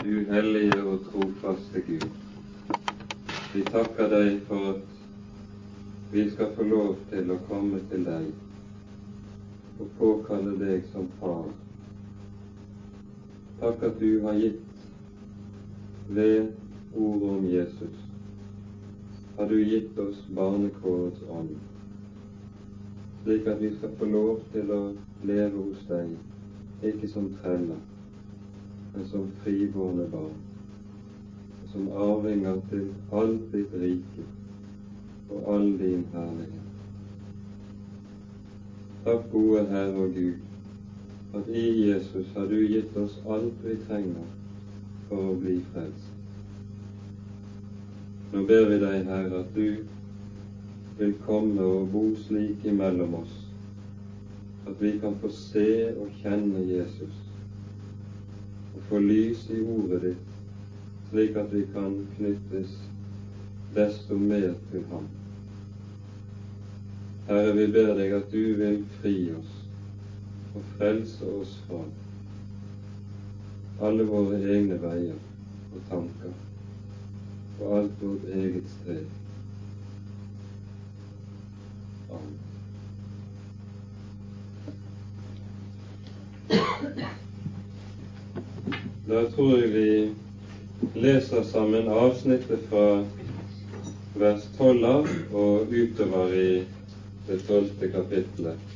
du 0.00 0.24
hellige 0.24 0.82
og 0.84 1.00
trofaste 1.10 1.80
Gud. 1.86 2.08
Vi 3.54 3.62
takker 3.68 4.08
deg 4.08 4.38
for 4.48 4.70
at 4.70 6.12
vi 6.12 6.30
skal 6.30 6.54
få 6.56 6.64
lov 6.68 6.94
til 7.10 7.30
å 7.32 7.36
komme 7.48 7.80
til 7.90 8.06
deg 8.08 8.30
og 9.80 9.92
påkalle 9.98 10.54
deg 10.60 10.88
som 10.92 11.10
far. 11.20 11.50
Takk 13.60 13.84
at 13.90 14.00
du 14.00 14.22
har 14.24 14.40
gitt 14.40 14.88
ved 16.08 16.50
ordet 16.96 17.30
om 17.36 17.46
Jesus, 17.46 18.00
har 19.36 19.48
du 19.48 19.56
gitt 19.60 19.98
oss 19.98 20.24
barnekårets 20.34 21.22
ånd, 21.28 21.54
slik 23.22 23.46
at 23.48 23.60
vi 23.62 23.74
skal 23.76 23.96
få 24.00 24.08
lov 24.16 24.42
til 24.56 24.72
å 24.72 24.82
leve 25.28 25.56
hos 25.60 25.88
deg, 25.88 26.16
ikke 26.82 27.08
som 27.12 27.30
treller, 27.42 27.80
men 28.94 29.06
som 29.08 29.30
fribårne 29.42 30.06
barn, 30.12 30.38
og 31.62 31.68
som 31.72 31.88
arvinger 32.06 32.60
til 32.70 32.88
alt 33.12 33.44
ditt 33.52 33.74
rike 33.80 34.26
og 35.30 35.54
all 35.54 35.68
din 35.80 36.04
herlighet. 36.12 36.58
Takk, 39.04 39.28
gode 39.32 39.64
Herre 39.70 40.04
og 40.04 40.14
Gud, 40.14 40.34
at 41.34 41.48
i 41.48 41.64
Jesus 41.88 42.26
har 42.36 42.46
du 42.46 42.58
gitt 42.60 42.96
oss 42.96 43.16
alt 43.26 43.64
vi 43.64 43.78
trenger 43.86 44.28
for 45.08 45.32
å 45.32 45.38
bli 45.40 45.56
frelst. 45.72 46.10
Nå 48.32 48.44
ber 48.48 48.68
vi 48.68 48.78
deg, 48.80 49.08
Herre, 49.08 49.42
at 49.42 49.56
du 49.56 50.98
vil 50.98 51.16
komme 51.26 51.64
og 51.64 51.88
bo 51.92 52.04
slik 52.26 52.64
imellom 52.68 53.16
oss 53.22 53.40
at 54.66 54.82
vi 54.82 54.98
kan 54.98 55.16
få 55.20 55.28
se 55.28 55.94
og 55.96 56.10
kjenne 56.22 56.62
Jesus 56.66 57.21
og 58.74 58.82
få 58.88 58.98
lys 58.98 59.48
i 59.50 59.60
ordet 59.60 60.02
ditt, 60.02 60.28
slik 61.10 61.36
at 61.36 61.50
vi 61.54 61.64
kan 61.74 61.98
knyttes 62.16 62.76
desto 63.74 64.16
mer 64.18 64.54
til 64.70 64.84
ham. 64.90 65.08
Herre, 67.26 67.52
vi 67.56 67.66
ber 67.72 67.94
deg 67.96 68.14
at 68.16 68.32
du 68.32 68.54
vil 68.58 68.80
fri 69.00 69.16
oss 69.36 69.58
og 70.52 70.64
frelse 70.76 71.28
oss 71.40 71.56
fra 71.66 71.84
alle 73.86 74.04
våre 74.06 74.38
egne 74.54 74.76
veier 74.82 75.18
og 75.72 75.80
tanker 75.88 76.34
og 77.62 77.76
alt 77.78 78.02
vårt 78.02 78.30
eget 78.34 78.70
strev. 78.76 79.04
Amen. 82.10 82.41
Da 89.12 89.26
tror 89.28 89.58
jeg 89.60 89.72
vi 89.72 91.00
leser 91.04 91.42
sammen 91.44 91.88
avsnittet 91.92 92.62
fra 92.70 92.84
vers 94.22 94.46
12 94.56 94.86
av 94.90 95.10
og 95.40 95.74
utover 95.74 96.32
i 96.32 96.46
det 97.26 97.36
tolvte 97.44 97.90
kapittelet. 97.92 98.72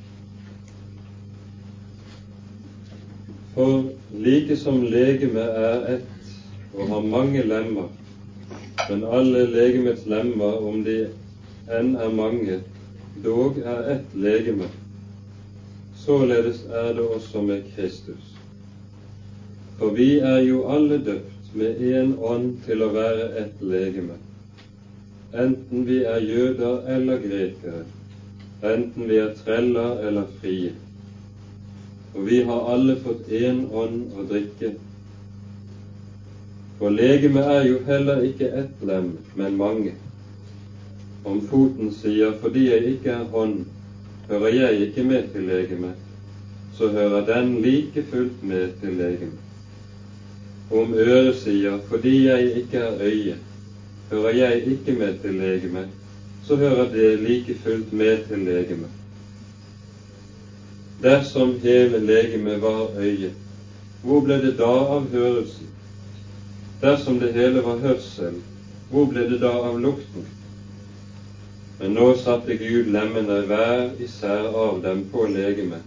For 3.54 3.88
like 4.26 4.60
som 4.60 4.84
legemet 4.84 5.56
er 5.64 5.88
ett 5.94 6.76
og 6.76 6.92
har 6.92 7.08
mange 7.16 7.48
lemmer, 7.48 7.88
men 8.90 9.08
alle 9.08 9.48
legemets 9.56 10.04
lemmer, 10.04 10.60
om 10.68 10.84
de 10.84 10.98
enn 11.80 11.94
er 11.96 12.16
mange, 12.20 12.60
dog 13.24 13.56
er 13.64 13.94
ett 13.96 14.16
legeme, 14.28 14.68
således 16.04 16.66
er 16.68 16.92
det 17.00 17.12
også 17.20 17.48
med 17.52 17.70
Kristus. 17.72 18.35
For 19.78 19.92
vi 19.92 20.18
er 20.20 20.38
jo 20.48 20.62
alle 20.72 20.98
døpt 21.04 21.54
med 21.54 21.80
én 21.96 22.14
ånd 22.24 22.54
til 22.64 22.84
å 22.84 22.88
være 22.94 23.26
ett 23.42 23.60
legeme, 23.60 24.16
enten 25.36 25.84
vi 25.84 25.98
er 26.04 26.24
jøder 26.24 26.88
eller 26.96 27.20
grekere, 27.20 27.82
enten 28.64 29.08
vi 29.10 29.18
er 29.20 29.34
treller 29.42 30.00
eller 30.08 30.32
frie. 30.40 30.72
Og 32.14 32.24
vi 32.30 32.40
har 32.48 32.72
alle 32.72 32.96
fått 33.04 33.28
én 33.28 33.66
ånd 33.68 34.16
å 34.16 34.24
drikke. 34.32 34.72
For 36.78 36.92
legemet 36.92 37.52
er 37.58 37.64
jo 37.68 37.78
heller 37.84 38.24
ikke 38.24 38.48
ett 38.62 38.84
lem, 38.88 39.12
men 39.36 39.60
mange. 39.60 39.92
Om 41.24 41.40
foten 41.50 41.92
sier 41.92 42.32
'fordi 42.32 42.68
jeg 42.70 42.96
ikke 42.96 43.10
er 43.10 43.24
hånd, 43.24 43.64
hører 44.28 44.54
jeg 44.56 44.88
ikke 44.88 45.02
med 45.02 45.32
til 45.32 45.42
legemet', 45.42 46.04
så 46.72 46.88
hører 46.88 47.26
den 47.26 47.60
like 47.62 48.02
fullt 48.02 48.42
med 48.42 48.68
til 48.80 48.96
legemet. 48.96 49.45
Om 50.70 50.94
øret 50.94 51.34
sier 51.36 51.78
'fordi 51.78 52.26
jeg 52.26 52.54
ikke 52.54 52.78
er 52.78 53.02
øye, 53.02 53.34
hører 54.10 54.30
jeg 54.30 54.64
ikke 54.66 54.92
med 54.92 55.14
til 55.22 55.34
legemet', 55.34 55.88
så 56.44 56.56
hører 56.56 56.90
det 56.90 57.20
like 57.20 57.54
fullt 57.54 57.92
med 57.92 58.18
til 58.28 58.38
legemet. 58.38 58.90
Dersom 61.02 61.58
hele 61.62 61.98
legemet 62.06 62.62
var 62.62 62.88
øye, 62.98 63.30
hvor 64.02 64.20
ble 64.20 64.40
det 64.42 64.58
da 64.58 64.72
av 64.96 65.06
hørelsen? 65.10 65.66
Dersom 66.82 67.18
det 67.18 67.32
hele 67.32 67.64
var 67.64 67.76
hørsel, 67.76 68.40
hvor 68.90 69.06
ble 69.06 69.26
det 69.28 69.40
da 69.40 69.52
av 69.68 69.78
lukten? 69.78 70.26
Men 71.78 71.94
nå 71.94 72.14
satte 72.14 72.54
Gud 72.54 72.90
lemmene 72.92 73.42
hver 73.44 73.90
især 74.00 74.50
av 74.66 74.82
dem 74.82 75.04
på 75.12 75.26
legemet, 75.26 75.80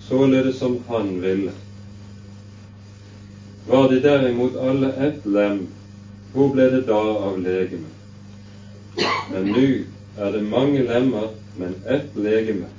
således 0.00 0.54
som 0.54 0.78
Han 0.88 1.22
ville. 1.22 1.52
Var 3.68 3.88
de 3.88 3.98
derimot 4.00 4.56
alle 4.56 4.88
ett 4.92 5.26
lem, 5.26 5.58
hvor 6.32 6.48
ble 6.54 6.68
det 6.72 6.86
da 6.88 7.00
av 7.28 7.34
legemet? 7.44 7.96
Men 9.32 9.50
nå 9.52 9.64
er 10.16 10.30
det 10.32 10.40
mange 10.44 10.84
lemmer, 10.86 11.34
men 11.60 11.74
ett 11.84 12.16
legeme. 12.16 12.70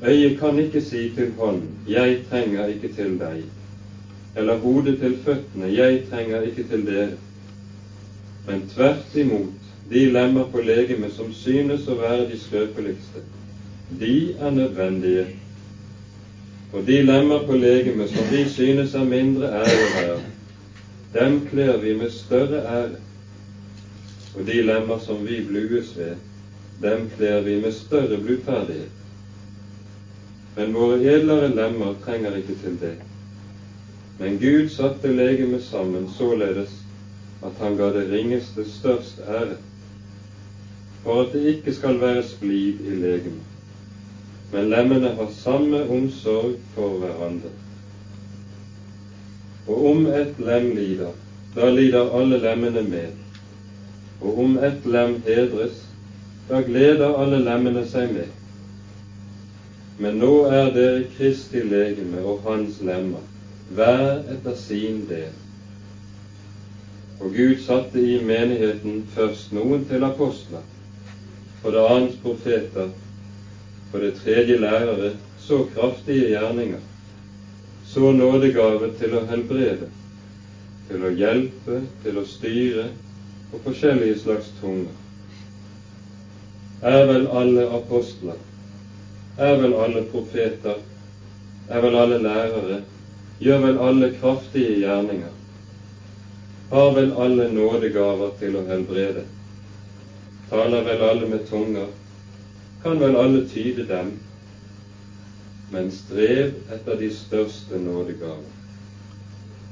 Øyet 0.00 0.38
kan 0.40 0.58
ikke 0.62 0.80
si 0.80 1.08
til 1.16 1.28
hånden 1.36 1.76
'Jeg 1.86 2.16
trenger 2.30 2.72
ikke 2.72 2.88
til 2.88 3.18
deg', 3.20 3.44
eller 4.36 4.54
hodet 4.64 4.98
til 4.98 5.14
føttene 5.24 5.68
'Jeg 5.76 6.00
trenger 6.10 6.40
ikke 6.48 6.62
til 6.62 6.86
dere'. 6.86 7.20
Men 8.46 8.62
tvert 8.74 9.14
imot, 9.14 9.58
de 9.90 10.06
lemmer 10.06 10.44
på 10.44 10.60
legemet 10.60 11.12
som 11.12 11.32
synes 11.32 11.88
å 11.88 11.94
være 12.00 12.24
de 12.28 12.36
skrøpeligste, 12.36 13.20
de 14.00 14.32
er 14.38 14.50
nødvendige. 14.50 15.26
Og 16.72 16.86
de 16.86 17.02
lemmer 17.02 17.46
på 17.46 17.56
legemet 17.56 18.10
som 18.10 18.26
vi 18.32 18.44
synes 18.52 18.94
er 18.94 19.04
mindre 19.04 19.52
ære 19.60 19.86
her, 19.94 20.18
dem 21.14 21.40
kler 21.50 21.76
vi 21.76 21.94
med 21.96 22.10
større 22.10 22.60
ære 22.60 22.98
og 24.36 24.46
de 24.46 24.62
lemmer 24.62 24.98
som 24.98 25.26
vi 25.26 25.40
blues 25.40 25.96
ved, 25.96 26.14
dem 26.82 27.08
kler 27.16 27.40
vi 27.40 27.56
med 27.60 27.72
større 27.72 28.18
blodferdighet. 28.20 28.94
Men 30.56 30.74
våre 30.74 31.00
edlere 31.00 31.48
lemmer 31.54 31.96
trenger 32.04 32.36
ikke 32.36 32.58
til 32.62 32.76
det. 32.80 32.94
Men 34.18 34.38
Gud 34.42 34.68
satte 34.68 35.12
legemet 35.16 35.62
sammen 35.62 36.08
således 36.18 36.76
at 37.42 37.58
han 37.62 37.76
ga 37.78 37.90
det 37.94 38.08
ringeste 38.10 38.66
størst 38.68 39.20
ære, 39.26 39.56
for 41.02 41.20
at 41.22 41.32
det 41.32 41.46
ikke 41.54 41.72
skal 41.72 42.00
være 42.00 42.22
splid 42.22 42.82
i 42.84 42.98
legemet. 43.00 43.47
Men 44.52 44.70
lemmene 44.72 45.14
har 45.18 45.32
samme 45.34 45.84
omsorg 45.92 46.56
for 46.74 46.98
hverandre. 47.02 47.52
Og 49.68 49.86
om 49.90 50.06
et 50.06 50.38
lem 50.40 50.70
lider, 50.76 51.16
da 51.56 51.70
lider 51.70 52.14
alle 52.16 52.38
lemmene 52.40 52.84
med 52.88 53.16
og 54.20 54.38
om 54.38 54.58
et 54.58 54.86
lem 54.86 55.20
hedres, 55.26 55.82
da 56.48 56.60
gleder 56.66 57.14
alle 57.22 57.38
lemmene 57.44 57.84
seg 57.86 58.12
med. 58.14 58.30
Men 59.98 60.18
nå 60.22 60.32
er 60.46 60.72
dere 60.74 61.04
Kristi 61.16 61.62
legeme 61.66 62.22
og 62.22 62.42
Hans 62.46 62.80
lemmer, 62.86 63.22
hver 63.74 64.24
etter 64.34 64.56
sin 64.58 65.04
del. 65.10 65.34
Og 67.18 67.34
Gud 67.34 67.58
satte 67.62 68.02
i 68.02 68.18
menigheten 68.22 69.02
først 69.14 69.52
noen 69.52 69.84
til 69.90 70.06
apostler, 70.06 70.62
for 71.62 71.74
det 71.74 71.86
annet 71.90 72.18
profeter, 72.22 72.92
for 73.90 74.00
det 74.00 74.14
tredje 74.20 74.56
lærere, 74.60 75.12
så 75.38 75.64
kraftige 75.74 76.28
gjerninger, 76.28 76.80
så 77.86 78.12
nådegave 78.12 78.92
til 78.98 79.14
å 79.16 79.22
helbrede, 79.30 79.88
til 80.88 81.04
å 81.04 81.12
hjelpe, 81.16 81.78
til 82.04 82.18
å 82.20 82.24
styre, 82.28 82.90
og 83.52 83.62
forskjellige 83.64 84.18
slags 84.24 84.50
tunger. 84.60 84.92
Er 86.84 87.06
vel 87.08 87.26
alle 87.32 87.64
apostler, 87.78 88.36
er 89.38 89.56
vel 89.62 89.74
alle 89.80 90.04
profeter, 90.12 90.82
er 91.68 91.84
vel 91.84 91.96
alle 91.96 92.20
lærere, 92.22 92.82
gjør 93.40 93.64
vel 93.64 93.80
alle 93.88 94.10
kraftige 94.20 94.82
gjerninger, 94.82 95.32
har 96.70 96.92
vel 96.96 97.14
alle 97.24 97.48
nådegaver 97.54 98.36
til 98.42 98.60
å 98.60 98.66
helbrede, 98.68 99.24
taler 100.50 100.84
vel 100.84 101.08
alle 101.08 101.30
med 101.32 101.48
tunger, 101.48 101.88
kan 102.82 103.00
vel 103.00 103.16
alle 103.16 103.48
tyde 103.48 103.88
dem, 103.88 104.12
men 105.70 105.90
strev 105.92 106.54
etter 106.72 107.00
de 107.00 107.10
største 107.14 107.78
nådegaver. 107.78 108.58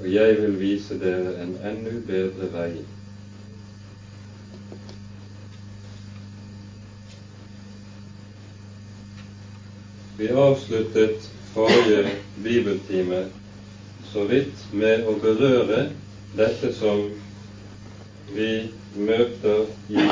og 0.01 0.13
jeg 0.13 0.43
vil 0.43 0.61
vise 0.61 0.99
dere 1.01 1.33
en 1.43 1.55
enda 1.65 1.93
bedre 2.09 2.49
vei. 2.53 2.73
Vi 10.19 10.29
avsluttet 10.29 11.31
forrige 11.55 12.13
bibeltime 12.45 13.23
så 14.13 14.25
vidt 14.29 14.67
med 14.73 15.09
å 15.09 15.17
berøre 15.21 15.87
dette 16.37 16.73
som 16.77 17.09
vi 18.37 18.51
møter 18.97 19.65
i 19.89 20.09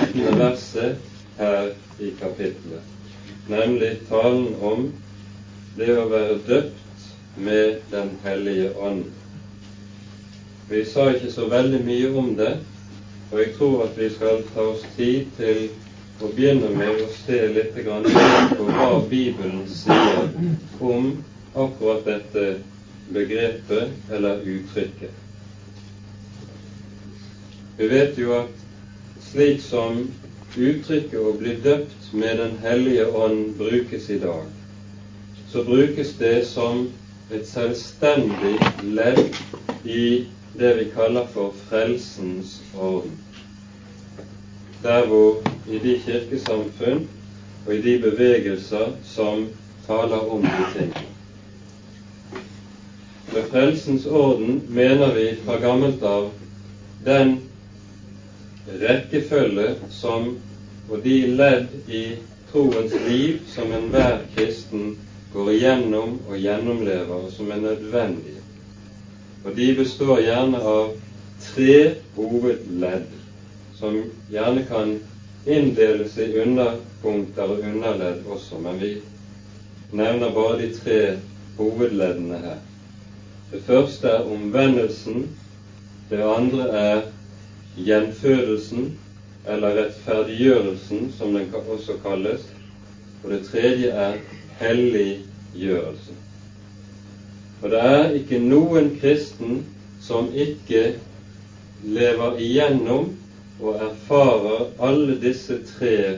13. 0.00 0.38
verset 0.38 0.96
her 1.38 1.70
i 2.00 2.10
kapittelet, 2.20 2.80
nemlig 3.48 3.98
talen 4.08 4.54
om 4.62 4.86
det 5.76 5.90
å 5.98 6.06
være 6.08 6.38
døpt 6.46 6.78
med 7.36 7.74
Den 7.90 8.14
hellige 8.24 8.70
ånd. 8.80 9.04
Vi 10.70 10.84
sa 10.88 11.10
ikke 11.12 11.30
så 11.34 11.46
veldig 11.52 11.80
mye 11.84 12.10
om 12.22 12.32
det, 12.38 12.52
og 13.32 13.38
jeg 13.40 13.52
tror 13.58 13.84
at 13.84 13.98
vi 14.00 14.08
skal 14.14 14.40
ta 14.54 14.64
oss 14.72 14.84
tid 14.96 15.28
til 15.36 15.62
å 16.22 16.30
begynne 16.32 16.70
med 16.72 17.02
å 17.04 17.10
se 17.26 17.38
litt 17.52 17.76
på 17.76 18.66
hva 18.70 18.88
Bibelen 19.10 19.66
sier 19.68 20.32
om 20.80 21.10
akkurat 21.52 22.04
dette 22.08 22.46
begrepet 23.12 24.12
eller 24.12 24.40
uttrykket. 24.54 25.20
Vi 27.76 27.88
vet 27.92 28.18
jo 28.20 28.36
at 28.40 28.61
slik 29.32 29.60
som 29.60 30.08
uttrykket 30.56 31.20
'å 31.20 31.32
bli 31.38 31.54
døpt 31.64 32.12
med 32.12 32.38
Den 32.38 32.58
hellige 32.62 33.06
ånd' 33.06 33.56
brukes 33.58 34.10
i 34.10 34.18
dag, 34.18 34.44
så 35.48 35.64
brukes 35.64 36.14
det 36.18 36.46
som 36.46 36.90
et 37.32 37.48
selvstendig 37.48 38.58
ledd 38.82 39.34
i 39.84 40.26
det 40.58 40.72
vi 40.76 40.84
kaller 40.94 41.26
for 41.32 41.54
frelsens 41.68 42.60
orden. 42.76 43.16
Der 44.82 45.06
hvor 45.06 45.40
i 45.70 45.78
de 45.78 45.98
kirkesamfunn 46.04 47.06
og 47.66 47.74
i 47.74 47.80
de 47.80 47.98
bevegelser 48.02 48.92
som 49.04 49.46
taler 49.86 50.28
om 50.32 50.42
de 50.42 50.66
ting. 50.78 50.92
Med 53.32 53.48
frelsens 53.50 54.06
orden 54.06 54.60
mener 54.68 55.14
vi 55.14 55.34
fra 55.44 55.56
gammelt 55.56 56.02
av 56.02 56.30
den 57.04 57.38
rekkefølge 58.80 59.74
som 59.90 60.32
og 60.90 61.00
de 61.04 61.14
ledd 61.26 61.68
i 61.88 62.02
troens 62.52 62.92
liv 63.06 63.38
som 63.48 63.72
enhver 63.72 64.24
kristen 64.34 64.96
går 65.32 65.52
igjennom 65.54 66.18
og 66.28 66.36
gjennomlever, 66.36 67.14
og 67.24 67.30
som 67.32 67.50
er 67.50 67.62
nødvendige. 67.62 68.42
Og 69.44 69.54
de 69.56 69.68
består 69.78 70.20
gjerne 70.20 70.60
av 70.60 70.90
tre 71.46 71.76
hovedledd, 72.16 73.06
som 73.78 73.96
gjerne 74.30 74.64
kan 74.68 74.92
inndeles 75.46 76.18
i 76.20 76.28
underpunkter 76.42 77.54
og 77.54 77.64
underledd 77.70 78.20
også, 78.28 78.60
men 78.60 78.82
vi 78.82 78.92
nevner 79.92 80.34
bare 80.34 80.58
de 80.60 80.68
tre 80.76 81.00
hovedleddene 81.56 82.42
her. 82.42 82.60
Det 83.52 83.60
første 83.64 84.08
er 84.08 84.28
omvendelsen, 84.28 85.26
det 86.10 86.20
andre 86.20 86.68
er 86.68 87.02
gjenfødelsen, 87.76 88.90
eller 89.46 89.76
rettferdiggjørelsen, 89.80 91.06
som 91.18 91.34
den 91.34 91.48
også 91.68 91.96
kalles, 92.02 92.44
og 93.22 93.30
det 93.30 93.42
tredje 93.46 93.88
er 93.90 94.18
helliggjørelsen. 94.60 96.18
Og 97.62 97.70
det 97.70 97.78
er 97.78 98.14
ikke 98.18 98.38
noen 98.42 98.90
kristen 99.00 99.60
som 100.02 100.28
ikke 100.34 100.92
lever 101.82 102.38
igjennom 102.42 103.10
og 103.62 103.78
erfarer 103.86 104.66
alle 104.82 105.14
disse 105.22 105.56
tre 105.74 106.16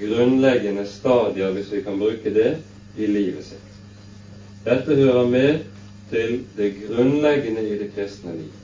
grunnleggende 0.00 0.84
stadier, 0.88 1.52
hvis 1.52 1.70
vi 1.72 1.80
kan 1.84 1.98
bruke 2.00 2.32
det, 2.32 2.54
i 2.96 3.06
livet 3.10 3.42
sitt. 3.42 3.70
Dette 4.64 4.94
hører 4.94 5.24
med 5.26 5.56
til 6.10 6.38
det 6.56 6.70
grunnleggende 6.78 7.64
i 7.66 7.74
det 7.76 7.88
kristne 7.94 8.32
liv. 8.36 8.63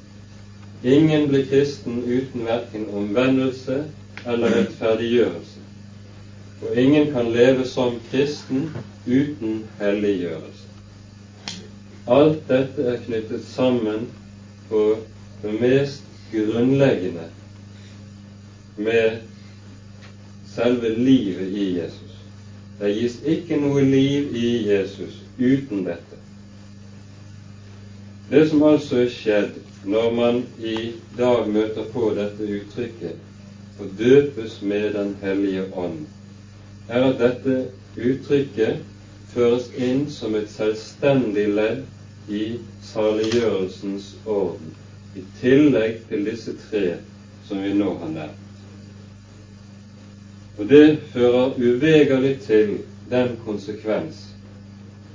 Ingen 0.83 1.29
blir 1.29 1.47
kristen 1.47 2.05
uten 2.05 2.47
verken 2.47 2.89
omvendelse 2.95 3.85
eller 4.27 4.55
rettferdiggjørelse. 4.57 5.61
Og 6.63 6.77
ingen 6.77 7.13
kan 7.13 7.33
leve 7.33 7.67
som 7.69 8.01
kristen 8.11 8.71
uten 9.07 9.65
helliggjørelse. 9.81 10.69
Alt 12.09 12.49
dette 12.49 12.83
er 12.83 13.03
knyttet 13.05 13.45
sammen 13.45 14.09
på 14.69 14.97
det 15.43 15.53
mest 15.61 16.03
grunnleggende 16.33 17.29
med 18.77 19.21
selve 20.55 20.95
livet 20.97 21.49
i 21.49 21.79
Jesus. 21.79 22.17
Det 22.81 22.95
gis 22.97 23.19
ikke 23.29 23.61
noe 23.61 23.85
liv 23.85 24.33
i 24.37 24.51
Jesus 24.71 25.21
uten 25.39 25.85
dette. 25.85 26.21
Det 28.31 28.47
som 28.49 28.63
altså 28.63 29.03
er 29.05 29.13
skjedd 29.13 29.59
når 29.85 30.15
man 30.15 30.47
i 30.59 30.93
dag 31.19 31.49
møter 31.49 31.87
på 31.93 32.11
dette 32.17 32.45
uttrykket 32.57 33.81
å 33.81 33.87
døpes 33.99 34.59
med 34.63 34.93
Den 34.97 35.15
hellige 35.23 35.63
ånd, 35.73 36.03
er 36.89 37.07
at 37.09 37.21
dette 37.23 37.55
uttrykket 37.97 38.83
føres 39.33 39.71
inn 39.79 40.03
som 40.13 40.37
et 40.37 40.51
selvstendig 40.53 41.47
ledd 41.57 41.87
i 42.29 42.59
saliggjørelsens 42.91 44.11
orden, 44.27 44.75
i 45.17 45.23
tillegg 45.41 46.03
til 46.11 46.27
disse 46.29 46.53
tre 46.67 46.99
som 47.49 47.63
vi 47.65 47.73
nå 47.75 47.95
har 48.03 48.13
nevnt. 48.13 48.37
Og 50.59 50.69
det 50.69 50.99
fører 51.15 51.57
uvegerlig 51.57 52.35
til 52.45 52.77
den 53.11 53.33
konsekvens 53.47 54.27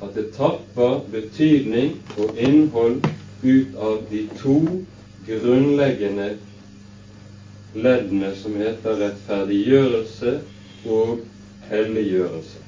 at 0.01 0.17
det 0.17 0.31
tapper 0.35 1.03
betydning 1.13 1.94
og 2.17 2.33
innhold 2.41 2.97
ut 3.45 3.75
av 3.75 4.06
de 4.09 4.21
to 4.42 4.57
grunnleggende 5.27 6.27
leddene 7.75 8.30
som 8.42 8.56
heter 8.57 8.95
rettferdiggjørelse 9.01 10.31
og 10.95 11.19
helliggjørelse. 11.69 12.62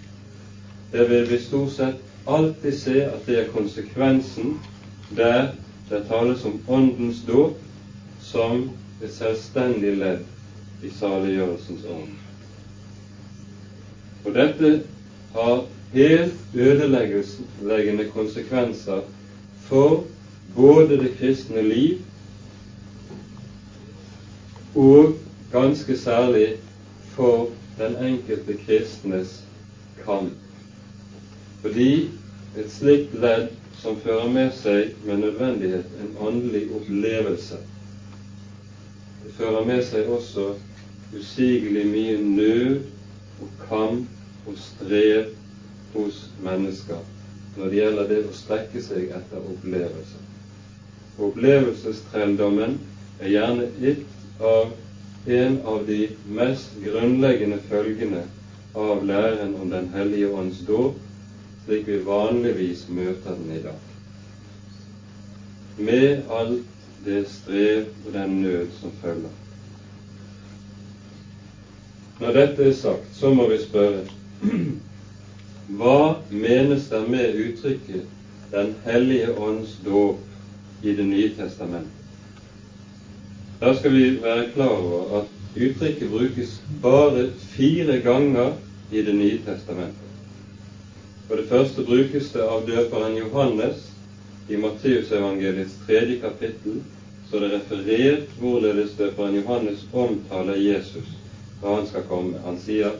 Det 0.91 1.05
vil 1.09 1.25
vi 1.29 1.39
stort 1.45 1.73
sett 1.77 2.03
alltid 2.27 2.75
se 2.81 2.97
at 3.07 3.25
det 3.27 3.39
er 3.41 3.49
konsekvensen 3.53 4.53
der 5.17 5.49
det 5.89 6.01
tales 6.09 6.43
om 6.45 6.57
Åndens 6.67 7.21
dåp 7.27 7.55
som 8.27 8.65
et 9.01 9.13
selvstendig 9.13 9.93
ledd 10.01 10.25
i 10.83 10.89
saliggjørelsens 10.91 11.85
ånd. 11.87 12.11
Og 14.25 14.33
dette 14.35 14.73
har 15.33 15.61
helt 15.93 16.55
ødeleggende 16.67 18.05
konsekvenser 18.11 19.05
for 19.69 20.01
både 20.55 20.97
det 20.97 21.11
kristne 21.19 21.61
liv 21.61 21.97
og 24.75 25.13
ganske 25.51 25.97
særlig 25.97 26.55
for 27.15 27.49
den 27.77 27.95
enkelte 27.97 28.57
kristnes 28.65 29.43
kamp. 30.05 30.33
Fordi 31.61 32.09
et 32.57 32.71
slikt 32.71 33.13
ledd 33.13 33.49
som 33.81 33.97
fører 34.03 34.29
med 34.33 34.53
seg 34.61 34.93
med 35.05 35.17
nødvendighet 35.23 35.97
en 36.01 36.13
åndelig 36.19 36.67
opplevelse, 36.79 37.57
det 39.23 39.33
fører 39.37 39.65
med 39.65 39.83
seg 39.85 40.09
også 40.09 40.51
usigelig 41.17 41.85
mye 41.89 42.21
nød 42.21 42.79
og 43.41 43.51
kamp 43.69 44.47
og 44.47 44.57
strev 44.61 45.29
hos 45.93 46.23
mennesker 46.43 47.05
når 47.57 47.69
det 47.69 47.79
gjelder 47.81 48.09
det 48.13 48.23
å 48.29 48.33
strekke 48.37 48.81
seg 48.85 49.13
etter 49.17 49.45
opplevelser. 49.53 50.26
Opplevelsestrelldommen 51.17 52.75
er 53.19 53.31
gjerne 53.31 53.69
et 53.81 54.03
av 54.39 54.75
en 55.27 55.55
av 55.65 55.85
de 55.87 56.01
mest 56.29 56.75
grunnleggende 56.83 57.57
følgene 57.69 58.21
av 58.77 59.01
læren 59.05 59.55
om 59.57 59.69
Den 59.69 59.87
hellige 59.95 60.29
ånds 60.29 60.59
dåp, 60.67 60.99
slik 61.65 61.87
vi 61.87 61.97
vanligvis 62.05 62.85
møter 62.87 63.33
den 63.39 63.55
i 63.55 63.63
dag. 63.63 63.81
Med 65.77 66.29
alt 66.29 66.61
det 67.05 67.23
strev 67.33 67.89
og 68.05 68.13
den 68.13 68.37
nød 68.43 68.69
som 68.79 68.93
følger. 69.01 69.33
Når 72.19 72.37
dette 72.37 72.69
er 72.69 72.77
sagt, 72.77 73.09
så 73.17 73.33
må 73.33 73.49
vi 73.49 73.57
spørre 73.61 74.05
hva 75.81 75.97
menes 76.29 76.87
det 76.93 77.03
med 77.09 77.35
uttrykket 77.47 78.13
Den 78.51 78.71
hellige 78.85 79.33
ånds 79.33 79.73
dåp 79.85 80.26
i 80.81 80.93
Det 80.93 81.05
nye 81.05 81.29
testamentet? 81.29 81.91
Der 83.59 83.73
skal 83.73 83.93
vi 83.93 84.23
være 84.23 84.49
klar 84.53 84.69
over 84.69 85.17
at 85.19 85.25
uttrykket 85.55 86.09
brukes 86.09 86.61
bare 86.83 87.29
fire 87.39 87.99
ganger 87.99 88.51
i 88.91 89.01
Det 89.01 89.15
nye 89.15 89.39
testamentet. 89.45 90.07
For 91.27 91.35
det 91.35 91.47
første 91.49 91.83
brukes 91.83 92.29
det 92.33 92.41
av 92.41 92.67
døperen 92.67 93.17
Johannes 93.17 93.87
i 94.49 94.55
Matteusevangeliets 94.55 95.73
tredje 95.87 96.15
kapittel 96.21 96.77
så 97.29 97.39
det 97.39 97.51
referert 97.51 98.29
hvorledes 98.39 98.93
døperen 98.97 99.35
Johannes 99.35 99.83
omtaler 99.93 100.55
Jesus 100.55 101.09
da 101.61 101.73
han 101.73 101.85
skal 101.89 102.05
komme. 102.07 102.39
Han 102.45 102.57
sier, 102.57 102.93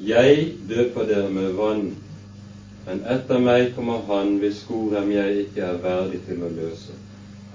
'Jeg 0.00 0.48
døper 0.68 1.02
dere 1.04 1.28
med 1.28 1.50
vann, 1.50 1.92
men 2.86 3.02
etter 3.06 3.38
meg 3.38 3.74
kommer 3.74 3.98
Han 4.06 4.38
hvis 4.38 4.62
skorem 4.64 5.10
jeg 5.10 5.38
ikke 5.38 5.60
er 5.60 5.76
verdig 5.82 6.18
til 6.26 6.42
å 6.42 6.48
løse.' 6.48 7.07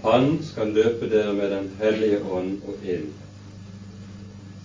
Han 0.03 0.43
skal 0.43 0.73
løpe 0.75 1.07
dere 1.07 1.33
med 1.33 1.51
Den 1.51 1.69
hellige 1.79 2.19
ånd 2.27 2.57
og 2.67 2.81
ild. 2.83 3.11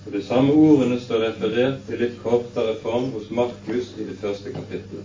Og 0.06 0.12
De 0.12 0.22
samme 0.22 0.52
ordene 0.52 0.98
står 1.00 1.22
referert 1.26 1.90
i 1.92 1.98
litt 2.00 2.16
kortere 2.22 2.74
form 2.82 3.12
hos 3.12 3.28
Markus 3.30 3.92
i 3.98 4.06
det 4.08 4.16
første 4.22 4.50
kapittelet. 4.50 5.04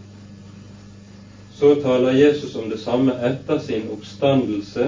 Så 1.54 1.75
taler 1.84 2.18
Jesus 2.18 2.56
om 2.56 2.70
det 2.70 2.80
samme 2.82 3.13
etter 3.30 3.60
sin 3.62 3.86
oppstandelse 3.94 4.88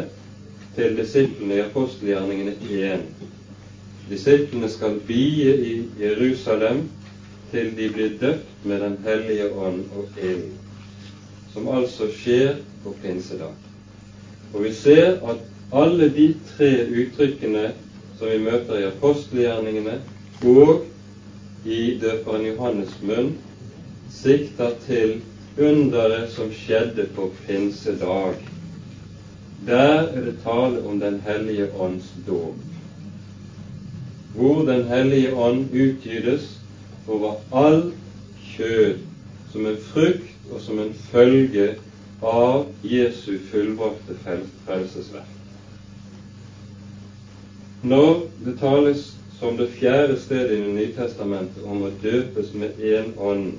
til 0.76 0.96
disiplene 0.98 1.60
i 1.60 1.66
apostelgjerningene 1.68 2.56
1. 2.66 3.06
Disiplene 4.10 4.70
skal 4.70 4.98
bie 5.08 5.54
i 5.70 5.76
Jerusalem 6.00 6.82
til 7.52 7.70
de 7.78 7.92
blir 7.94 8.18
døpt 8.22 8.66
med 8.66 8.82
Den 8.82 8.98
hellige 9.06 9.52
ånd 9.54 9.84
og 9.94 10.18
ild, 10.18 10.50
som 11.54 11.70
altså 11.70 12.10
skjer 12.18 12.58
på 12.84 12.96
pinsedag. 13.04 13.65
Og 14.56 14.64
vi 14.64 14.72
ser 14.72 15.18
at 15.28 15.42
alle 15.76 16.06
de 16.16 16.26
tre 16.48 16.70
uttrykkene 16.88 17.64
som 18.16 18.30
vi 18.32 18.38
møter 18.40 18.78
i 18.80 18.86
apostelgjerningene 18.88 19.98
og 20.48 20.86
i 21.68 21.80
døperen 22.00 22.46
Johannes' 22.48 23.02
munn, 23.04 23.34
sikter 24.16 24.72
til 24.86 25.18
underet 25.60 26.30
som 26.32 26.48
skjedde 26.56 27.08
på 27.18 27.28
pinsedag. 27.44 28.38
Der 29.68 30.08
er 30.08 30.22
det 30.24 30.38
tale 30.46 30.84
om 30.88 31.00
Den 31.04 31.20
hellige 31.26 31.68
ånds 31.76 32.08
dåp, 32.28 32.56
hvor 34.36 34.64
Den 34.64 34.88
hellige 34.88 35.34
ånd 35.34 35.66
utgytes 35.74 36.48
over 37.08 37.36
all 37.52 37.90
kjød 38.56 39.04
som 39.52 39.66
en 39.68 39.82
frukt 39.92 40.52
og 40.52 40.62
som 40.62 40.80
en 40.80 40.96
følge 41.12 41.74
av 42.22 42.66
Jesu 42.82 43.40
fullbrakte 43.52 44.16
frelsesverk. 44.66 45.32
Når 47.84 48.22
det 48.46 48.58
tales 48.60 49.04
som 49.40 49.58
det 49.58 49.68
fjerde 49.78 50.18
stedet 50.20 50.52
i 50.52 50.62
Det 50.62 50.74
nye 50.74 50.94
testamentet 50.96 51.66
om 51.66 51.84
å 51.84 51.92
døpes 52.02 52.54
med 52.54 52.80
én 52.80 53.12
ånd, 53.20 53.58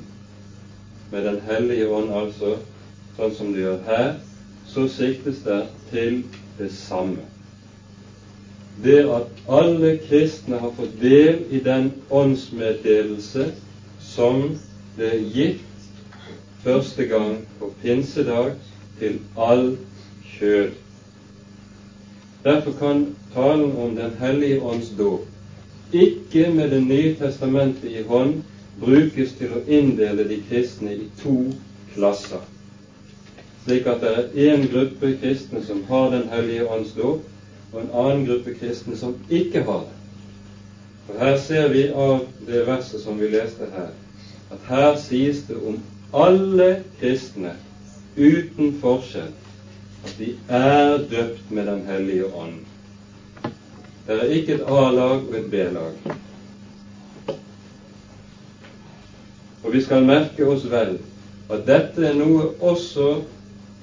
med 1.12 1.24
Den 1.24 1.40
hellige 1.46 1.86
ånd 1.86 2.10
altså, 2.10 2.56
sånn 3.16 3.34
som 3.36 3.52
det 3.52 3.60
gjør 3.60 3.84
her, 3.86 4.16
så 4.66 4.86
siktes 4.90 5.42
det 5.44 5.60
til 5.90 6.22
det 6.58 6.70
samme. 6.72 7.22
Det 8.82 9.04
at 9.08 9.28
alle 9.48 9.94
kristne 10.08 10.58
har 10.60 10.74
fått 10.76 10.98
del 11.00 11.44
i 11.50 11.60
den 11.64 11.92
åndsmeddelelse 12.10 13.50
som 14.02 14.50
ble 14.96 15.12
gitt 15.32 15.62
første 16.66 17.06
gang 17.06 17.38
på 17.58 17.70
pinsedag 17.82 18.54
til 18.98 19.18
all 19.38 19.76
kjød. 20.32 20.70
Derfor 22.44 22.72
kan 22.78 23.06
talen 23.34 23.76
om 23.76 23.96
Den 23.96 24.12
hellige 24.20 24.60
ånds 24.62 24.90
dåp 24.98 25.20
ikke 25.92 26.50
med 26.50 26.70
Det 26.70 26.82
nye 26.84 27.14
testamentet 27.14 27.90
i 27.90 28.02
hånd 28.02 28.42
brukes 28.80 29.32
til 29.38 29.54
å 29.56 29.62
inndele 29.68 30.28
de 30.28 30.42
kristne 30.50 30.92
i 30.92 31.08
to 31.22 31.38
klasser 31.94 32.42
slik 33.66 33.86
at 33.90 34.02
det 34.02 34.10
er 34.14 34.52
én 34.54 34.68
gruppe 34.70 35.08
kristne 35.20 35.60
som 35.66 35.82
har 35.88 36.10
Den 36.10 36.28
hellige 36.30 36.66
ånds 36.70 36.92
dåp, 36.94 37.22
og 37.72 37.80
en 37.80 37.90
annen 37.92 38.26
gruppe 38.26 38.52
kristne 38.54 38.96
som 38.96 39.16
ikke 39.30 39.62
har 39.66 39.80
det. 39.88 39.96
Og 41.08 41.18
Her 41.18 41.36
ser 41.36 41.68
vi 41.68 41.88
av 41.90 42.20
det 42.46 42.62
verset 42.66 43.02
som 43.02 43.18
vi 43.18 43.30
leste 43.32 43.66
her, 43.72 43.90
at 44.50 44.68
her 44.68 44.94
sies 44.96 45.42
det 45.48 45.56
om 45.56 45.80
alle 46.16 46.68
kristne 47.00 47.52
uten 48.16 48.72
forskjell 48.80 49.32
at 50.06 50.14
de 50.18 50.30
er 50.48 51.02
døpt 51.10 51.50
med 51.50 51.66
Den 51.66 51.82
hellige 51.86 52.30
ånd. 52.34 52.60
Det 54.06 54.16
er 54.16 54.32
ikke 54.38 54.54
et 54.54 54.68
A-lag 54.70 55.26
og 55.26 55.34
et 55.36 55.50
B-lag. 55.50 55.92
Og 59.64 59.72
vi 59.72 59.80
skal 59.82 60.06
merke 60.06 60.46
oss 60.46 60.64
vel 60.70 60.96
at 61.50 61.66
dette 61.68 62.06
er 62.06 62.16
noe 62.16 62.48
også 62.72 63.08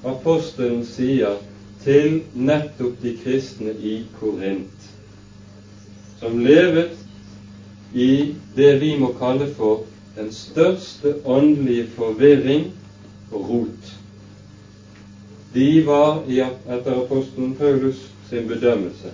apostelen 0.04 0.82
sier 0.88 1.38
til 1.84 2.22
nettopp 2.34 2.96
de 3.02 3.14
kristne 3.20 3.76
i 3.78 3.98
Korint, 4.18 4.90
som 6.20 6.40
levet 6.40 6.96
i 7.92 8.32
det 8.56 8.78
vi 8.80 8.94
må 8.98 9.12
kalle 9.20 9.50
for 9.58 9.84
den 10.16 10.32
største 10.32 11.14
åndelige 11.24 11.86
forvirring 11.96 12.72
og 13.32 13.50
rot. 13.50 13.92
De 15.54 15.86
var, 15.86 16.22
etter 16.28 17.02
apostelen 17.02 17.54
Paulus 17.58 18.00
sin 18.30 18.48
bedømmelse, 18.48 19.12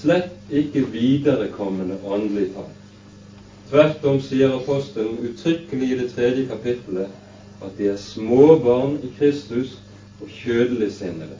slett 0.00 0.52
ikke 0.52 0.86
viderekommende 0.92 1.98
åndelig 2.04 2.50
tall. 2.54 2.72
Tvert 3.70 4.04
om 4.08 4.20
sier 4.24 4.54
apostelen 4.56 5.18
uttrykkelig 5.28 5.90
i 5.92 5.96
det 6.00 6.10
tredje 6.14 6.46
kapittelet 6.48 7.64
at 7.64 7.74
de 7.78 7.88
er 7.92 8.00
småbarn 8.00 8.96
i 9.04 9.10
Kristus 9.18 9.74
og 10.20 10.28
kjødeligsinnede. 10.32 11.36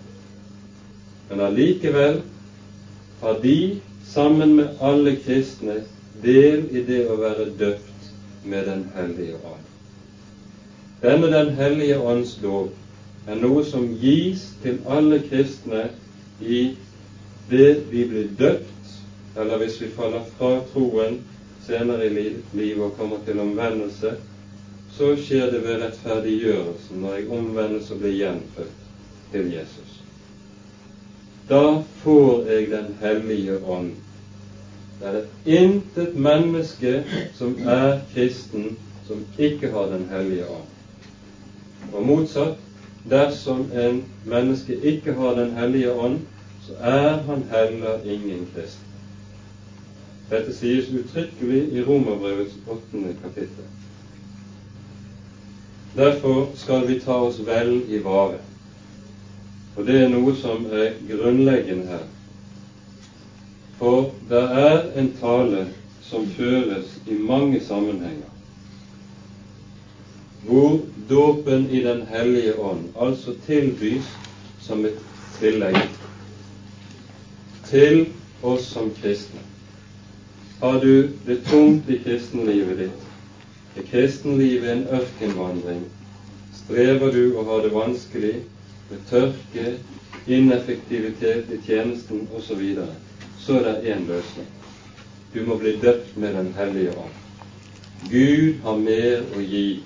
Men 1.28 1.44
allikevel 1.44 2.20
har 3.20 3.38
de, 3.42 3.78
sammen 4.08 4.56
med 4.56 4.80
alle 4.80 5.16
kristne, 5.24 5.82
del 6.22 6.64
i 6.72 6.82
det 6.82 7.04
å 7.08 7.16
være 7.20 7.46
døpt 7.58 7.88
med 8.44 8.66
Den 8.66 8.84
hellige 8.96 9.34
ånd. 9.34 9.64
Denne 11.02 11.30
Den 11.30 11.50
hellige 11.56 11.98
ånds 11.98 12.38
lov 12.42 12.70
er 13.28 13.34
noe 13.34 13.64
som 13.64 13.90
gis 14.00 14.44
til 14.62 14.78
alle 14.88 15.20
kristne 15.30 15.90
i 16.40 16.60
det 17.50 17.70
vi 17.90 18.04
blir 18.04 18.30
døpt, 18.38 18.96
eller 19.36 19.58
hvis 19.58 19.80
vi 19.82 19.90
faller 19.96 20.24
fra 20.38 20.58
troen 20.72 21.18
senere 21.66 22.06
i 22.06 22.32
livet 22.52 22.84
og 22.86 22.96
kommer 22.96 23.20
til 23.26 23.40
omvendelse, 23.40 24.14
så 24.96 25.12
skjer 25.16 25.50
det 25.52 25.62
ved 25.64 25.82
rettferdiggjørelsen 25.82 27.00
når 27.02 27.14
jeg 27.14 27.30
omvendes 27.30 27.90
og 27.90 28.02
blir 28.02 28.16
gjenfødt 28.18 28.84
til 29.32 29.52
Jesus. 29.52 29.94
Da 31.48 31.78
får 32.02 32.46
jeg 32.48 32.70
Den 32.70 32.94
hellige 33.00 33.58
ånd. 33.64 33.92
Det 35.00 35.08
er 35.46 35.60
intet 35.62 36.16
menneske 36.16 37.04
som 37.34 37.68
er 37.68 38.00
kristen, 38.14 38.76
som 39.06 39.26
ikke 39.38 39.70
har 39.70 39.92
Den 39.92 40.08
hellige 40.10 40.48
ånd. 40.48 40.66
Og 41.92 42.06
motsatt, 42.06 42.56
dersom 43.10 43.70
en 43.72 44.04
menneske 44.24 44.76
ikke 44.82 45.12
har 45.12 45.34
Den 45.34 45.50
hellige 45.50 45.92
ånd, 45.92 46.18
så 46.66 46.72
er 46.80 47.16
han 47.22 47.44
heller 47.50 48.02
ingen 48.04 48.48
kristen. 48.54 48.84
Dette 50.30 50.52
sies 50.52 50.90
uttrykkelig 50.90 51.62
i 51.72 51.82
Romerbrevets 51.82 52.58
åttende 52.68 53.14
kapittel. 53.22 53.64
Derfor 55.96 56.50
skal 56.54 56.88
vi 56.88 57.00
ta 57.00 57.12
oss 57.12 57.40
vel 57.46 57.80
i 57.88 58.02
vare. 58.04 58.42
Og 59.76 59.86
det 59.86 60.02
er 60.02 60.08
noe 60.12 60.34
som 60.36 60.66
er 60.66 60.92
grunnleggende 61.08 61.86
her. 61.86 62.04
For 63.78 64.10
det 64.30 64.42
er 64.62 64.80
en 65.00 65.12
tale 65.20 65.66
som 66.02 66.26
føres 66.26 66.96
i 67.06 67.14
mange 67.14 67.60
sammenhenger, 67.60 68.32
hvor 70.48 70.80
dåpen 71.10 71.70
i 71.70 71.82
Den 71.84 72.02
hellige 72.06 72.58
ånd 72.60 72.88
altså 73.00 73.34
tilbys 73.46 74.08
som 74.60 74.84
et 74.84 74.98
tillegg 75.38 75.78
til 77.68 78.06
oss 78.42 78.66
som 78.72 78.90
kristne. 79.02 79.40
Har 80.60 80.80
du 80.80 81.08
det 81.26 81.42
tungt 81.46 81.90
i 81.90 81.98
kristenlivet 82.02 82.78
ditt, 82.78 83.04
er 83.76 83.86
kristenlivet 83.90 84.72
en 84.72 84.86
ørkenvandring. 84.98 85.84
Strever 86.64 87.12
du 87.14 87.38
og 87.38 87.44
har 87.46 87.62
det 87.62 87.74
vanskelig 87.74 88.34
med 88.90 89.04
tørke, 89.10 89.74
ineffektivitet 90.26 91.52
i 91.54 91.60
tjenesten 91.66 92.26
osv., 92.34 92.46
så, 92.48 92.54
videre, 92.54 92.94
så 93.48 93.54
er 93.56 93.62
det 93.64 93.92
én 93.94 94.02
løsning. 94.04 94.46
Du 95.34 95.44
må 95.46 95.54
bli 95.56 95.76
døpt 95.80 96.16
med 96.16 96.34
Den 96.34 96.54
hellige 96.56 96.90
ånd. 96.90 97.14
Gud 98.10 98.58
har 98.64 98.76
mer 98.76 99.22
å 99.36 99.40
gi, 99.40 99.80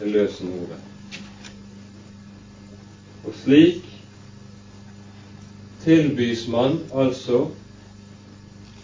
enn 0.00 0.12
løsenordet. 0.14 0.78
Og 3.24 3.34
slik 3.42 3.84
tilbys 5.84 6.46
man 6.48 6.78
altså 6.94 7.42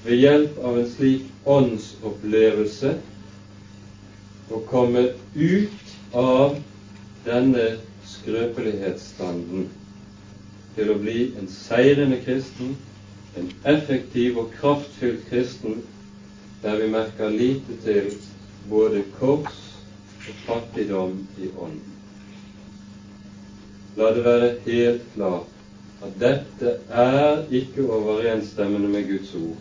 ved 0.05 0.21
hjelp 0.21 0.61
av 0.61 0.77
en 0.83 0.91
slik 0.93 1.49
åndsopplevelse 1.49 2.93
å 4.53 4.61
komme 4.69 5.07
ut 5.35 5.97
av 6.13 6.61
denne 7.25 7.67
skrøpelighetsstanden. 8.13 9.71
til 10.79 10.93
å 10.93 10.99
bli 11.01 11.33
en 11.35 11.49
seirende 11.51 12.21
kristen, 12.23 12.77
en 13.37 13.53
effektiv 13.65 14.39
og 14.39 14.51
kraftfylt 14.61 15.29
kristen, 15.31 15.83
der 16.63 16.81
vi 16.81 16.91
merker 16.91 17.31
lite 17.31 17.77
til 17.85 18.11
både 18.71 19.05
kors 19.19 19.61
og 20.29 20.35
fattigdom 20.47 21.27
i 21.39 21.51
ånden. 21.59 21.95
La 23.97 24.15
det 24.15 24.25
være 24.25 24.55
helt 24.67 25.03
klart 25.15 25.55
at 26.03 26.21
dette 26.21 26.77
er 26.89 27.45
ikke 27.51 27.91
overensstemmende 27.91 28.89
med 28.89 29.09
Guds 29.09 29.35
ord. 29.35 29.57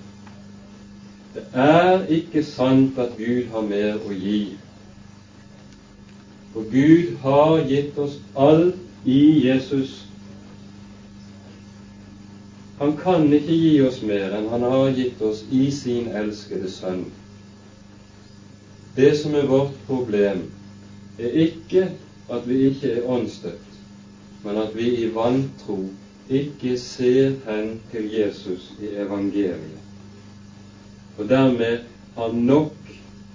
Det 1.33 1.43
er 1.53 2.05
ikke 2.05 2.43
sant 2.43 2.97
at 2.97 3.17
Gud 3.17 3.47
har 3.51 3.61
mer 3.61 3.97
å 4.05 4.13
gi. 4.13 4.57
For 6.53 6.65
Gud 6.71 7.17
har 7.21 7.63
gitt 7.69 7.97
oss 8.01 8.19
alt 8.33 9.05
i 9.05 9.47
Jesus. 9.47 10.06
Han 12.79 12.97
kan 12.97 13.33
ikke 13.33 13.55
gi 13.57 13.71
oss 13.81 14.01
mer 14.05 14.35
enn 14.37 14.49
han 14.51 14.65
har 14.67 14.91
gitt 14.93 15.21
oss 15.25 15.43
i 15.51 15.63
sin 15.73 16.11
elskede 16.13 16.69
sønn. 16.69 17.07
Det 18.97 19.15
som 19.17 19.33
er 19.35 19.49
vårt 19.49 19.73
problem, 19.87 20.43
er 21.17 21.39
ikke 21.45 21.87
at 22.29 22.45
vi 22.49 22.59
ikke 22.67 22.91
er 22.91 23.09
åndsdøpt, 23.09 23.79
men 24.43 24.57
at 24.61 24.75
vi 24.77 24.91
i 25.01 25.09
vantro 25.13 25.79
ikke 26.29 26.77
ser 26.77 27.33
hen 27.47 27.79
til 27.91 28.09
Jesus 28.13 28.71
i 28.81 28.93
evangeliet, 29.01 29.81
og 31.17 31.29
dermed 31.29 31.85
har 32.15 32.33
nok 32.33 32.91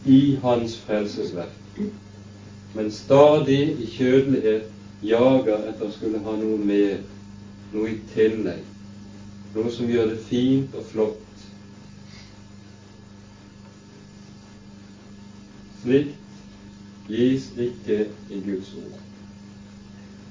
i 0.07 0.39
hans 0.43 0.77
frelsesverk, 0.87 1.81
men 2.75 2.91
stadig 2.91 3.63
i 3.79 3.87
kjødelighet 3.97 4.69
jager 5.03 5.67
etter 5.71 5.89
å 5.89 5.95
skulle 5.95 6.23
ha 6.27 6.37
noe 6.39 6.59
mer, 6.59 7.01
noe 7.73 7.91
i 7.91 7.99
tillegg, 8.15 8.72
noe 9.54 9.71
som 9.73 9.90
gjør 9.90 10.12
det 10.12 10.25
fint 10.28 10.75
og 10.78 10.87
flott. 10.92 11.47
Slikt 15.82 17.09
gis 17.11 17.49
ikke 17.61 18.04
i 18.30 18.42
Guds 18.44 18.75
ord. 18.80 19.00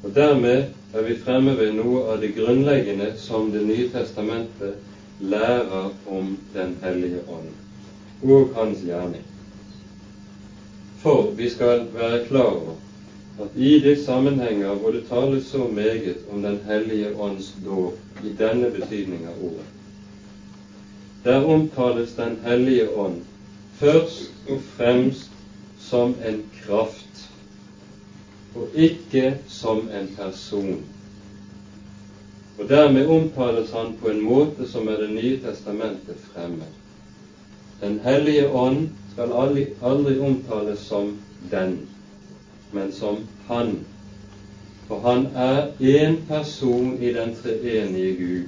Og 0.01 0.13
Dermed 0.15 0.71
er 0.93 1.03
vi 1.05 1.17
fremme 1.21 1.53
ved 1.59 1.75
noe 1.77 2.05
av 2.09 2.21
det 2.23 2.33
grunnleggende 2.37 3.11
som 3.21 3.51
Det 3.51 3.61
nye 3.67 3.89
testamentet 3.93 4.79
lærer 5.19 5.91
om 6.07 6.37
Den 6.53 6.77
hellige 6.81 7.21
ånd 7.29 7.51
og 8.21 8.53
hans 8.55 8.81
gjerning. 8.85 9.23
For 11.01 11.31
vi 11.37 11.49
skal 11.49 11.87
være 11.93 12.25
klar 12.27 12.53
over 12.53 12.75
at 13.39 13.55
i 13.55 13.79
de 13.79 13.95
sammenhenger 14.05 14.75
hvor 14.75 14.91
det 14.91 15.07
tales 15.09 15.45
så 15.45 15.67
meget 15.67 16.17
om 16.31 16.41
Den 16.41 16.59
hellige 16.67 17.15
ånds 17.15 17.55
dåp 17.65 18.25
i 18.25 18.33
denne 18.37 18.71
betydning 18.71 19.25
av 19.27 19.43
ordet, 19.43 19.67
der 21.23 21.45
omtales 21.45 22.13
Den 22.13 22.39
hellige 22.43 22.89
ånd 22.97 23.21
først 23.79 24.31
og 24.49 24.61
fremst 24.77 25.31
som 25.79 26.15
en 26.25 26.43
kraft 26.65 27.29
og 28.55 28.67
ikke 28.75 29.37
som 29.47 29.77
en 29.77 30.09
person. 30.17 30.83
Og 32.59 32.69
Dermed 32.69 33.05
omtales 33.07 33.71
han 33.71 33.95
på 34.01 34.09
en 34.09 34.21
måte 34.21 34.67
som 34.67 34.87
er 34.87 35.01
Det 35.01 35.09
nye 35.09 35.39
testamentet 35.41 36.17
fremmed. 36.33 36.73
Den 37.81 37.99
hellige 38.03 38.49
ånd 38.49 38.89
skal 39.13 39.33
aldri, 39.33 39.65
aldri 39.81 40.19
omtales 40.19 40.79
som 40.79 41.17
den, 41.51 41.79
men 42.71 42.91
som 42.91 43.17
han. 43.47 43.79
For 44.87 44.99
han 44.99 45.27
er 45.35 45.71
én 45.79 46.15
person 46.27 46.97
i 47.01 47.13
den 47.13 47.35
treenige 47.43 48.15
Gud. 48.15 48.47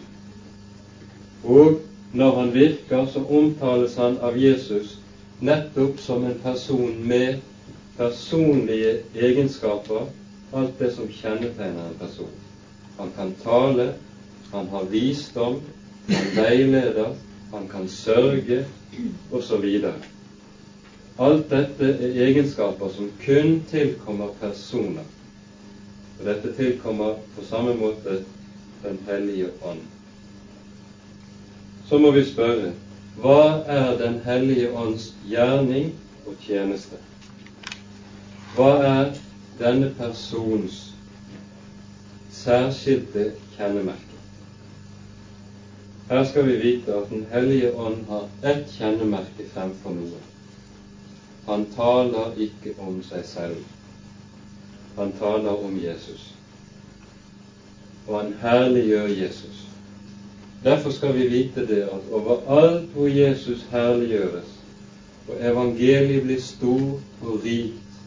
Og 1.44 1.80
når 2.14 2.40
han 2.40 2.54
virker, 2.54 3.06
så 3.06 3.24
omtales 3.30 3.96
han 3.96 4.18
av 4.22 4.38
Jesus 4.38 4.98
nettopp 5.40 6.00
som 6.00 6.26
en 6.26 6.40
person 6.44 7.08
med 7.08 7.42
personlige 7.98 8.98
egenskaper, 9.16 10.08
alt 10.54 10.80
det 10.80 10.92
som 10.96 11.10
kjennetegner 11.10 11.90
en 11.90 12.00
person. 12.00 12.32
Han 12.98 13.12
kan 13.18 13.34
tale, 13.44 13.94
han 14.52 14.68
har 14.70 14.90
visdom, 14.92 15.60
han 16.08 16.32
veileder, 16.36 17.16
han 17.54 17.68
kan 17.68 17.88
sørge, 17.90 18.66
osv. 19.32 19.66
Alt 21.22 21.50
dette 21.52 21.86
er 21.86 22.16
egenskaper 22.26 22.90
som 22.90 23.12
kun 23.22 23.60
tilkommer 23.70 24.32
personer. 24.40 25.06
Og 26.20 26.26
dette 26.26 26.54
tilkommer 26.58 27.20
på 27.36 27.46
samme 27.50 27.76
måte 27.78 28.24
Den 28.84 28.98
hellige 29.08 29.50
ånd. 29.64 29.84
Så 31.90 32.00
må 32.00 32.12
vi 32.12 32.24
spørre 32.26 32.72
hva 33.22 33.62
er 33.76 33.94
Den 34.00 34.18
hellige 34.26 34.72
ånds 34.74 35.14
gjerning 35.30 35.94
og 36.26 36.34
tjeneste? 36.42 36.98
Hva 38.58 38.72
er 38.90 39.14
denne 39.62 39.94
persons 40.00 40.82
særskilte 42.34 43.30
kjennemerke? 43.54 44.18
Her 46.10 46.26
skal 46.26 46.50
vi 46.50 46.60
vite 46.66 46.98
at 46.98 47.10
Den 47.14 47.26
hellige 47.32 47.72
ånd 47.78 48.06
har 48.10 48.28
ett 48.44 48.66
kjennemerke 48.80 49.46
fremfor 49.54 49.94
noe. 50.02 50.33
Han 51.48 51.66
taler 51.76 52.38
ikke 52.38 52.76
om 52.80 53.02
seg 53.04 53.26
selv. 53.28 53.62
Han 54.98 55.14
taler 55.20 55.66
om 55.66 55.78
Jesus. 55.84 56.30
Og 58.08 58.20
han 58.20 58.34
herliggjør 58.42 59.08
Jesus. 59.08 59.64
Derfor 60.64 60.92
skal 60.92 61.16
vi 61.16 61.28
vite 61.28 61.68
det 61.68 61.82
at 61.92 62.12
overalt 62.12 62.90
hvor 62.96 63.08
Jesus 63.08 63.66
herliggjøres, 63.72 64.52
og 65.28 65.40
evangeliet 65.40 66.24
blir 66.24 66.40
stor 66.42 67.00
og 67.22 67.44
rikt, 67.44 67.98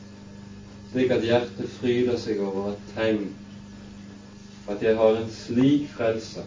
slik 0.92 1.10
at 1.12 1.24
hjertet 1.24 1.68
fryder 1.80 2.16
seg 2.20 2.40
over 2.40 2.70
et 2.72 2.94
tegn 2.94 3.26
at 4.68 4.82
jeg 4.82 4.96
har 4.96 5.16
en 5.16 5.30
slik 5.30 5.88
frelse. 5.94 6.42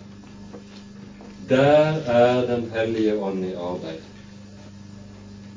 Der 1.49 2.02
er 2.06 2.56
Den 2.56 2.71
hellige 2.71 3.17
ånd 3.17 3.45
i 3.45 3.54
arbeid. 3.54 4.09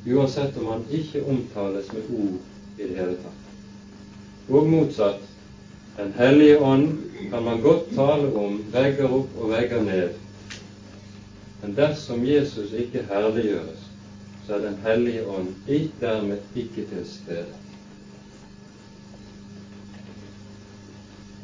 Uansett 0.07 0.57
om 0.59 0.67
han 0.67 0.85
ikke 0.91 1.25
omtales 1.25 1.93
med 1.93 2.03
ord 2.11 2.79
i 2.79 2.89
det 2.89 2.97
hele 2.97 3.15
tatt. 3.23 4.51
Og 4.51 4.67
motsatt. 4.69 5.23
Den 5.97 6.13
hellige 6.17 6.59
ånd 6.61 6.99
kan 7.31 7.45
man 7.45 7.61
godt 7.61 7.91
tale 7.95 8.31
om 8.35 8.59
vegger 8.73 9.13
opp 9.13 9.35
og 9.39 9.51
vegger 9.53 9.83
ned. 9.85 10.15
Men 11.63 11.75
dersom 11.77 12.25
Jesus 12.27 12.73
ikke 12.73 13.05
herliggjøres, 13.11 13.85
så 14.47 14.55
er 14.55 14.59
Den 14.59 14.79
hellige 14.83 15.27
ånd 15.27 15.55
dermed 16.01 16.39
ikke 16.57 16.87
til 16.89 17.05
stede. 17.07 17.53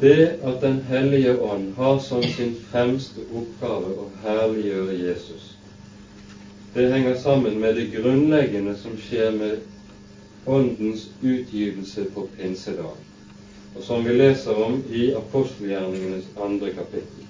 Det 0.01 0.41
at 0.43 0.61
Den 0.61 0.81
hellige 0.81 1.41
ånd 1.43 1.75
har 1.77 1.99
som 1.99 2.23
sin 2.23 2.57
fremste 2.71 3.21
oppgave 3.35 3.95
å 3.99 4.11
herliggjøre 4.23 4.99
Jesus, 4.99 5.58
det 6.75 6.93
henger 6.93 7.17
sammen 7.19 7.61
med 7.61 7.75
det 7.75 7.91
grunnleggende 7.93 8.77
som 8.77 8.97
skjer 9.01 9.31
med 9.31 9.59
Åndens 10.49 11.09
utgytelse 11.21 12.05
på 12.15 12.29
pinsedag, 12.37 12.95
og 13.77 13.83
som 13.85 14.05
vi 14.05 14.15
leser 14.17 14.57
om 14.65 14.79
i 14.91 15.11
apostelgjerningenes 15.13 16.31
andre 16.41 16.71
kapittel. 16.73 17.27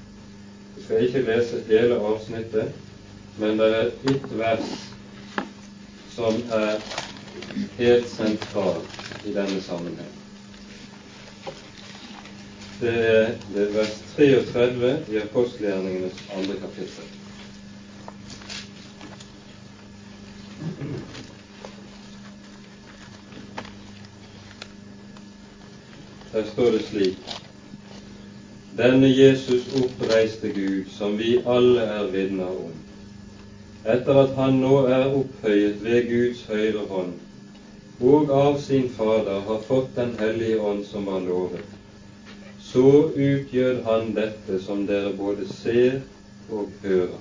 Vi 0.76 0.84
skal 0.84 1.06
ikke 1.06 1.24
lese 1.26 1.62
hele 1.66 1.98
avsnittet, 1.98 2.70
men 3.38 3.58
det 3.58 3.68
er 3.74 3.90
ett 4.12 4.30
vers 4.38 4.70
som 6.14 6.38
er 6.54 6.78
helt 7.78 8.08
sentralt 8.10 9.26
i 9.26 9.34
denne 9.34 9.60
sammenheng. 9.66 10.14
Det 12.78 12.94
er 13.10 13.32
det 13.54 13.70
vers 13.74 13.98
33 14.16 14.96
i 15.10 15.22
apostelgjerningenes 15.26 16.26
andre 16.38 16.60
kapittel. 16.62 17.17
Der 26.32 26.44
står 26.52 26.70
det 26.70 26.82
slik 26.90 27.16
Denne 28.78 29.08
Jesus 29.08 29.70
oppreiste 29.74 30.48
Gud, 30.48 30.84
som 30.90 31.18
vi 31.18 31.38
alle 31.46 31.80
er 31.80 32.10
vitner 32.12 32.52
om, 32.52 32.76
etter 33.84 34.20
at 34.22 34.36
han 34.36 34.60
nå 34.62 34.84
er 34.86 35.08
opphøyet 35.08 35.80
ved 35.82 36.06
Guds 36.12 36.44
høyre 36.46 36.84
hånd, 36.92 37.16
og 38.00 38.30
av 38.30 38.60
sin 38.62 38.86
Fader 38.94 39.42
har 39.50 39.66
fått 39.66 39.96
Den 39.96 40.14
hellige 40.20 40.60
ånd 40.60 40.84
som 40.86 41.10
var 41.10 41.26
lovet 41.26 41.78
så 42.68 43.10
utgjør 43.16 43.78
han 43.86 44.10
dette 44.16 44.58
som 44.60 44.84
dere 44.88 45.14
både 45.16 45.46
ser 45.48 46.00
og 46.52 46.68
hører. 46.82 47.16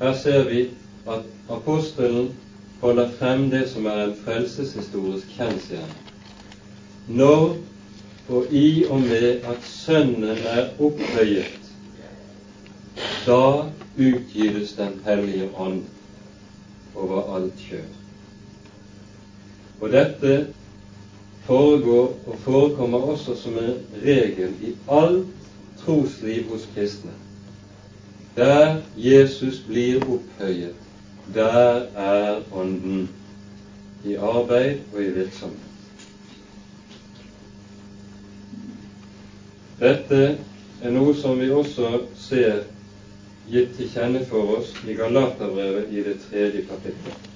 Her 0.00 0.12
ser 0.20 0.44
vi 0.50 0.66
at 1.08 1.22
apostelen 1.50 2.34
holder 2.80 3.10
frem 3.18 3.50
det 3.50 3.68
som 3.70 3.86
er 3.86 4.04
en 4.04 4.16
frelseshistorisk 4.24 5.26
kjensgjerning. 5.36 6.02
Når 7.08 7.56
og 8.28 8.46
i 8.50 8.84
og 8.84 9.00
med 9.00 9.28
at 9.46 9.62
Sønnen 9.62 10.24
er 10.24 10.68
opphøyet, 10.82 11.60
da 13.26 13.62
utgytes 13.98 14.72
Den 14.72 15.00
hellige 15.04 15.50
ånd 15.56 15.82
over 16.94 17.36
alt 17.36 17.54
kjød. 17.68 17.92
Og 19.80 19.92
dette 19.92 20.46
foregår 21.44 22.18
og 22.26 22.38
forekommer 22.38 22.98
også 22.98 23.36
som 23.36 23.58
en 23.58 23.78
regel 24.04 24.54
i 24.62 24.74
alt 24.90 25.26
trosliv 25.84 26.50
hos 26.50 26.68
kristne. 26.74 27.10
Der 28.36 28.76
Jesus 28.96 29.60
blir 29.68 30.02
opphøyet, 30.02 30.74
der 31.34 31.86
er 31.96 32.42
Ånden 32.52 33.08
i 34.04 34.14
arbeid 34.14 34.78
og 34.94 35.02
i 35.02 35.10
virksomhet. 35.10 35.62
Dette 39.80 40.20
er 40.82 40.92
noe 40.94 41.12
som 41.18 41.38
vi 41.40 41.50
også 41.52 41.90
ser 42.16 42.62
gitt 43.50 43.74
til 43.76 43.90
kjenne 43.92 44.22
for 44.26 44.56
oss 44.58 44.72
i 44.88 44.94
Galaterbrevet 44.96 45.92
i 45.92 46.04
det 46.06 46.16
tredje 46.24 46.62
kapittelet. 46.70 47.32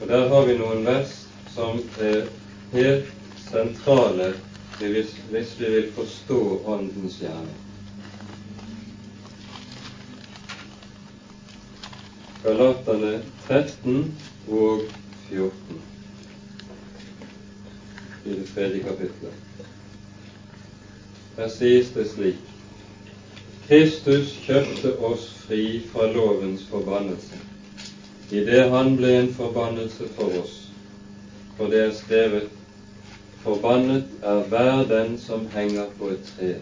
Og 0.00 0.08
Der 0.08 0.28
har 0.28 0.46
vi 0.46 0.58
noen 0.58 0.84
vers 0.86 1.12
som 1.54 1.80
er 2.00 2.28
helt 2.72 3.12
sentrale 3.50 4.34
hvis, 4.78 5.14
vi 5.58 5.70
vil 5.72 5.92
forstå 5.96 6.40
Åndens 6.68 7.16
gjerning. 7.20 7.65
Galaterne 12.46 13.22
13 13.48 14.18
og 14.48 14.80
14 15.28 15.80
i 18.24 18.28
det 18.28 18.44
tredje 18.54 18.82
kapitlet. 18.84 19.32
Her 21.36 21.48
sies 21.50 21.90
det 21.96 22.04
slik 22.12 22.38
Kristus 23.66 24.36
kjøpte 24.44 24.92
oss 25.08 25.24
fri 25.48 25.64
fra 25.90 26.06
lovens 26.12 26.62
forbannelse, 26.70 27.40
idet 28.30 28.70
han 28.70 28.94
ble 29.00 29.10
en 29.24 29.32
forbannelse 29.34 30.06
for 30.14 30.38
oss. 30.44 30.54
For 31.58 31.74
det 31.74 31.82
er 31.88 31.92
skrevet 31.98 32.46
Forbannet 33.42 34.06
er 34.22 34.46
hver 34.52 34.86
den 34.94 35.18
som 35.18 35.48
henger 35.50 35.90
på 35.98 36.14
et 36.14 36.22
tre, 36.30 36.54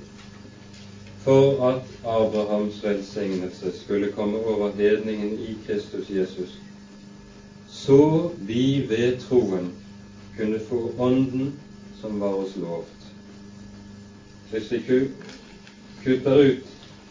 for 1.24 1.70
at 1.70 1.82
Abrahams 2.04 2.84
velsignelse 2.84 3.72
skulle 3.84 4.12
komme 4.12 4.38
over 4.38 4.72
hedningen 4.72 5.38
i 5.38 5.56
Kristus 5.66 6.10
Jesus, 6.10 6.58
så 7.68 8.30
vi 8.38 8.86
ved 8.88 9.20
troen 9.20 9.72
kunne 10.38 10.60
få 10.68 10.92
Ånden 10.98 11.52
som 12.00 12.20
var 12.20 12.34
oss 12.34 12.56
lovt. 12.56 13.08
Hvis 14.50 14.72
vi 14.72 14.82
kutter 16.04 16.38
ut 16.38 16.66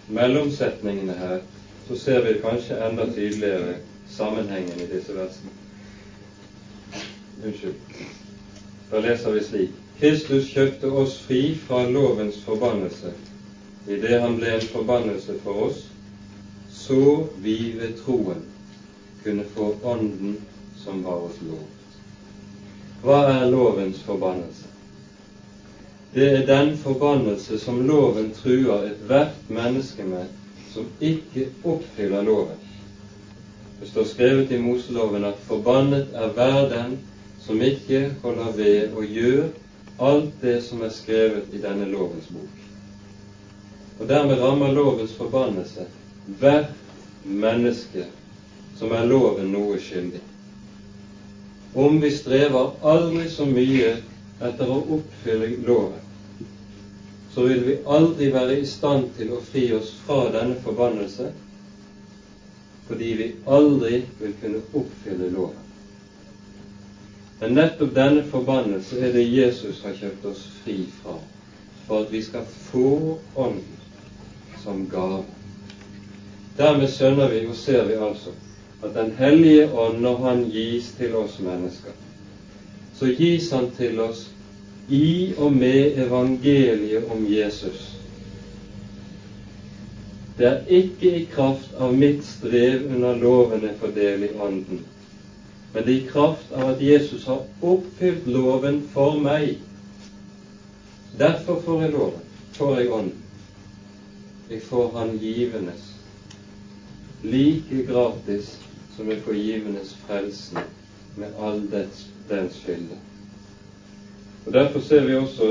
mellomsetningene 0.08 1.14
her, 1.14 1.40
så 1.88 1.96
ser 1.96 2.22
vi 2.22 2.40
kanskje 2.40 2.86
enda 2.86 3.10
tydeligere 3.14 3.76
sammenhengen 4.10 4.80
i 4.80 4.96
disse 4.96 5.16
versene. 5.16 5.50
Unnskyld. 7.46 7.74
Da 8.92 9.00
leser 9.00 9.32
vi 9.32 9.44
slik 9.44 9.70
Kristus 10.00 10.54
kjøpte 10.54 10.92
oss 10.92 11.18
fri 11.26 11.56
fra 11.68 11.88
lovens 11.90 12.38
forbannelse 12.46 13.14
idet 13.88 14.22
han 14.22 14.40
ble 14.40 14.56
en 14.56 14.68
forbannelse 14.74 15.38
for 15.44 15.68
oss, 15.68 15.86
så 16.72 17.28
vi 17.42 17.56
ved 17.80 17.98
troen 18.06 18.44
kunne 19.24 19.46
få 19.56 19.74
Ånden 19.84 20.42
som 20.84 21.04
var 21.04 21.26
oss 21.30 21.42
lov. 21.48 21.66
Hva 23.04 23.20
er 23.34 23.52
lovens 23.52 24.00
forbannelse? 24.08 24.70
Det 26.14 26.28
er 26.38 26.46
den 26.48 26.76
forbannelse 26.78 27.58
som 27.60 27.82
loven 27.88 28.32
truer 28.38 28.88
ethvert 28.92 29.50
menneske 29.50 30.06
med 30.06 30.30
som 30.74 30.88
ikke 31.02 31.48
oppfyller 31.64 32.24
loven. 32.24 32.60
Det 33.80 33.90
står 33.90 34.06
skrevet 34.12 34.52
i 34.52 34.60
Moseloven 34.62 35.26
at 35.28 35.40
forbannet 35.48 36.14
er 36.14 36.30
hver 36.36 36.70
den 36.70 36.98
som 37.44 37.62
ikke 37.62 38.06
holder 38.22 38.52
ved 38.56 38.94
og 38.94 39.04
gjør 39.06 39.48
alt 40.00 40.42
det 40.42 40.60
som 40.64 40.82
er 40.82 40.94
skrevet 40.94 41.52
i 41.54 41.62
denne 41.62 41.90
lovens 41.92 42.30
bok. 42.32 42.63
Og 44.04 44.10
dermed 44.10 44.42
rammer 44.44 44.76
lovens 44.76 45.14
forbannelse 45.16 45.88
hvert 46.40 46.76
menneske 47.24 48.10
som 48.76 48.92
er 48.92 49.08
loven 49.08 49.54
noe 49.56 49.80
skyldig 49.80 50.20
om 51.74 52.02
vi 52.02 52.12
strever 52.12 52.72
aldri 52.84 53.30
så 53.32 53.46
mye 53.50 53.94
etter 54.44 54.70
å 54.70 54.82
oppfylle 54.98 55.48
loven, 55.66 56.02
så 57.34 57.46
vil 57.48 57.64
vi 57.66 57.78
aldri 57.96 58.28
være 58.34 58.60
i 58.60 58.68
stand 58.70 59.08
til 59.18 59.32
å 59.34 59.40
fri 59.42 59.64
oss 59.74 59.90
fra 60.06 60.28
denne 60.36 60.60
forbannelse, 60.62 61.32
fordi 62.90 63.10
vi 63.18 63.30
aldri 63.50 64.04
vil 64.20 64.36
kunne 64.42 64.62
oppfylle 64.82 65.32
loven. 65.34 65.62
Men 67.40 67.56
nettopp 67.58 67.96
denne 67.96 68.26
forbannelse 68.30 69.00
er 69.02 69.16
det 69.16 69.26
Jesus 69.26 69.82
har 69.88 69.98
kjøpt 69.98 70.28
oss 70.30 70.44
fri 70.62 70.84
fra, 71.00 71.18
for 71.88 72.04
at 72.04 72.14
vi 72.14 72.22
skal 72.22 72.46
få 72.70 73.18
Ånden 73.34 73.73
som 74.64 74.88
gave. 74.92 75.24
Dermed 76.58 76.90
skjønner 76.94 77.32
vi 77.34 77.46
og 77.50 77.56
ser 77.58 77.86
vi 77.90 77.98
altså 77.98 78.34
at 78.84 78.94
Den 78.96 79.14
hellige 79.18 79.72
ånd, 79.72 80.02
når 80.02 80.18
Han 80.18 80.44
gis 80.52 80.92
til 80.98 81.16
oss 81.16 81.40
mennesker, 81.40 81.92
så 82.94 83.06
gis 83.18 83.52
Han 83.52 83.72
til 83.78 84.00
oss 84.00 84.28
i 84.90 85.34
og 85.38 85.54
med 85.56 85.98
evangeliet 86.06 87.08
om 87.12 87.26
Jesus. 87.30 87.94
Det 90.38 90.48
er 90.48 90.60
ikke 90.68 91.16
i 91.16 91.26
kraft 91.32 91.74
av 91.80 91.94
mitt 91.96 92.26
strev 92.26 92.88
under 92.90 93.16
lovene 93.16 93.72
for 93.80 93.94
del 93.96 94.24
i 94.28 94.32
Ånden, 94.42 94.82
men 95.74 95.86
det 95.86 95.94
er 95.94 96.00
i 96.02 96.10
kraft 96.10 96.52
av 96.52 96.74
at 96.74 96.82
Jesus 96.84 97.26
har 97.30 97.46
oppfylt 97.62 98.28
loven 98.28 98.82
for 98.94 99.20
meg. 99.22 99.60
Derfor 101.20 101.62
får 101.66 101.82
jeg 101.86 101.94
loven, 101.94 102.32
får 102.58 102.80
jeg 102.80 102.92
Ånden. 102.92 103.23
Jeg 104.54 104.62
får 104.62 104.90
Han 104.94 105.18
givendes, 105.18 105.86
like 107.24 107.84
gratis 107.88 108.58
som 108.96 109.08
jeg 109.10 109.24
får 109.26 109.34
givenes 109.34 109.94
frelsen 110.06 110.60
med 111.18 111.40
all 111.42 111.64
dets, 111.72 112.04
dens 112.30 112.60
fylde. 112.62 113.00
Og 114.46 114.52
Derfor 114.54 114.80
ser 114.80 115.08
vi 115.08 115.16
også 115.16 115.48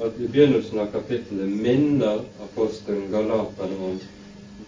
at 0.00 0.16
i 0.16 0.28
begynnelsen 0.28 0.80
av 0.80 0.88
kapittelet 0.94 1.52
minner 1.52 2.22
apostelen 2.46 3.10
Galaterne 3.12 3.76
om 3.90 4.00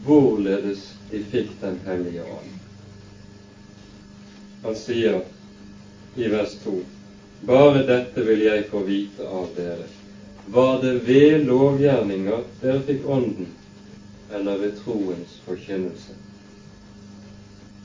hvorledes 0.04 0.84
de 1.08 1.24
fikk 1.32 1.54
Den 1.62 1.80
hellige 1.86 2.28
ånd. 2.28 2.52
Han 4.66 4.76
sier 4.76 5.22
i 6.16 6.28
vers 6.28 6.58
2.: 6.64 6.74
Bare 7.48 7.86
dette 7.88 8.26
vil 8.28 8.44
jeg 8.50 8.68
få 8.68 8.84
vite 8.84 9.32
av 9.40 9.48
dere. 9.56 9.88
Var 10.44 10.82
det 10.84 10.98
ved 11.08 11.48
lovgjerninger 11.48 12.44
dere 12.60 12.84
fikk 12.84 13.08
Ånden, 13.16 13.48
eller 14.34 14.58
ved 14.58 14.76
troens 14.84 15.40
forkynnelse? 15.44 16.16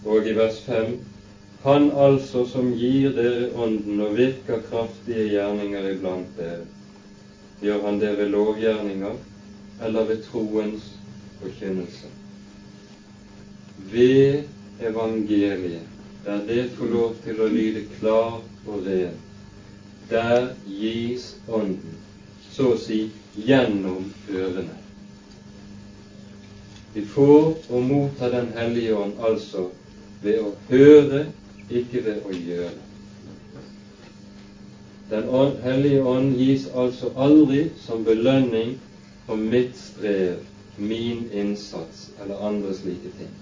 Og 0.05 0.27
i 0.27 0.35
vers 0.35 0.59
5 0.65 0.97
Han 1.63 1.91
altså 1.95 2.43
som 2.45 2.73
gir 2.75 3.13
dere 3.15 3.45
Ånden 3.55 4.01
og 4.03 4.17
virker 4.17 4.59
kraftige 4.67 5.29
gjerninger 5.29 5.85
iblant 5.93 6.33
dere, 6.35 6.65
gjør 7.61 7.85
han 7.85 8.01
dere 8.01 8.27
lovgjerninger 8.27 9.15
eller 9.87 10.09
ved 10.09 10.19
troens 10.27 10.89
forkynnelse? 11.39 12.11
Ved 13.93 14.43
evangeliet, 14.81 15.87
der 16.25 16.43
det 16.47 16.69
får 16.75 16.91
lov 16.97 17.15
til 17.23 17.39
å 17.39 17.47
lyde 17.47 17.87
klar 17.95 18.41
og 18.67 18.85
ren, 18.85 19.15
der 20.11 20.51
gis 20.67 21.35
Ånden, 21.47 21.99
så 22.51 22.73
å 22.73 22.79
si 22.79 23.05
gjennom 23.39 24.11
ørene. 24.27 24.82
Vi 26.93 27.05
får 27.05 27.55
og 27.69 27.83
motta 27.83 28.29
Den 28.29 28.51
hellige 28.57 28.95
ånd 28.95 29.13
altså 29.21 29.69
ved 30.23 30.39
å 30.39 30.51
høre, 30.69 31.25
ikke 31.69 32.03
ved 32.05 32.27
å 32.29 32.33
gjøre. 32.37 32.73
Den 35.09 35.27
hellige 35.63 36.03
ånd 36.03 36.37
gis 36.39 36.67
altså 36.75 37.11
aldri 37.17 37.65
som 37.85 38.05
belønning 38.05 38.75
for 39.25 39.41
mitt 39.41 39.75
strev, 39.77 40.39
min 40.77 41.27
innsats 41.33 42.07
eller 42.21 42.45
andre 42.47 42.73
slike 42.77 43.11
ting. 43.17 43.33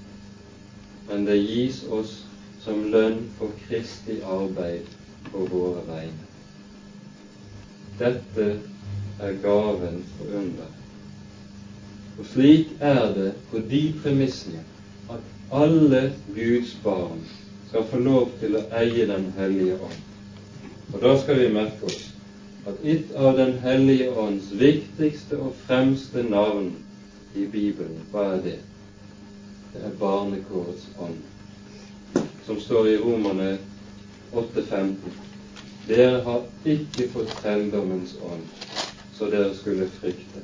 Men 1.10 1.26
det 1.28 1.38
gis 1.44 1.84
oss 1.90 2.18
som 2.64 2.84
lønn 2.94 3.24
for 3.38 3.54
Kristi 3.68 4.20
arbeid 4.26 4.88
på 5.32 5.46
våre 5.54 5.86
vegne. 5.88 6.28
Dette 8.00 8.52
er 9.22 9.42
gaven 9.44 10.04
for 10.18 10.38
under. 10.42 10.81
Og 12.20 12.26
slik 12.34 12.68
er 12.80 13.14
det 13.16 13.34
på 13.52 13.60
de 13.72 13.82
premissene 14.04 14.64
at 15.12 15.20
alle 15.64 16.02
Guds 16.36 16.74
barn 16.84 17.22
skal 17.70 17.88
få 17.92 18.00
lov 18.00 18.32
til 18.40 18.56
å 18.60 18.64
eie 18.82 19.08
Den 19.08 19.32
hellige 19.38 19.78
ånd. 19.80 20.00
Og 20.94 21.02
da 21.02 21.14
skal 21.22 21.40
vi 21.40 21.54
merke 21.56 21.88
oss 21.88 22.10
at 22.68 22.84
et 22.84 23.16
av 23.16 23.38
Den 23.38 23.54
hellige 23.64 24.12
ånds 24.12 24.52
viktigste 24.52 25.40
og 25.40 25.56
fremste 25.66 26.24
navn 26.24 26.74
i 27.36 27.46
Bibelen, 27.48 28.04
hva 28.12 28.28
er 28.36 28.42
det? 28.44 28.58
Det 29.74 29.84
er 29.88 30.00
barnekårets 30.00 30.90
ånd, 31.00 31.22
som 32.46 32.60
står 32.60 32.90
i 32.92 32.98
Romerne 33.00 33.54
8,15. 34.36 34.96
Dere 35.88 36.20
har 36.28 36.44
ikke 36.68 37.08
fått 37.14 37.32
trelldommens 37.40 38.18
ånd, 38.28 38.44
så 39.16 39.32
dere 39.32 39.56
skulle 39.56 39.88
frykte. 39.96 40.44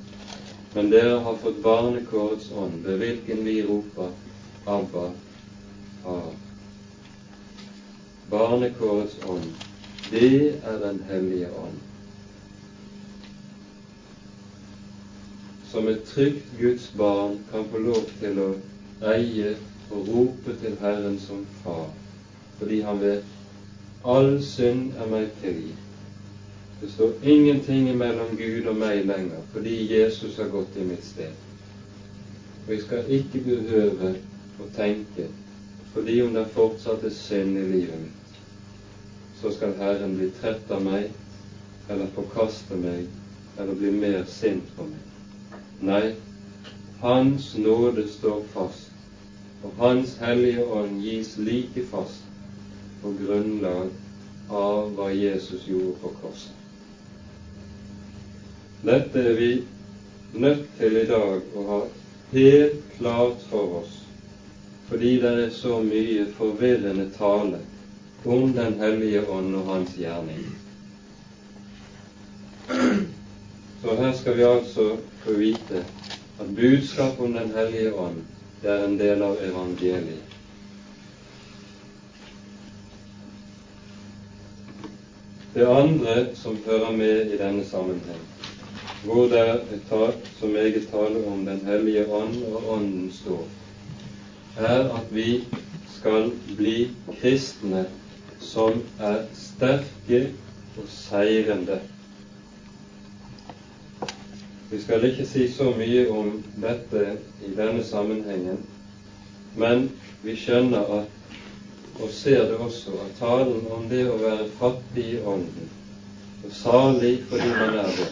Men 0.77 0.89
dere 0.89 1.19
har 1.19 1.35
fått 1.35 1.61
barnekårets 1.61 2.51
ånd, 2.51 2.83
ved 2.85 2.99
hvilken 3.01 3.39
vi 3.45 3.63
roper 3.65 4.11
Abba, 4.65 5.05
Far. 6.03 6.27
Barnekårets 8.29 9.15
ånd, 9.25 9.55
det 10.11 10.29
er 10.63 10.77
Den 10.83 10.99
hellige 11.07 11.49
ånd. 11.49 11.79
Som 15.71 15.89
et 15.89 16.05
trygt 16.11 16.53
Guds 16.59 16.91
barn 16.93 17.39
kan 17.49 17.65
få 17.73 17.81
lov 17.87 18.05
til 18.21 18.37
å 18.45 18.47
eie 19.15 19.55
og 19.89 20.13
rope 20.13 20.59
til 20.61 20.77
Herren 20.85 21.17
som 21.25 21.41
Far, 21.63 21.89
fordi 22.61 22.83
han 22.85 23.01
vet 23.01 24.05
all 24.05 24.35
synd 24.53 24.93
er 24.93 25.09
meg 25.17 25.33
tilgitt. 25.41 25.86
Det 26.79 26.89
står 26.89 27.11
ingenting 27.23 27.97
mellom 27.97 28.35
Gud 28.37 28.67
og 28.69 28.75
meg 28.77 29.05
lenger, 29.09 29.41
fordi 29.53 29.77
Jesus 29.89 30.35
har 30.37 30.51
gått 30.53 30.75
i 30.77 30.83
mitt 30.85 31.05
sted. 31.05 31.33
Og 32.67 32.73
jeg 32.73 32.83
skal 32.83 33.07
ikke 33.17 33.41
behøve 33.47 34.11
å 34.61 34.67
tenke, 34.75 35.25
fordi 35.93 36.19
om 36.21 36.35
det 36.37 36.43
fortsatt 36.53 37.05
er 37.07 37.15
synd 37.15 37.57
i 37.57 37.63
livet 37.71 38.03
mitt, 38.03 38.35
så 39.41 39.49
skal 39.55 39.73
Herren 39.79 40.13
bli 40.19 40.29
trett 40.37 40.69
av 40.73 40.85
meg, 40.85 41.09
eller 41.89 42.13
forkaste 42.13 42.77
meg, 42.77 43.07
eller 43.57 43.79
bli 43.81 43.95
mer 43.97 44.21
sint 44.29 44.69
på 44.77 44.85
meg. 44.85 45.57
Nei, 45.81 46.03
Hans 47.01 47.55
nåde 47.57 48.05
står 48.09 48.43
fast, 48.53 48.93
og 49.63 49.73
Hans 49.81 50.13
hellige 50.21 50.65
ånd 50.77 51.01
gis 51.01 51.33
like 51.41 51.87
fast 51.89 52.21
på 53.01 53.15
grunnlag 53.17 53.89
av 54.53 54.93
hva 54.93 55.09
Jesus 55.13 55.65
gjorde 55.65 55.97
på 56.03 56.13
korset. 56.21 56.66
Dette 58.85 59.19
er 59.19 59.33
vi 59.33 59.63
nødt 60.33 60.67
til 60.77 60.97
i 60.97 61.05
dag 61.09 61.55
å 61.57 61.63
ha 61.69 61.79
helt 62.33 62.83
klart 62.97 63.41
for 63.49 63.79
oss, 63.79 63.95
fordi 64.89 65.15
det 65.23 65.31
er 65.45 65.49
så 65.55 65.79
mye 65.81 66.27
forvirrende 66.37 67.07
tale 67.17 67.63
om 68.27 68.53
Den 68.53 68.77
hellige 68.79 69.23
ånd 69.31 69.55
og 69.55 69.65
hans 69.71 69.97
gjerning. 69.97 70.45
Så 73.81 73.95
her 73.97 74.13
skal 74.13 74.37
vi 74.37 74.43
altså 74.43 74.87
få 75.23 75.37
vite 75.41 75.83
at 76.37 76.55
budskapet 76.55 77.25
om 77.25 77.33
Den 77.33 77.51
hellige 77.57 77.93
ånd 77.93 78.23
det 78.61 78.71
er 78.73 78.85
en 78.85 78.97
del 78.99 79.21
av 79.21 79.41
evangeliet. 79.41 80.33
Det 85.53 85.65
andre 85.65 86.35
som 86.37 86.57
hører 86.65 86.91
med 86.93 87.31
i 87.33 87.37
denne 87.37 87.63
sammenheng, 87.65 88.25
hvor 89.03 89.27
det 89.31 89.39
er 89.39 89.59
så 90.39 90.47
meget 90.47 90.87
tale 90.91 91.27
om 91.27 91.45
Den 91.45 91.61
hellige 91.65 92.07
ånd 92.11 92.43
og 92.43 92.71
Ånden 92.73 93.11
står, 93.13 93.47
er 94.57 94.89
at 94.89 95.15
vi 95.15 95.43
skal 95.97 96.31
bli 96.57 96.89
kristne 97.21 97.85
som 98.39 98.81
er 98.99 99.21
sterke 99.33 100.21
og 100.77 100.83
seirende. 100.87 101.79
Vi 104.71 104.81
skal 104.81 105.05
ikke 105.09 105.25
si 105.25 105.47
så 105.51 105.71
mye 105.77 106.09
om 106.11 106.43
dette 106.61 107.05
i 107.47 107.53
denne 107.55 107.83
sammenhengen, 107.83 108.59
men 109.55 109.87
vi 110.23 110.35
skjønner 110.35 110.91
at, 110.99 111.39
og 112.01 112.09
ser 112.13 112.43
det 112.49 112.57
også, 112.61 112.91
at 113.05 113.15
talen 113.19 113.63
om 113.71 113.87
det 113.89 114.03
å 114.11 114.19
være 114.21 114.49
fattig 114.59 115.05
i 115.15 115.21
ånden, 115.23 115.69
og 116.43 116.51
salig 116.53 117.15
fordi 117.29 117.47
man 117.55 117.79
er 117.79 117.93
det, 117.95 118.09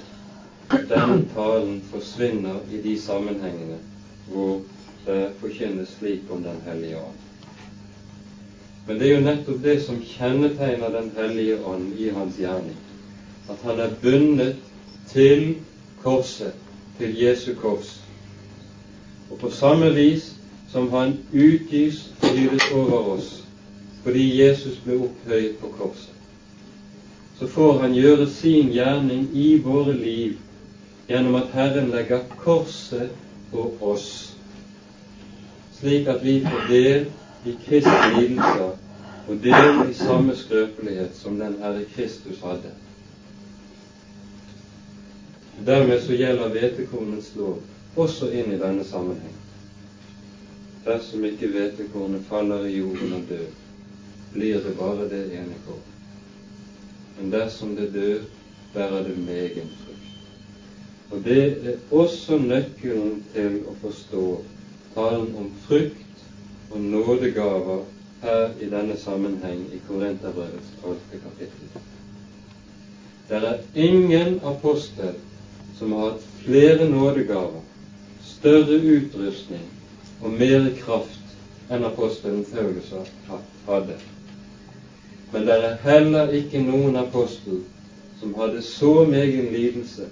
den 0.69 1.29
talen 1.35 1.81
forsvinner 1.91 2.59
i 2.71 2.81
de 2.81 3.01
sammenhengene 3.01 3.77
hvor 4.27 4.61
det 5.05 5.31
forkynnes 5.39 5.89
slik 5.99 6.21
om 6.31 6.43
Den 6.43 6.61
hellige 6.65 6.97
ånd. 6.97 7.19
Men 8.87 8.99
det 8.99 9.07
er 9.07 9.15
jo 9.15 9.25
nettopp 9.25 9.63
det 9.63 9.75
som 9.83 10.01
kjennetegner 10.01 10.89
Den 10.89 11.11
hellige 11.17 11.59
ånd 11.65 11.93
i 11.99 12.09
hans 12.09 12.37
gjerning. 12.37 12.77
At 13.49 13.61
han 13.63 13.79
er 13.79 13.93
bundet 14.01 14.55
til 15.07 15.55
korset, 16.03 16.53
til 16.97 17.17
Jesu 17.21 17.53
kors. 17.61 18.01
Og 19.31 19.37
på 19.37 19.49
samme 19.49 19.93
vis 19.93 20.33
som 20.71 20.89
han 20.91 21.17
utgis 21.33 22.09
hyret 22.23 22.71
over 22.73 23.15
oss 23.17 23.41
fordi 24.05 24.25
Jesus 24.37 24.75
ble 24.85 24.99
opphøyet 25.01 25.55
på 25.57 25.69
korset, 25.79 26.11
så 27.39 27.47
får 27.49 27.79
han 27.81 27.95
gjøre 27.97 28.27
sin 28.29 28.69
gjerning 28.69 29.23
i 29.33 29.47
våre 29.65 29.95
liv 29.97 30.35
gjennom 31.07 31.35
at 31.35 31.51
Herren 31.53 31.91
legger 31.91 32.21
korset 32.43 33.11
på 33.51 33.67
oss, 33.79 34.33
slik 35.79 36.07
at 36.07 36.23
vi 36.25 36.39
får 36.45 36.67
del 36.69 37.05
i 37.45 37.53
Kristi 37.65 38.09
lidelser 38.17 38.73
og 39.27 39.37
del 39.43 39.89
i 39.89 39.93
samme 39.93 40.35
skrøpelighet 40.35 41.15
som 41.17 41.39
den 41.39 41.57
Herre 41.61 41.85
Kristus 41.95 42.41
hadde. 42.41 42.73
Dermed 45.65 46.01
så 46.01 46.13
gjelder 46.13 46.51
hvetekornets 46.51 47.31
lov 47.35 47.59
også 47.95 48.29
inn 48.35 48.51
i 48.51 48.59
denne 48.59 48.83
sammenheng. 48.83 49.35
Dersom 50.85 51.23
ikke 51.25 51.49
hvetekornet 51.53 52.25
faller 52.29 52.67
i 52.67 52.75
jorden 52.77 53.15
og 53.17 53.29
dør, 53.29 53.47
blir 54.33 54.59
det 54.61 54.75
bare 54.77 55.07
det 55.09 55.23
ene 55.39 55.57
korn. 55.65 55.85
Men 57.17 57.31
dersom 57.31 57.75
det 57.75 57.89
dør, 57.93 58.21
bærer 58.73 59.01
det 59.07 59.15
megen 59.17 59.71
frukt. 59.79 59.84
Og 61.15 61.23
det 61.23 61.67
er 61.67 61.75
også 61.95 62.37
nøkkelen 62.43 63.19
til 63.33 63.61
å 63.71 63.73
forstå 63.79 64.23
talen 64.95 65.29
om 65.39 65.45
frukt 65.63 66.23
og 66.71 66.81
nådegaver 66.81 67.85
her 68.23 68.49
i 68.59 68.67
denne 68.67 68.97
sammenheng 68.99 69.61
i 69.71 69.79
Korinterbrevets 69.87 70.73
tolvte 70.81 71.19
kapittel. 71.23 71.69
Det 73.29 73.39
er 73.51 73.63
ingen 73.75 74.41
apostel 74.43 75.13
som 75.77 75.93
har 75.95 76.09
hatt 76.09 76.25
flere 76.41 76.89
nådegaver, 76.89 77.63
større 78.23 78.81
utrustning 78.97 79.63
og 80.19 80.35
mer 80.35 80.67
kraft 80.81 81.71
enn 81.71 81.87
apostelen 81.93 82.43
Paulus 82.51 82.91
hadde. 83.69 83.95
Men 85.31 85.47
det 85.47 85.57
er 85.63 85.79
heller 85.87 86.35
ikke 86.41 86.59
noen 86.67 86.99
apostel 86.99 87.63
som 88.19 88.35
hadde 88.35 88.61
så 88.67 88.93
megen 89.07 89.53
lidelse, 89.55 90.11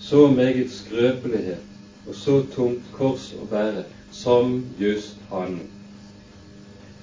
så 0.00 0.28
meget 0.28 0.70
skrøpelighet 0.70 1.64
og 2.08 2.14
så 2.14 2.40
tungt 2.54 2.84
kors 2.96 3.32
å 3.36 3.46
bære 3.50 3.84
som 4.12 4.64
just 4.80 5.16
han. 5.30 5.58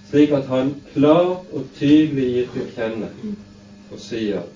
Slik 0.09 0.31
at 0.31 0.47
han 0.49 0.75
klart 0.93 1.51
og 1.53 1.67
tydelig 1.77 2.27
gir 2.33 2.53
til 2.53 2.71
kjenne 2.75 3.09
og 3.91 3.99
sier 4.01 4.47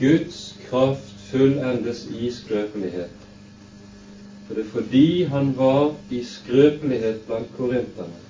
Guds 0.00 0.40
kraft 0.68 1.16
fullendes 1.30 2.06
i 2.10 2.30
skrøpelighet. 2.34 3.16
For 4.46 4.54
det 4.54 4.64
er 4.64 4.70
fordi 4.72 5.24
han 5.30 5.52
var 5.56 5.92
i 6.10 6.22
skrøpelighet 6.26 7.20
blant 7.26 7.52
korinterne, 7.56 8.22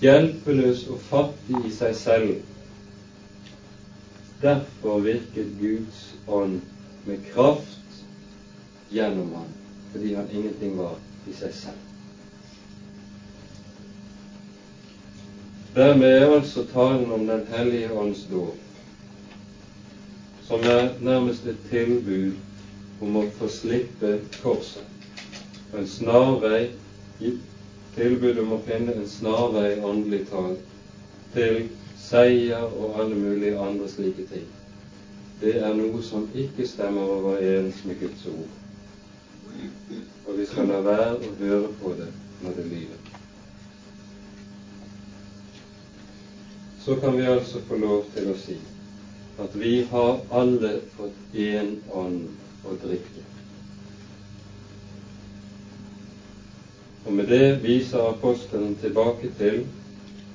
hjelpeløs 0.00 0.84
og 0.92 1.00
fattig 1.08 1.64
i 1.66 1.72
seg 1.74 1.96
selv. 1.98 2.36
Derfor 4.42 5.00
virket 5.02 5.56
Guds 5.60 6.04
ånd 6.28 6.60
med 7.06 7.24
kraft 7.32 7.75
gjennom 8.90 9.32
ham, 9.34 9.50
fordi 9.92 10.14
han 10.14 10.30
ingenting 10.32 10.76
var 10.76 10.96
i 11.26 11.34
seg 11.34 11.52
selv. 11.52 11.82
Dermed 15.76 16.08
er 16.08 16.30
altså 16.38 16.62
talen 16.72 17.10
om 17.12 17.26
Den 17.26 17.44
hellige 17.52 17.92
ånds 17.92 18.22
dåp 18.30 18.62
som 20.46 20.62
er 20.62 20.92
nærmest 21.00 21.46
et 21.46 21.62
tilbud 21.70 22.32
om 23.02 23.16
å 23.18 23.24
få 23.38 23.48
slippe 23.50 24.12
korset. 24.42 24.84
En 25.74 25.86
snarvei 25.90 26.68
tilbud 27.96 28.38
om 28.44 28.52
å 28.54 28.60
finne 28.66 28.94
en 28.94 29.08
snarvei 29.10 29.72
åndelig 29.82 30.22
talt 30.30 30.62
til 31.34 31.64
seier 31.98 32.62
og 32.78 33.00
alle 33.00 33.18
mulige 33.18 33.58
andre 33.58 33.88
slike 33.90 34.22
ting. 34.30 34.46
Det 35.40 35.56
er 35.58 35.74
noe 35.76 36.00
som 36.04 36.28
ikke 36.32 36.64
stemmer 36.68 37.10
overens 37.18 37.82
med 37.84 37.98
Guds 38.00 38.28
ord. 38.30 38.65
Og 40.26 40.38
vi 40.38 40.46
skal 40.46 40.68
la 40.70 40.80
være 40.84 41.12
å 41.16 41.34
høre 41.40 41.68
på 41.80 41.92
det 41.98 42.08
når 42.42 42.56
det 42.58 42.64
lyder. 42.70 43.12
Så 46.84 46.96
kan 47.02 47.16
vi 47.18 47.26
altså 47.26 47.60
få 47.68 47.78
lov 47.82 48.04
til 48.14 48.30
å 48.30 48.36
si 48.38 48.58
at 49.42 49.56
vi 49.58 49.72
har 49.90 50.20
alle 50.40 50.76
fått 50.96 51.34
én 51.34 51.74
ånd 51.92 52.28
å 52.64 52.76
drikke. 52.82 53.24
Og 57.06 57.12
med 57.18 57.28
det 57.30 57.58
viser 57.62 58.06
apostelen 58.06 58.78
tilbake 58.80 59.30
til 59.38 59.64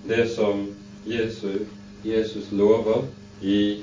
det 0.08 0.28
som 0.36 0.68
Jesus, 1.08 1.68
Jesus 2.04 2.52
lover 2.52 3.08
i 3.42 3.82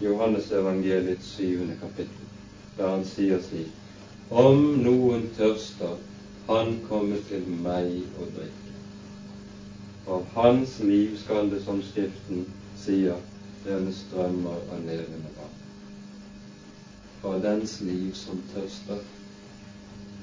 Johannesevangeliets 0.00 1.34
syvende 1.36 1.76
kapittel, 1.82 2.30
der 2.78 2.94
han 2.94 3.04
sier 3.04 3.42
slik 3.44 3.79
Om 4.30 4.60
noen 4.84 5.24
tørster, 5.34 5.96
han 6.46 6.76
komme 6.88 7.16
til 7.26 7.46
meg 7.64 7.88
og 8.22 8.28
drikke. 8.36 8.74
Av 10.06 10.26
hans 10.36 10.76
liv 10.86 11.16
skal 11.18 11.48
det, 11.50 11.58
som 11.64 11.80
Skriften 11.82 12.44
sier, 12.78 13.16
renne 13.64 13.90
strømmer 13.94 14.60
av 14.70 14.84
levende 14.86 15.32
vann. 15.34 15.56
Fra 17.20 17.40
dens 17.42 17.80
liv 17.82 18.12
som 18.14 18.38
tørster 18.52 19.02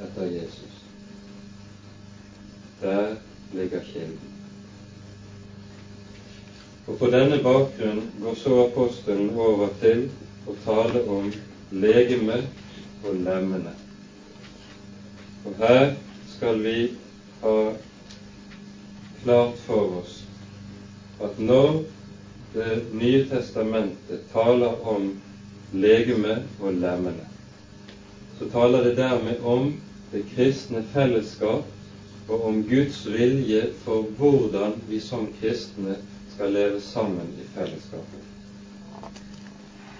etter 0.06 0.32
Jesus. 0.32 0.78
Der 2.82 3.18
ligger 3.54 3.84
kilden. 3.92 4.32
Og 6.88 6.96
På 7.02 7.12
denne 7.12 7.42
bakgrunn 7.44 8.06
går 8.24 8.40
så 8.40 8.56
apostelen 8.70 9.36
over 9.36 9.76
til 9.84 10.08
å 10.48 10.56
tale 10.64 11.04
om 11.12 11.28
legeme 11.72 12.40
og 13.04 13.20
lemmene. 13.28 13.76
Og 15.48 15.54
her 15.58 15.94
skal 16.28 16.58
vi 16.64 16.80
ha 17.42 17.52
klart 19.24 19.62
for 19.68 20.02
oss 20.02 20.18
at 21.24 21.40
når 21.40 21.86
Det 22.58 22.76
nye 22.96 23.26
testamentet 23.30 24.22
taler 24.32 24.80
om 24.92 25.10
legeme 25.74 26.38
og 26.64 26.78
lemmene, 26.82 27.26
så 28.40 28.48
taler 28.54 28.88
det 28.88 28.94
dermed 28.98 29.44
om 29.44 29.68
det 30.14 30.24
kristne 30.32 30.82
fellesskap 30.94 31.68
og 32.30 32.46
om 32.50 32.64
Guds 32.70 33.04
vilje 33.06 33.68
for 33.84 34.08
hvordan 34.18 34.80
vi 34.88 35.02
som 35.04 35.28
kristne 35.42 36.00
skal 36.34 36.56
leve 36.56 36.82
sammen 36.82 37.30
i 37.36 37.46
fellesskapet. 37.54 38.24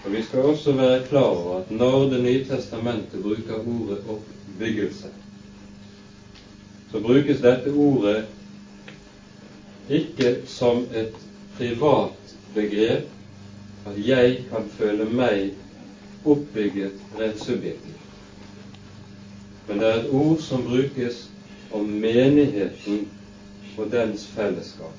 Og 0.04 0.12
Vi 0.12 0.22
skal 0.22 0.50
også 0.54 0.72
være 0.72 1.04
klar 1.06 1.30
over 1.36 1.62
at 1.62 1.70
når 1.70 2.10
Det 2.10 2.20
nye 2.24 2.44
testamentet 2.48 3.22
bruker 3.22 3.60
ordet 3.60 4.02
oppbyggelse, 4.08 5.12
så 6.92 7.00
brukes 7.00 7.40
dette 7.40 7.70
ordet 7.70 8.24
ikke 9.88 10.36
som 10.46 10.84
et 10.92 11.14
privat 11.56 12.34
begrep, 12.54 13.08
at 13.86 14.06
jeg 14.06 14.44
kan 14.50 14.68
føle 14.78 15.04
meg 15.10 15.54
oppbygget 16.28 17.18
rent 17.18 17.40
subjektivt. 17.40 18.04
Men 19.68 19.80
det 19.80 19.88
er 19.88 20.00
et 20.02 20.12
ord 20.12 20.40
som 20.44 20.64
brukes 20.64 21.28
om 21.72 21.84
menigheten 21.84 23.08
og 23.78 23.90
dens 23.92 24.26
fellesskap. 24.34 24.94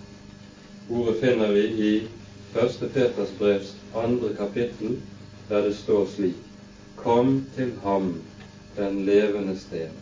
Ordet 0.89 1.15
finner 1.21 1.51
vi 1.53 1.63
i 1.89 1.93
1. 2.57 2.89
Peters 2.93 3.33
brevs 3.37 3.73
andre 3.95 4.33
kapittel, 4.37 4.97
der 5.49 5.65
det 5.65 5.75
står 5.75 6.05
slik 6.15 6.45
Kom 6.95 7.45
til 7.55 7.73
ham, 7.83 8.13
den 8.77 9.05
levende 9.05 9.55
sten, 9.59 9.93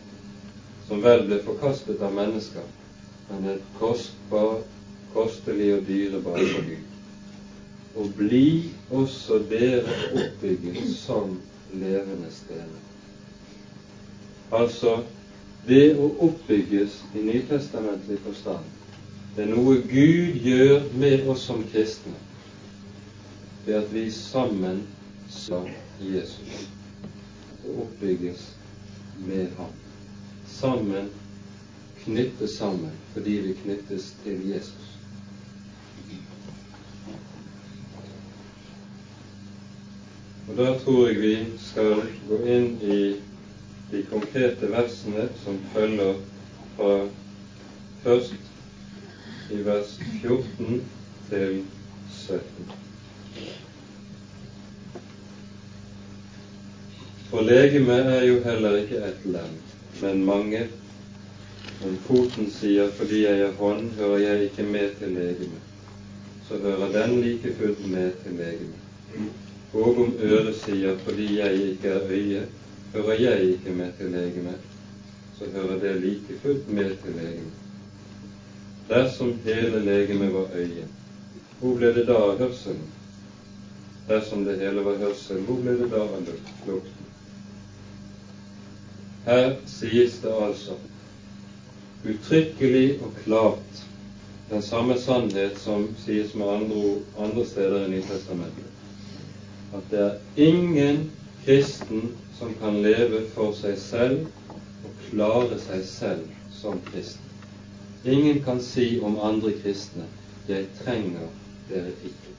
som 0.88 1.02
vel 1.04 1.26
ble 1.28 1.38
forkastet 1.44 2.02
av 2.02 2.14
mennesker, 2.16 2.64
men 3.28 3.44
er 3.52 3.60
kostbar, 3.78 4.62
kostelig 5.12 5.72
og 5.76 5.84
dyrebar 5.88 6.40
for 6.40 6.68
Gud. 6.70 6.86
Og 7.98 8.10
bli 8.16 8.48
også 8.94 9.42
dere 9.50 9.84
oppbygget 10.12 10.80
som 10.96 11.36
levende 11.74 12.30
stener. 12.32 12.82
Altså, 14.54 15.00
det 15.68 15.92
å 16.00 16.08
oppbygges 16.28 17.02
i 17.18 17.24
nytestamentlig 17.26 18.20
forstand 18.24 18.74
det 19.38 19.44
er 19.44 19.50
noe 19.52 19.76
Gud 19.86 20.38
gjør 20.42 20.86
med 20.98 21.28
oss 21.30 21.44
som 21.46 21.60
kristne 21.70 22.16
ved 23.66 23.76
at 23.78 23.92
vi 23.92 24.08
sammen 24.10 24.80
sa 25.30 25.60
Jesus 26.02 26.64
og 27.60 27.84
oppbygges 27.84 28.48
med 29.28 29.52
ham. 29.60 29.70
Sammen 30.60 31.10
knyttes 32.04 32.50
sammen 32.58 32.94
fordi 33.14 33.30
vi 33.30 33.54
knyttes 33.62 34.14
til 34.24 34.48
Jesus. 34.50 34.88
Og 40.48 40.56
Da 40.56 40.78
tror 40.78 41.08
jeg 41.08 41.20
vi 41.20 41.34
skal 41.60 42.02
gå 42.28 42.38
inn 42.48 42.68
i 42.82 43.00
de 43.90 44.02
konkrete 44.10 44.70
versene 44.72 45.28
som 45.44 45.60
følger 45.74 46.14
fra 46.76 46.92
først 48.02 49.52
i 49.52 49.60
vers 49.64 49.94
14 50.22 50.82
til 51.30 51.62
17. 52.16 52.72
For 57.30 57.44
legemet 57.44 58.06
er 58.16 58.22
jo 58.24 58.42
heller 58.44 58.76
ikke 58.82 59.04
et 59.04 59.24
lem, 59.24 59.56
men 60.02 60.24
mange. 60.24 60.68
Om 61.84 61.96
foten 62.06 62.50
sier 62.50 62.90
'fordi 62.90 63.22
jeg 63.22 63.40
er 63.40 63.52
hånd, 63.52 63.90
hører 63.98 64.18
jeg 64.18 64.42
ikke 64.44 64.62
med 64.62 64.90
til 64.98 65.08
legemet', 65.08 65.68
så 66.48 66.58
hører 66.58 66.92
den 66.92 67.20
like 67.20 67.54
fullt 67.60 67.90
med 67.90 68.12
til 68.24 68.32
legemet. 68.32 68.82
Og 69.72 69.98
om 69.98 70.14
øret 70.20 70.54
sier 70.64 70.96
'fordi 70.98 71.38
jeg 71.38 71.54
ikke 71.54 71.88
er 71.88 72.00
øye, 72.10 72.42
hører 72.94 73.20
jeg 73.20 73.42
ikke 73.42 73.70
med 73.70 73.92
til 73.98 74.10
legemet', 74.10 74.66
så 75.38 75.44
hører 75.52 75.78
det 75.80 76.00
like 76.02 76.38
fullt 76.42 76.68
med 76.68 76.90
til 76.90 77.12
legemet 77.22 77.58
dersom 78.88 79.38
hele 79.44 79.80
legemet 79.84 80.34
var 80.34 80.46
øye. 80.54 80.84
Hvor 81.60 81.74
ble 81.76 81.94
det 81.94 82.06
da 82.08 82.14
av 82.14 82.38
hørselen? 82.38 82.86
Dersom 84.08 84.44
det 84.44 84.58
hele 84.62 84.84
var 84.84 84.96
hørsel, 85.02 85.42
hvor 85.44 85.60
ble 85.62 85.74
det 85.80 85.90
da 85.92 86.00
av 86.06 86.14
lukten? 86.66 86.97
Her 89.28 89.56
sies 89.66 90.20
det 90.22 90.30
altså 90.40 90.72
uttrykkelig 92.08 93.00
og 93.02 93.12
klart 93.24 93.80
den 94.50 94.62
samme 94.62 94.94
sannhet 94.98 95.58
som 95.60 95.82
sies 96.00 96.30
med 96.34 96.48
andre, 96.48 96.84
andre 97.20 97.42
steder 97.46 97.84
i 97.84 97.90
Nytestamentet. 97.90 98.70
At 99.76 99.90
det 99.90 100.00
er 100.00 100.46
ingen 100.46 101.10
kristen 101.44 102.14
som 102.38 102.54
kan 102.62 102.78
leve 102.82 103.20
for 103.34 103.52
seg 103.58 103.76
selv 103.82 104.22
og 104.88 104.94
klare 105.10 105.58
seg 105.66 105.82
selv 105.84 106.22
som 106.60 106.80
kristen. 106.86 107.26
Ingen 108.08 108.40
kan 108.46 108.62
si 108.64 108.86
om 109.02 109.18
andre 109.20 109.52
kristne 109.60 110.06
'jeg 110.48 110.64
trenger 110.84 111.28
dere 111.68 111.92
ikke'. 112.04 112.32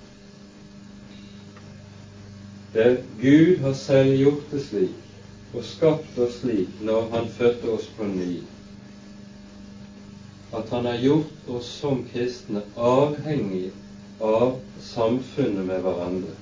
Det 2.74 3.04
Gud 3.22 3.58
har 3.62 3.74
selv 3.74 4.18
gjort 4.18 4.52
det 4.52 4.64
slik 4.66 5.09
og 5.54 5.64
skapt 5.66 6.18
oss 6.22 6.40
slik 6.42 6.82
når 6.86 7.08
Han 7.14 7.30
fødte 7.38 7.70
oss 7.74 7.88
på 7.98 8.08
ny, 8.08 8.40
at 10.54 10.70
Han 10.70 10.86
har 10.86 11.02
gjort 11.06 11.50
oss 11.56 11.72
som 11.82 12.04
kristne 12.12 12.62
avhengig 12.76 13.72
av 14.22 14.56
samfunnet 14.92 15.66
med 15.66 15.82
hverandre. 15.86 16.36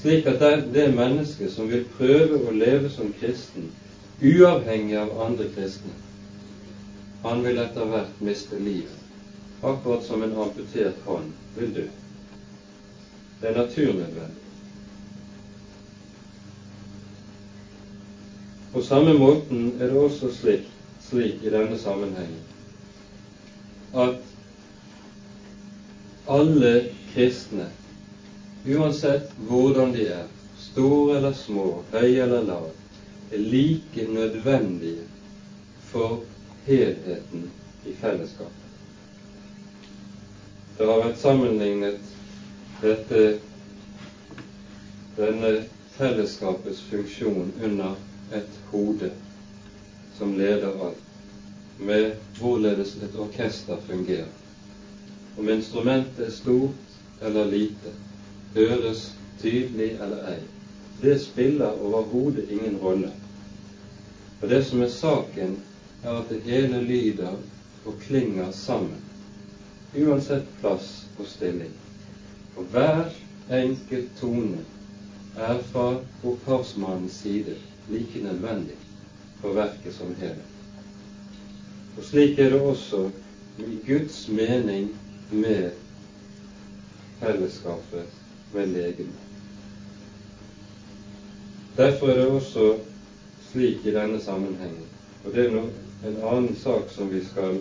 Slik 0.00 0.26
at 0.32 0.40
det, 0.40 0.52
det 0.74 0.86
mennesket 0.94 1.52
som 1.52 1.68
vil 1.68 1.84
prøve 1.98 2.40
å 2.40 2.54
leve 2.54 2.88
som 2.92 3.10
kristen, 3.20 3.68
uavhengig 4.20 4.96
av 4.96 5.12
andre 5.20 5.48
kristne, 5.54 5.92
han 7.22 7.42
vil 7.44 7.60
etter 7.60 7.88
hvert 7.88 8.20
miste 8.24 8.56
livet, 8.56 8.96
akkurat 9.60 10.04
som 10.06 10.22
en 10.24 10.36
amputert 10.40 11.04
hånd 11.04 11.28
vil 11.56 11.72
dø. 11.74 11.88
Det 13.40 13.48
er 13.48 13.56
naturnødvendig. 13.56 14.39
På 18.72 18.80
samme 18.80 19.12
måten 19.18 19.72
er 19.80 19.88
det 19.90 19.96
også 19.98 20.28
slik, 20.30 20.66
slik 21.02 21.40
i 21.42 21.50
denne 21.50 21.74
sammenhengen 21.78 22.46
at 23.98 24.18
alle 26.30 26.68
kristne, 27.10 27.64
uansett 28.70 29.32
hvordan 29.48 29.90
de 29.96 30.04
er, 30.14 30.28
store 30.70 31.16
eller 31.16 31.32
små, 31.34 31.64
høye 31.90 32.20
eller 32.22 32.44
lave, 32.46 32.68
er 33.34 33.42
like 33.42 34.04
nødvendige 34.06 35.02
for 35.90 36.20
helheten 36.68 37.48
i 37.82 37.94
fellesskapet. 37.98 38.68
Det 40.78 40.86
har 40.86 41.00
vært 41.02 41.18
sammenlignet 41.18 41.98
dette, 42.84 43.24
denne 45.18 45.50
fellesskapets 45.96 46.78
funksjon 46.92 47.50
under 47.58 47.98
et 48.32 48.60
hode 48.70 49.12
som 50.18 50.38
leder 50.38 50.86
alt, 50.86 51.04
med 51.78 52.14
hvorledes 52.38 52.94
et 52.96 53.16
orkester 53.18 53.78
fungerer. 53.86 54.28
Om 55.38 55.48
instrumentet 55.48 56.26
er 56.26 56.30
stort 56.30 57.22
eller 57.22 57.44
lite, 57.44 57.92
høres 58.54 59.14
tydelig 59.42 59.94
eller 60.02 60.26
ei, 60.34 60.40
det 61.02 61.20
spiller 61.22 61.80
overhodet 61.80 62.50
ingen 62.50 62.76
rolle. 62.76 63.10
For 64.40 64.46
det 64.52 64.64
som 64.64 64.82
er 64.82 64.92
saken, 64.92 65.56
er 66.02 66.18
at 66.20 66.28
det 66.28 66.40
hele 66.44 66.80
lyder 66.80 67.38
og 67.84 67.96
klinger 68.04 68.50
sammen, 68.52 69.00
uansett 69.96 70.46
plass 70.60 70.90
og 71.18 71.26
stilling. 71.26 71.72
Og 72.56 72.68
hver 72.72 73.08
enkelt 73.50 74.12
tone 74.20 74.60
er 75.36 75.60
fra 75.72 75.88
opphavsmannens 76.24 77.20
side 77.24 77.56
like 77.88 78.22
nødvendig 78.22 78.76
for 79.40 79.52
verket 79.52 79.94
som 79.94 80.14
helhet. 80.14 80.50
Og 81.96 82.04
slik 82.04 82.38
er 82.38 82.50
det 82.50 82.60
også 82.60 83.10
i 83.58 83.78
Guds 83.86 84.28
mening 84.28 84.96
med 85.30 85.70
fellesskapet 87.20 88.06
med 88.52 88.66
legemet. 88.66 89.20
Derfor 91.76 92.08
er 92.08 92.14
det 92.14 92.26
også 92.26 92.78
slik 93.50 93.86
i 93.86 93.94
denne 93.94 94.20
sammenhengen, 94.20 94.86
og 95.24 95.32
det 95.32 95.46
er 95.46 95.50
no, 95.50 95.66
en 96.06 96.16
annen 96.24 96.56
sak 96.56 96.90
som 96.90 97.10
vi 97.12 97.20
skal 97.24 97.60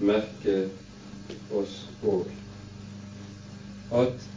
merke 0.00 0.68
oss 1.54 1.76
òg, 2.06 2.26
at 3.92 4.28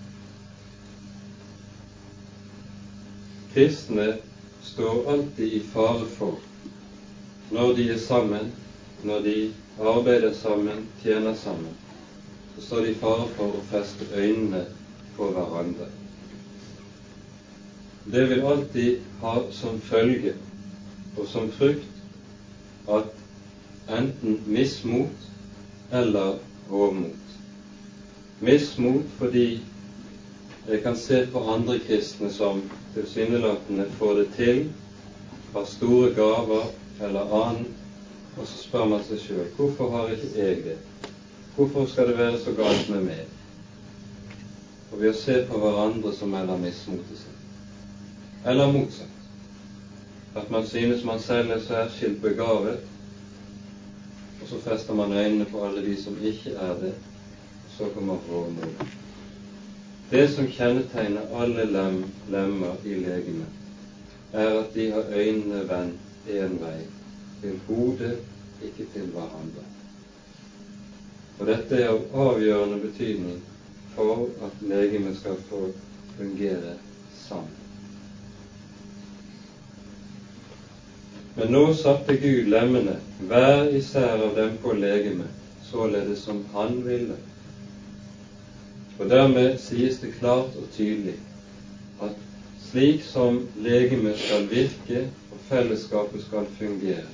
kristne 3.53 4.15
står 4.73 5.11
alltid 5.11 5.53
i 5.53 5.59
fare 5.73 6.05
for, 6.17 6.37
når 7.51 7.73
de 7.73 7.89
er 7.93 7.97
sammen, 7.97 8.47
når 9.03 9.19
de 9.27 9.35
arbeider 9.79 10.33
sammen, 10.41 10.85
tjener 11.03 11.33
sammen, 11.43 11.73
så 12.55 12.61
står 12.67 12.81
de 12.85 12.89
i 12.93 12.97
fare 13.01 13.27
for 13.37 13.57
å 13.59 13.63
feste 13.71 14.07
øynene 14.13 14.63
på 15.17 15.29
hverandre. 15.35 15.89
Det 18.13 18.23
vil 18.29 18.45
alltid 18.45 18.97
ha 19.21 19.35
som 19.51 19.77
følge 19.89 20.33
og 21.17 21.27
som 21.27 21.47
frukt 21.57 22.89
at 22.97 23.11
enten 23.99 24.39
mismot 24.45 25.29
eller 25.91 26.35
hovmot. 26.69 27.37
Mismot 28.39 29.13
fordi 29.19 29.47
jeg 30.67 30.81
kan 30.83 30.97
se 30.97 31.21
på 31.31 31.41
andre 31.53 31.77
kristne 31.81 32.29
som 32.33 32.61
tilsynelatende 32.95 33.85
får 33.99 34.13
det 34.15 34.27
til, 34.35 34.61
har 35.53 35.65
store 35.65 36.13
gaver 36.15 36.65
eller 37.01 37.35
annet, 37.43 37.71
og 38.37 38.47
så 38.47 38.57
spør 38.59 38.89
man 38.91 39.03
seg 39.07 39.21
sjøl 39.23 39.47
hvorfor 39.55 39.91
har 39.93 40.11
ikke 40.11 40.31
jeg 40.35 40.63
det? 40.65 40.77
Hvorfor 41.55 41.85
skal 41.87 42.09
det 42.09 42.17
være 42.17 42.39
så 42.39 42.51
galt 42.55 42.89
med 42.91 43.05
meg? 43.07 43.21
Og 44.91 44.99
ved 44.99 45.11
å 45.11 45.19
se 45.19 45.37
på 45.47 45.59
hverandre 45.59 46.11
som 46.15 46.31
melder 46.35 46.59
mismot 46.59 47.03
til 47.07 47.21
seg. 47.21 47.37
Eller 48.45 48.71
motsatt. 48.71 49.11
At 50.35 50.51
man 50.51 50.67
synes 50.67 51.03
man 51.07 51.19
selv 51.23 51.55
er 51.55 51.63
særskilt 51.63 52.19
begavet, 52.21 52.83
og 54.41 54.49
så 54.49 54.59
fester 54.67 54.93
man 54.93 55.15
øynene 55.15 55.47
på 55.51 55.63
alle 55.63 55.83
de 55.85 55.95
som 56.01 56.19
ikke 56.21 56.51
er 56.59 56.75
det, 56.83 56.91
og 57.63 57.71
så 57.77 57.91
kommer 57.95 58.19
hovmodet. 58.27 58.95
Det 60.09 60.27
som 60.29 60.47
kjennetegner 60.47 61.27
alle 61.33 61.65
lem, 61.65 62.03
lemmer 62.29 62.75
i 62.85 62.93
legemet, 62.95 63.49
er 64.33 64.59
at 64.59 64.75
de 64.75 64.91
har 64.91 65.09
øynene 65.09 65.63
vendt 65.69 66.29
én 66.29 66.59
vei, 66.61 66.83
til 67.41 67.55
hodet, 67.67 68.19
ikke 68.61 68.85
til 68.93 69.09
hverandre. 69.15 69.65
Og 71.39 71.47
dette 71.49 71.81
er 71.81 71.89
av 71.89 72.21
avgjørende 72.27 72.79
betydning 72.85 73.41
for 73.95 74.29
at 74.45 74.61
legemet 74.61 75.17
skal 75.17 75.41
få 75.49 75.65
fungere 76.17 76.75
sammen. 77.25 77.61
Men 81.35 81.51
nå 81.51 81.63
satte 81.75 82.13
Gud 82.15 82.47
lemmene, 82.53 82.99
hver 83.19 83.73
især 83.75 84.21
av 84.29 84.35
dem, 84.37 84.53
på 84.61 84.71
legemet, 84.77 85.33
således 85.65 86.21
som 86.23 86.45
Han 86.53 86.83
ville. 86.85 87.17
Og 88.99 89.09
dermed 89.09 89.57
sies 89.59 89.97
det 89.99 90.13
klart 90.19 90.55
og 90.55 90.67
tydelig 90.73 91.15
at 92.03 92.11
slik 92.71 93.01
som 93.03 93.41
legemet 93.55 94.19
skal 94.19 94.45
virke 94.49 95.01
og 95.31 95.39
fellesskapet 95.49 96.23
skal 96.23 96.45
fungere, 96.59 97.07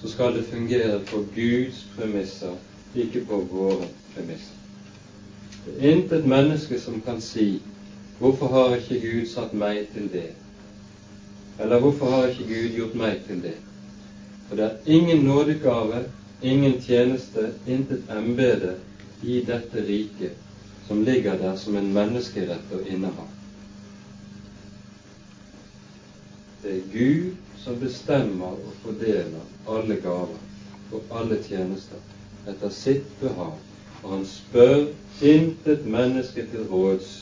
så 0.00 0.08
skal 0.08 0.34
det 0.34 0.44
fungere 0.44 1.00
på 1.10 1.22
Guds 1.34 1.86
premisser 1.96 2.56
ikke 2.94 3.20
på 3.28 3.38
våre 3.50 3.86
premisser. 4.14 4.56
Det 5.66 5.74
er 5.78 5.92
intet 5.92 6.26
menneske 6.26 6.78
som 6.78 7.00
kan 7.00 7.20
si 7.20 7.60
'Hvorfor 8.18 8.48
har 8.48 8.74
ikke 8.76 9.00
Gud 9.06 9.26
satt 9.26 9.52
meg 9.52 9.86
til 9.94 10.08
det?' 10.12 10.34
Eller 11.60 11.78
'Hvorfor 11.78 12.06
har 12.06 12.26
ikke 12.26 12.48
Gud 12.54 12.74
gjort 12.76 12.94
meg 12.94 13.18
til 13.26 13.42
det?' 13.42 13.60
For 14.48 14.56
det 14.56 14.64
er 14.64 14.92
ingen 14.92 15.24
nådegave, 15.24 16.04
ingen 16.42 16.80
tjeneste, 16.80 17.52
intet 17.66 18.02
embete 18.10 18.74
i 19.22 19.40
dette 19.40 19.84
riket 19.88 20.45
som 20.88 21.04
ligger 21.04 21.38
der 21.38 21.56
som 21.56 21.76
en 21.76 21.92
menneskerett 21.94 22.72
å 22.72 22.80
inneha. 22.86 23.24
Det 26.62 26.72
er 26.76 26.92
Gud 26.92 27.32
som 27.64 27.80
bestemmer 27.80 28.54
og 28.54 28.74
fordeler 28.82 29.42
alle 29.68 29.96
gaver 30.02 30.38
og 30.92 31.10
alle 31.10 31.40
tjenester 31.42 31.98
etter 32.46 32.70
sitt 32.70 33.08
behag, 33.20 33.56
og 34.02 34.10
han 34.12 34.26
spør 34.30 34.86
intet 35.26 35.86
menneske 35.90 36.46
til 36.50 36.66
råds. 36.70 37.12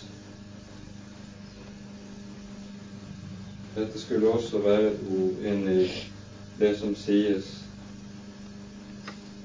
Dette 3.74 3.98
skulle 3.98 4.28
også 4.28 4.60
være 4.64 4.92
et 4.92 5.04
ord 5.18 5.44
inn 5.52 5.68
i 5.72 5.84
det 6.60 6.74
som 6.78 6.92
sies 6.94 7.48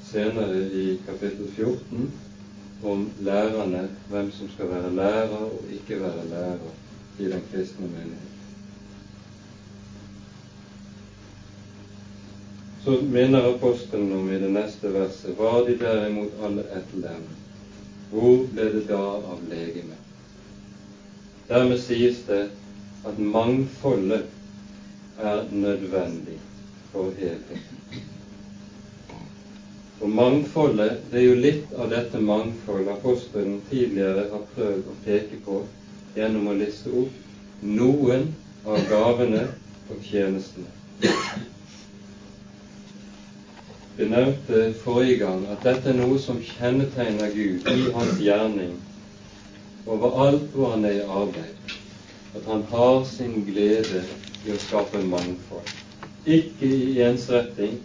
senere 0.09 0.65
i 0.83 0.89
kapittel 1.07 1.47
14 1.55 2.28
om 2.83 3.11
lærerne, 3.19 3.89
hvem 4.09 4.31
som 4.31 4.49
skal 4.49 4.69
være 4.69 4.95
lærer 4.95 5.37
og 5.37 5.63
ikke 5.73 6.01
være 6.01 6.27
lærer 6.29 6.57
i 7.19 7.23
den 7.23 7.43
kristne 7.51 7.87
menighet. 7.87 8.35
Så 12.83 13.01
minner 13.01 13.55
apostelen 13.55 14.13
om 14.13 14.31
i 14.31 14.39
det 14.39 14.51
neste 14.51 14.93
verset 14.93 15.37
var 15.37 15.65
de 15.67 15.75
derimot 15.79 16.31
alle 16.45 16.63
ett 16.77 16.93
lem. 16.93 17.25
Hvor 18.11 18.45
ble 18.53 18.69
det 18.73 18.85
da 18.87 19.01
av 19.33 19.43
legemet? 19.49 19.99
Dermed 21.49 21.81
sies 21.83 22.23
det 22.27 22.45
at 23.05 23.19
mangfoldet 23.19 24.23
er 25.19 25.43
nødvendig 25.51 26.39
for 26.93 27.11
helheten. 27.19 27.78
Og 30.01 30.09
mangfoldet, 30.09 31.01
det 31.11 31.19
er 31.19 31.25
jo 31.25 31.39
litt 31.43 31.71
av 31.75 31.89
dette 31.91 32.21
mangfoldet 32.23 32.93
apostelen 32.93 33.59
tidligere 33.69 34.29
har 34.31 34.45
prøvd 34.55 34.87
å 34.87 34.97
peke 35.03 35.39
på 35.45 35.61
gjennom 36.15 36.47
å 36.47 36.57
liste 36.59 36.93
opp 37.01 37.63
noen 37.79 38.29
av 38.65 38.79
gavene 38.87 39.43
og 39.89 40.03
tjenestene. 40.07 40.71
Vi 43.99 44.07
nevnte 44.07 44.61
forrige 44.79 45.17
gang 45.25 45.43
at 45.51 45.65
dette 45.67 45.91
er 45.91 45.99
noe 45.99 46.19
som 46.23 46.39
kjennetegner 46.39 47.33
Gud 47.35 47.67
i 47.67 47.91
hans 47.91 48.21
gjerning 48.23 48.77
overalt 49.89 50.47
hvor 50.53 50.75
han 50.75 50.85
er 50.87 51.01
i 51.01 51.07
arbeid. 51.19 51.75
At 52.37 52.45
han 52.47 52.63
har 52.71 53.03
sin 53.09 53.41
glede 53.47 54.05
i 54.45 54.53
å 54.53 54.59
skape 54.61 55.01
mangfold. 55.03 55.71
Ikke 56.29 56.69
i 56.69 56.99
ensretting, 57.03 57.79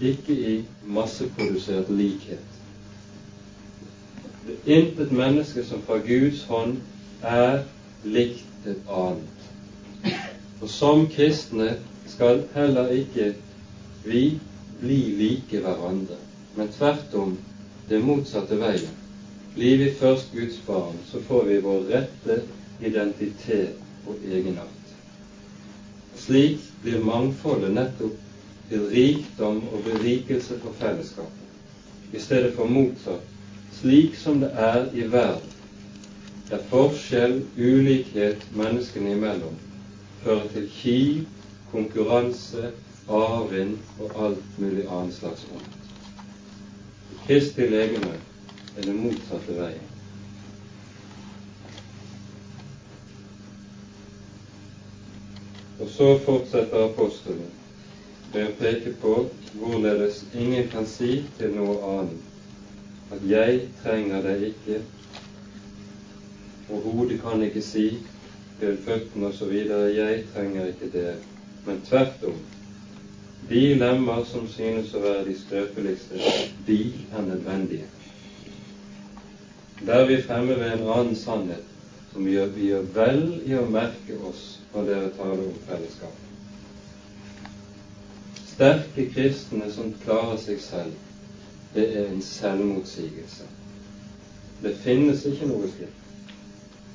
ikke 0.00 0.32
i 0.32 0.64
masseprodusert 0.84 1.90
likhet. 1.90 2.44
Det 4.46 4.56
er 4.66 4.82
intet 4.82 5.12
menneske 5.12 5.64
som 5.64 5.82
fra 5.86 5.98
Guds 5.98 6.44
hånd 6.44 6.76
er 7.22 7.64
likt 8.04 8.66
et 8.66 8.90
annet. 8.90 10.12
Og 10.60 10.68
som 10.68 11.06
kristne 11.10 11.76
skal 12.06 12.44
heller 12.54 12.92
ikke 12.94 13.32
vi 14.04 14.40
bli 14.80 15.00
like 15.18 15.60
hverandre, 15.60 16.20
men 16.56 16.68
tvert 16.78 17.14
om 17.14 17.34
det 17.88 18.02
motsatte 18.04 18.58
veien. 18.60 18.92
Blir 19.56 19.78
vi 19.80 19.90
først 19.98 20.32
Guds 20.32 20.60
barn, 20.66 20.98
så 21.10 21.20
får 21.20 21.44
vi 21.44 21.58
vår 21.64 21.88
rette 21.90 22.42
identitet 22.84 24.06
og 24.06 24.20
egenart. 24.28 24.94
Slik 26.16 26.60
blir 26.82 27.00
mangfoldet 27.00 27.72
nettopp 27.72 28.25
til 28.68 28.86
rikdom 28.90 29.68
og 29.72 29.82
berikelse 29.84 30.58
for 30.62 30.72
fellesskapet, 30.72 31.46
i 32.12 32.18
stedet 32.18 32.54
for 32.54 32.66
motsatt, 32.66 33.22
slik 33.80 34.16
som 34.16 34.40
det 34.40 34.50
er 34.54 34.88
i 34.94 35.06
verden, 35.12 35.52
der 36.50 36.62
forskjell, 36.70 37.40
ulikhet 37.58 38.46
menneskene 38.54 39.12
imellom 39.16 39.56
fører 40.22 40.48
til 40.52 40.68
kiv, 40.70 41.24
konkurranse 41.72 42.70
avvind 43.08 43.78
og 44.00 44.26
alt 44.26 44.58
mulig 44.58 44.86
annet 44.90 45.14
slags 45.14 45.46
ondt. 45.54 45.76
Kristi 47.26 47.66
legeme 47.66 48.14
er 48.76 48.82
det 48.86 48.94
motsatte 48.94 49.58
veien. 49.58 49.92
Og 55.80 55.88
så 55.92 56.18
fortsetter 56.24 56.84
apostelen 56.84 57.50
å 58.34 58.52
peke 58.58 58.92
på 59.00 59.12
hvorledes 59.56 60.24
ingen 60.34 60.68
kan 60.72 60.86
si 60.86 61.22
til 61.38 61.54
noe 61.56 61.76
annet 61.92 63.12
at 63.12 63.22
'jeg 63.30 63.60
trenger 63.82 64.22
deg 64.22 64.42
ikke', 64.50 64.80
og 66.70 66.80
hodet 66.82 67.20
kan 67.22 67.42
ikke 67.42 67.62
si 67.62 67.86
til 68.60 68.76
føttene 68.86 69.26
osv. 69.26 69.52
'jeg 69.52 70.24
trenger 70.34 70.66
ikke 70.66 70.90
det', 70.98 71.22
men 71.66 71.80
tvert 71.88 72.24
om. 72.24 72.40
De 73.48 73.74
lemmer 73.74 74.24
som 74.24 74.48
synes 74.48 74.94
å 74.94 75.00
være 75.00 75.24
de 75.24 75.38
skrøpeligste, 75.38 76.18
de 76.66 76.80
er 77.12 77.22
nødvendige. 77.22 77.86
Der 79.86 79.94
er 79.94 80.06
vi 80.06 80.22
fremme 80.22 80.58
ved 80.58 80.72
en 80.72 80.88
annen 80.88 81.16
sannhet 81.16 81.62
som 82.12 82.24
vi 82.24 82.32
gjør, 82.32 82.46
vi 82.46 82.70
gjør 82.70 82.86
vel 82.94 83.26
i 83.44 83.54
å 83.54 83.66
merke 83.70 84.16
oss 84.24 84.58
når 84.72 84.88
dere 84.90 85.10
taler 85.18 85.42
om 85.46 85.58
fellesskap. 85.68 86.25
Sterke 88.56 89.10
kristne 89.12 89.66
som 89.68 89.90
klarer 90.00 90.38
seg 90.40 90.60
selv, 90.64 90.92
det 91.74 91.82
er 91.92 92.06
en 92.08 92.22
selvmotsigelse. 92.24 93.44
Det 94.62 94.72
finnes 94.80 95.26
ikke 95.28 95.48
noe 95.50 95.68
slikt. 95.74 96.06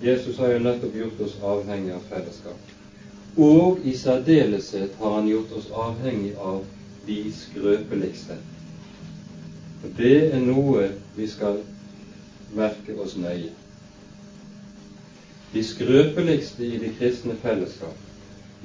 Jesus 0.02 0.40
har 0.42 0.56
jo 0.56 0.64
nettopp 0.64 0.98
gjort 0.98 1.22
oss 1.28 1.36
avhengig 1.52 1.94
av 1.94 2.10
fellesskap. 2.10 2.74
Og 3.38 3.86
i 3.86 3.94
særdeleshet 3.94 4.98
har 5.04 5.16
han 5.20 5.30
gjort 5.30 5.54
oss 5.60 5.70
avhengig 5.86 6.34
av 6.42 6.66
de 7.06 7.22
skrøpeligste. 7.44 8.42
Og 9.84 9.98
det 10.02 10.18
er 10.34 10.42
noe 10.42 10.90
vi 11.14 11.30
skal 11.30 11.62
merke 12.58 12.98
oss 12.98 13.20
nøye. 13.22 13.54
De 15.54 15.70
skrøpeligste 15.70 16.66
i 16.66 16.82
de 16.82 16.96
kristne 16.98 17.38
fellesskap, 17.46 18.08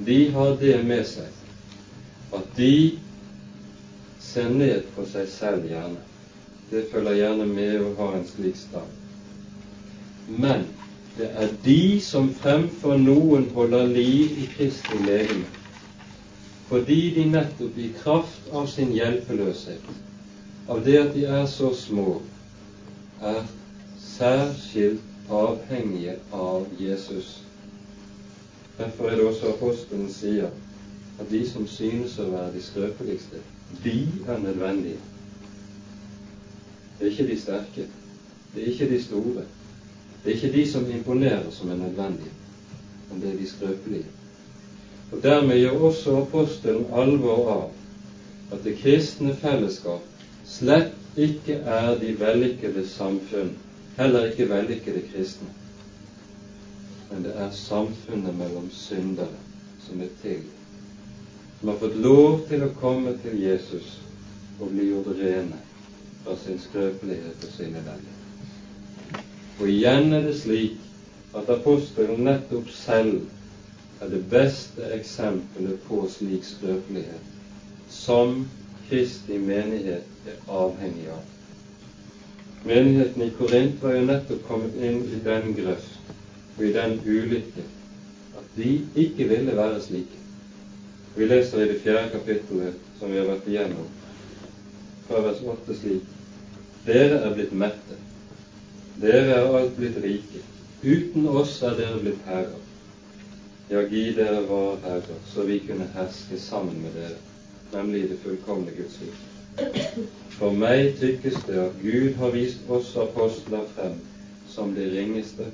de 0.01 0.23
har 0.33 0.57
det 0.57 0.79
med 0.81 1.05
seg 1.05 1.43
at 2.33 2.57
de 2.57 2.97
ser 4.19 4.49
ned 4.49 4.87
på 4.95 5.05
seg 5.11 5.29
selv 5.31 5.67
gjerne. 5.69 6.01
Det 6.71 6.87
følger 6.91 7.19
gjerne 7.21 7.45
med 7.47 7.85
å 7.85 7.93
ha 7.99 8.09
en 8.17 8.25
slik 8.27 8.57
stand. 8.59 8.91
Men 10.27 10.65
det 11.17 11.29
er 11.43 11.53
de 11.63 12.01
som 12.03 12.27
fremfor 12.41 12.99
noen 12.99 13.47
holder 13.55 13.87
liv 13.93 14.41
i 14.43 14.47
Kristi 14.57 14.99
legeme, 15.05 15.47
fordi 16.67 16.99
de 17.15 17.25
nettopp 17.31 17.77
i 17.79 17.87
kraft 18.01 18.51
av 18.51 18.67
sin 18.67 18.91
hjelpeløshet, 18.91 19.87
av 20.67 20.83
det 20.83 20.97
at 20.99 21.15
de 21.15 21.23
er 21.39 21.47
så 21.47 21.71
små, 21.73 22.19
er 23.23 23.47
særskilt 24.03 25.31
avhengige 25.31 26.17
av 26.35 26.67
Jesus. 26.79 27.37
Derfor 28.77 29.09
er 29.09 29.17
det 29.17 29.29
også 29.31 29.53
apostelen 29.55 30.11
sier 30.11 30.51
at 31.19 31.31
de 31.31 31.45
som 31.49 31.67
synes 31.67 32.17
å 32.19 32.27
være 32.31 32.53
de 32.55 32.61
skrøpeligste, 32.61 33.39
de 33.83 33.95
er 34.27 34.37
nødvendige. 34.41 34.99
Det 36.99 37.05
er 37.07 37.11
ikke 37.11 37.27
de 37.31 37.37
sterke, 37.39 37.85
det 38.53 38.63
er 38.63 38.67
ikke 38.71 38.89
de 38.91 38.99
store, 39.01 39.45
det 40.23 40.31
er 40.31 40.35
ikke 40.35 40.51
de 40.57 40.65
som 40.71 40.91
imponerer, 40.91 41.49
som 41.51 41.71
er 41.71 41.75
nødvendige, 41.81 42.31
men 43.09 43.21
det 43.21 43.31
er 43.31 43.35
de 43.41 43.47
skrøpelige. 43.47 44.13
Og 45.11 45.23
Dermed 45.23 45.57
gjør 45.57 45.83
også 45.89 46.17
apostelen 46.19 46.85
alvor 46.93 47.49
av 47.51 47.69
at 48.51 48.63
det 48.63 48.75
kristne 48.81 49.33
fellesskap 49.33 50.03
slett 50.47 50.93
ikke 51.17 51.55
er 51.77 51.95
de 51.99 52.11
vellykkede 52.19 52.83
samfunn, 52.85 53.53
heller 53.97 54.27
ikke 54.29 54.49
vellykkede 54.49 55.01
kristne. 55.11 55.47
Men 57.09 57.23
det 57.23 57.31
er 57.35 57.49
samfunnet 57.55 58.35
mellom 58.35 58.67
syndere 58.71 59.39
som 59.85 60.01
er 60.03 60.11
til 60.21 60.43
som 61.59 61.69
har 61.69 61.75
fått 61.75 61.95
lov 61.95 62.43
til 62.49 62.65
å 62.65 62.73
komme 62.81 63.15
til 63.23 63.39
Jesus 63.41 63.95
og 64.59 64.73
bli 64.73 64.89
gjort 64.91 65.15
rene 65.19 65.61
fra 66.23 66.35
sin 66.43 66.59
skrøpelighet 66.61 67.45
og 67.47 67.55
sin 67.55 67.73
elendighet. 67.73 68.17
Og 69.57 69.69
igjen 69.73 70.13
er 70.13 70.27
det 70.27 70.35
slik 70.41 70.77
at 71.37 71.49
apostelen 71.49 72.21
nettopp 72.27 72.69
selv 72.73 73.23
er 74.01 74.11
det 74.13 74.21
beste 74.29 74.91
eksempelet 74.93 75.81
på 75.87 76.03
slik 76.13 76.45
skrøpelighet 76.45 77.33
som 77.89 78.43
Kristi 78.87 79.39
menighet 79.41 80.27
er 80.29 80.37
avhengig 80.47 81.09
av. 81.11 81.23
Menigheten 82.67 83.25
i 83.25 83.31
Korint 83.37 83.81
var 83.83 83.97
jo 83.97 84.05
nettopp 84.05 84.45
kommet 84.47 84.77
inn 84.77 85.01
i 85.09 85.19
den 85.25 85.51
grøft 85.57 86.13
og 86.57 86.63
i 86.67 86.71
den 86.73 86.95
ulykke 87.05 87.65
at 88.37 88.55
de 88.55 88.69
ikke 88.95 89.27
ville 89.29 89.55
være 89.57 89.81
slike. 89.81 90.16
Vi 91.17 91.25
leser 91.25 91.63
i 91.63 91.67
det 91.67 91.79
fjerde 91.81 92.09
kapittelet 92.13 92.73
som 92.99 93.09
vi 93.09 93.17
har 93.17 93.25
vært 93.25 93.47
igjennom, 93.49 93.85
fra 95.07 95.21
vers 95.25 95.39
8 95.41 95.77
slik 95.79 96.11
Dere 96.85 97.17
er 97.25 97.31
blitt 97.33 97.55
mette. 97.57 97.95
Dere 99.01 99.33
er 99.39 99.55
alt 99.57 99.73
blitt 99.79 99.97
rike. 100.03 100.43
Uten 100.83 101.25
oss 101.27 101.55
er 101.65 101.73
dere 101.79 101.97
blitt 102.03 102.21
herrer. 102.29 102.59
Ja, 103.71 103.81
gi 103.89 104.03
dere 104.15 104.43
var 104.47 104.77
herrer, 104.83 105.17
så 105.33 105.43
vi 105.47 105.57
kunne 105.65 105.89
herske 105.95 106.37
sammen 106.39 106.77
med 106.83 106.93
dere, 106.95 107.17
nemlig 107.73 108.03
i 108.03 108.11
det 108.11 108.19
fullkomne 108.21 108.75
Guds 108.77 108.99
rike. 109.01 110.05
For 110.37 110.53
meg 110.53 110.93
tykkes 111.01 111.41
det 111.47 111.57
at 111.63 111.81
Gud 111.81 112.13
har 112.21 112.35
vist 112.37 112.69
oss 112.69 112.93
apostler 112.95 113.65
frem 113.73 113.97
som 114.53 114.75
de 114.77 114.85
ringeste, 114.93 115.49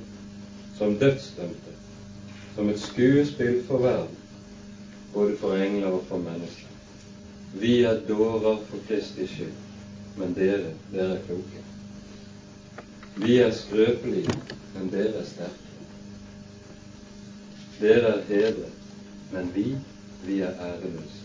som 0.77 0.99
dødsdømte, 0.99 1.77
som 2.57 2.69
et 2.69 2.83
skuespill 2.83 3.63
for 3.69 3.87
verden 3.87 4.22
både 5.13 5.37
for 5.37 5.55
engler 5.55 5.87
og 5.87 6.05
for 6.09 6.17
mennesker. 6.17 6.69
Vi 7.53 7.83
er 7.83 7.99
dårer 8.07 8.57
for 8.69 8.77
Kristi 8.87 9.27
skyld, 9.27 9.57
men 10.17 10.33
dere, 10.33 10.73
dere 10.93 11.17
er 11.17 11.25
kloke. 11.27 11.61
Vi 13.15 13.37
er 13.37 13.51
skrøpelige, 13.53 14.33
men 14.73 14.89
dere 14.91 15.19
er 15.21 15.25
sterke. 15.25 15.59
Dere 17.79 18.15
er 18.15 18.23
hedret, 18.27 18.71
men 19.31 19.51
vi, 19.55 19.75
vi 20.25 20.39
er 20.39 20.53
æreløse. 20.61 21.21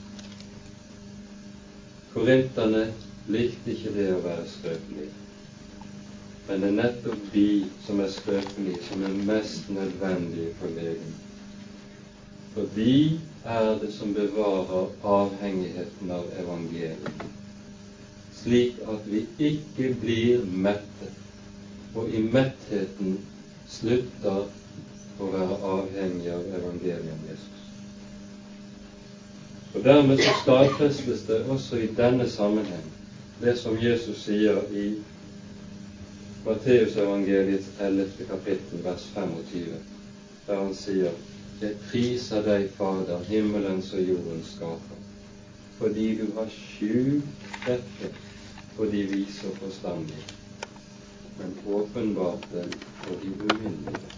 Korinterne 2.12 2.92
likte 3.28 3.72
ikke 3.72 3.94
det 3.94 4.10
å 4.16 4.20
være 4.24 4.44
skrøpelige. 4.48 5.08
Men 6.48 6.60
det 6.60 6.68
er 6.68 6.76
nettopp 6.76 7.24
de 7.32 7.48
som 7.86 8.00
er 8.00 8.12
skrøpelige, 8.12 8.84
som 8.88 9.04
er 9.04 9.16
mest 9.28 9.68
nødvendige 9.72 10.54
for 10.60 10.72
legen. 10.76 11.16
For 12.54 12.68
de 12.76 13.20
er 13.48 13.78
det 13.80 13.92
som 13.92 14.14
bevarer 14.14 14.90
avhengigheten 15.04 16.10
av 16.10 16.24
evangeliet, 16.40 17.22
slik 18.42 18.82
at 18.92 19.06
vi 19.08 19.24
ikke 19.38 19.94
blir 20.02 20.44
mettet, 20.66 21.14
og 21.94 22.10
i 22.12 22.20
mettheten 22.22 23.18
slutter 23.68 24.44
å 25.18 25.30
være 25.32 25.60
avhengig 25.72 26.28
av 26.34 26.44
evangeliet 26.60 27.14
om 27.14 27.24
Jesus. 27.30 27.64
Og 29.74 29.84
Dermed 29.84 30.22
så 30.22 30.34
stadfestes 30.42 31.24
det 31.28 31.40
også 31.48 31.80
i 31.84 31.88
denne 31.96 32.28
sammenheng 32.30 32.86
det 33.40 33.56
som 33.58 33.78
Jesus 33.80 34.24
sier 34.26 34.60
i 34.74 34.90
Matteusevangeliets 36.44 37.68
11. 37.80 38.06
kapittel, 38.28 38.84
vers 38.84 39.08
25, 39.14 39.74
der 40.46 40.62
han 40.62 40.74
sier 40.74 41.12
jeg 41.60 41.74
priser 41.88 42.42
deg, 42.46 42.68
Fader, 42.76 43.22
himmelens 43.26 43.90
og 43.96 44.04
jordens 44.06 44.52
skaper, 44.54 45.00
fordi 45.78 46.06
du 46.20 46.26
har 46.36 46.50
skjult 46.54 47.48
dette 47.66 48.10
for 48.76 48.90
de 48.92 49.02
vise 49.10 49.48
og 49.50 49.56
forstandige, 49.64 50.26
men 51.40 51.56
åpenbart 51.66 52.46
den 52.52 52.72
for 53.02 53.18
de 53.24 53.32
umyndige. 53.48 54.14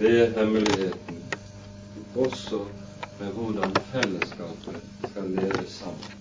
Det 0.00 0.12
er 0.22 0.34
hemmeligheten, 0.40 1.22
også 2.16 2.64
med 3.20 3.32
hvordan 3.32 3.76
fellesskapet 3.92 4.80
skal 5.10 5.30
leve 5.30 5.66
sammen. 5.68 6.12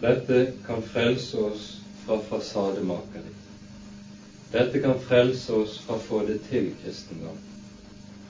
Dette 0.00 0.52
kan 0.66 0.82
frelse 0.82 1.38
oss 1.38 1.66
fra 2.04 2.18
fasademakeri. 2.28 3.43
Dette 4.54 4.78
kan 4.78 5.00
frelse 5.02 5.52
oss 5.52 5.78
fra 5.82 5.96
å 5.98 6.02
få 6.08 6.20
det 6.28 6.36
til 6.46 6.68
kristendom. 6.78 7.38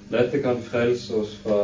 Dette 0.08 0.38
kan 0.40 0.62
frelse 0.64 1.18
oss 1.20 1.34
fra 1.42 1.58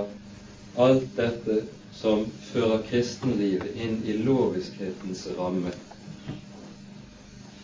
alt 0.84 1.06
dette 1.16 1.62
som 1.96 2.26
fører 2.50 2.82
kristenlivet 2.90 3.78
inn 3.80 4.02
i 4.04 4.18
loviskhetens 4.18 5.22
ramme. 5.38 5.72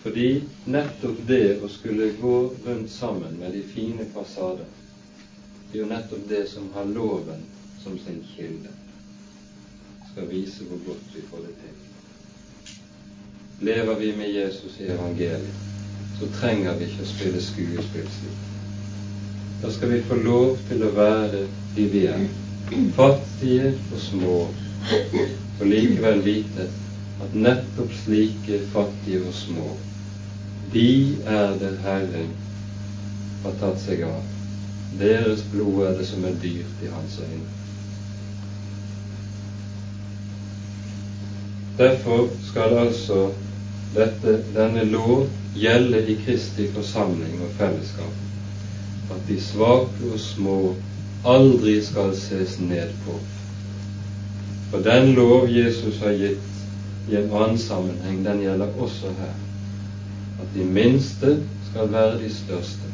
Fordi 0.06 0.30
nettopp 0.64 1.20
det 1.28 1.58
å 1.60 1.68
skulle 1.76 2.08
gå 2.16 2.34
rundt 2.64 2.96
sammen 2.96 3.36
med 3.42 3.52
de 3.58 3.62
fine 3.74 4.08
fasader, 4.16 4.72
det 5.68 5.76
er 5.76 5.82
jo 5.82 5.90
nettopp 5.92 6.24
det 6.32 6.42
som 6.48 6.72
har 6.78 6.88
loven 6.96 7.44
som 7.84 8.00
sin 8.06 8.24
kilde. 8.32 8.72
Skal 10.14 10.32
vise 10.32 10.64
hvor 10.64 10.80
godt 10.88 11.12
vi 11.12 11.28
får 11.28 11.44
det 11.44 11.54
til. 11.60 11.76
Lever 13.68 14.00
vi 14.00 14.12
med 14.16 14.32
Jesus 14.32 14.80
i 14.80 14.88
evangeliet, 14.96 15.65
så 16.18 16.26
trenger 16.40 16.78
vi 16.78 16.88
ikke 16.88 17.04
å 17.04 17.10
spille 17.10 17.42
skuespill 17.44 18.08
slik. 18.18 18.44
da 19.62 19.70
skal 19.72 19.90
vi 19.90 20.02
få 20.08 20.14
lov 20.14 20.58
til 20.68 20.84
å 20.84 20.92
være 20.96 21.42
de 21.76 21.84
vi 21.92 22.06
er. 22.06 22.26
Fattige 22.96 23.74
og 23.92 24.00
små, 24.00 24.38
og 25.60 25.66
likevel 25.66 26.22
vite 26.24 26.66
at 27.22 27.34
nettopp 27.34 27.92
slike 28.04 28.58
fattige 28.72 29.20
og 29.22 29.34
små, 29.34 29.76
de 30.72 30.88
er 31.26 31.54
det 31.60 31.76
Herren 31.84 32.32
har 33.44 33.54
tatt 33.60 33.78
seg 33.84 34.02
av. 34.08 34.24
Deres 34.98 35.44
blod 35.52 35.84
er 35.86 35.94
det 36.00 36.08
som 36.08 36.24
er 36.26 36.36
dyrt 36.42 36.82
i 36.82 36.90
hans 36.90 37.20
øyne. 37.22 37.54
Derfor 41.78 42.28
skal 42.48 42.78
altså 42.80 43.26
dette, 43.94 44.38
denne 44.54 44.84
lov 44.90 45.26
gjelde 45.60 46.02
i 46.08 46.16
Kristi 46.24 46.68
forsamling 46.74 47.40
og 47.44 47.54
fellesskap. 47.58 48.22
At 49.10 49.22
de 49.28 49.38
svake 49.40 50.10
og 50.12 50.20
små 50.20 50.74
aldri 51.26 51.78
skal 51.84 52.12
ses 52.16 52.58
ned 52.60 52.92
på. 53.06 53.18
For 54.70 54.82
den 54.82 55.14
lov 55.14 55.48
Jesus 55.50 55.98
har 56.02 56.16
gitt 56.18 57.10
i 57.10 57.16
en 57.16 57.30
annen 57.30 57.58
sammenheng, 57.58 58.24
den 58.26 58.42
gjelder 58.42 58.80
også 58.82 59.14
her. 59.20 59.34
At 60.42 60.48
de 60.54 60.64
minste 60.64 61.36
skal 61.70 61.92
være 61.92 62.18
de 62.22 62.30
største, 62.34 62.92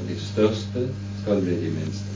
og 0.00 0.08
de 0.08 0.18
største 0.20 0.88
skal 1.22 1.42
bli 1.42 1.58
de 1.66 1.70
minste. 1.74 2.13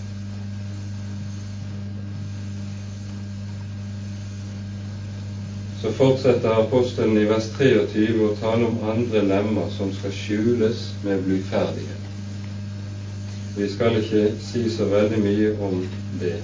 Så 5.83 5.93
fortsetter 5.95 6.61
apostelen 6.61 7.19
i 7.19 7.25
vers 7.31 7.47
23 7.59 8.07
å 8.27 8.33
tale 8.41 8.67
om 8.67 8.83
andre 8.91 9.23
lemmer 9.23 9.71
som 9.77 9.93
skal 9.95 10.15
skjules 10.15 10.85
med 11.05 11.23
blyferdighet. 11.27 12.05
Vi 13.59 13.69
skal 13.71 13.99
ikke 14.01 14.25
si 14.43 14.65
så 14.71 14.89
veldig 14.91 15.23
mye 15.23 15.53
om 15.69 15.83
det, 16.21 16.37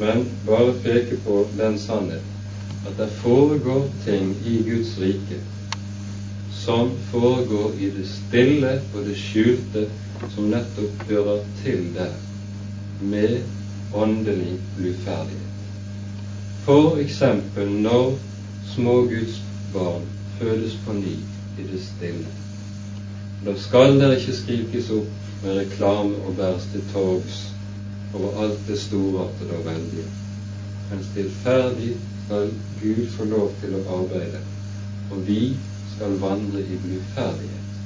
men 0.00 0.26
bare 0.46 0.72
peke 0.84 1.20
på 1.24 1.42
den 1.58 1.78
sannhet 1.80 2.28
at 2.88 2.96
det 2.98 3.08
foregår 3.20 3.84
ting 4.04 4.32
i 4.48 4.58
Guds 4.66 4.96
rike 5.00 5.38
som 6.64 6.90
foregår 7.10 7.72
i 7.80 7.90
det 7.90 8.04
stille 8.06 8.76
og 8.94 9.06
det 9.06 9.16
skjulte, 9.18 9.86
som 10.34 10.50
nettopp 10.52 11.06
hører 11.08 11.40
til 11.62 11.88
der, 11.96 12.12
med 13.00 13.40
åndelig 13.94 14.60
bluferdighet. 14.76 15.51
Eksempel 16.62 17.68
når 17.82 18.18
små 18.74 19.02
Guds 19.02 19.42
barn 19.72 20.04
fødes 20.38 20.76
på 20.84 20.92
ny 20.92 21.14
i 21.58 21.62
det 21.72 21.80
stille. 21.82 22.26
Da 23.46 23.54
skal 23.58 23.98
dere 23.98 24.20
ikke 24.20 24.36
skrikes 24.36 24.90
opp 24.94 25.10
med 25.42 25.58
reklame 25.58 26.20
og 26.22 26.36
bæres 26.38 26.68
til 26.70 26.84
torgs 26.92 27.40
over 28.14 28.44
alt 28.44 28.62
det 28.68 28.78
storartede 28.78 29.58
og 29.58 29.66
veldige, 29.66 30.06
men 30.90 31.02
stillferdig 31.10 31.92
skal 32.24 32.54
Gud 32.78 33.06
få 33.16 33.24
lov 33.24 33.52
til 33.60 33.74
å 33.74 33.84
arbeide, 33.98 34.46
og 35.10 35.26
vi 35.26 35.42
skal 35.96 36.18
vandre 36.22 36.62
i 36.62 36.78
bluferdighet. 36.78 37.78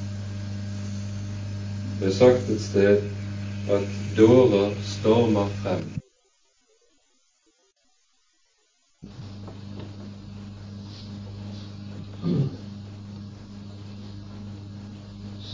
Det 2.00 2.10
er 2.10 2.18
sagt 2.20 2.50
et 2.52 2.60
sted 2.60 2.98
at 3.72 4.02
dårer 4.18 4.76
stormer 4.84 5.48
frem 5.62 5.94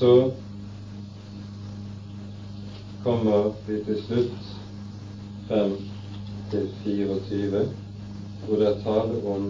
så 0.03 0.30
kommer 3.05 3.53
vi 3.66 3.76
til 3.86 3.98
slutt 4.07 4.48
frem 5.46 5.76
til 6.50 6.64
24, 6.84 7.61
hvor 8.46 8.57
det 8.57 8.66
er 8.66 8.80
tale 8.82 9.20
om 9.34 9.44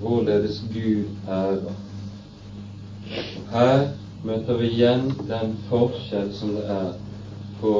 hvorledes 0.00 0.58
Gud 0.74 1.08
ærer. 1.28 1.72
Her 3.54 3.88
møter 4.24 4.60
vi 4.60 4.68
igjen 4.74 5.08
den 5.32 5.56
forskjell 5.70 6.28
som 6.36 6.52
det 6.58 6.68
er 6.76 6.92
på 7.64 7.74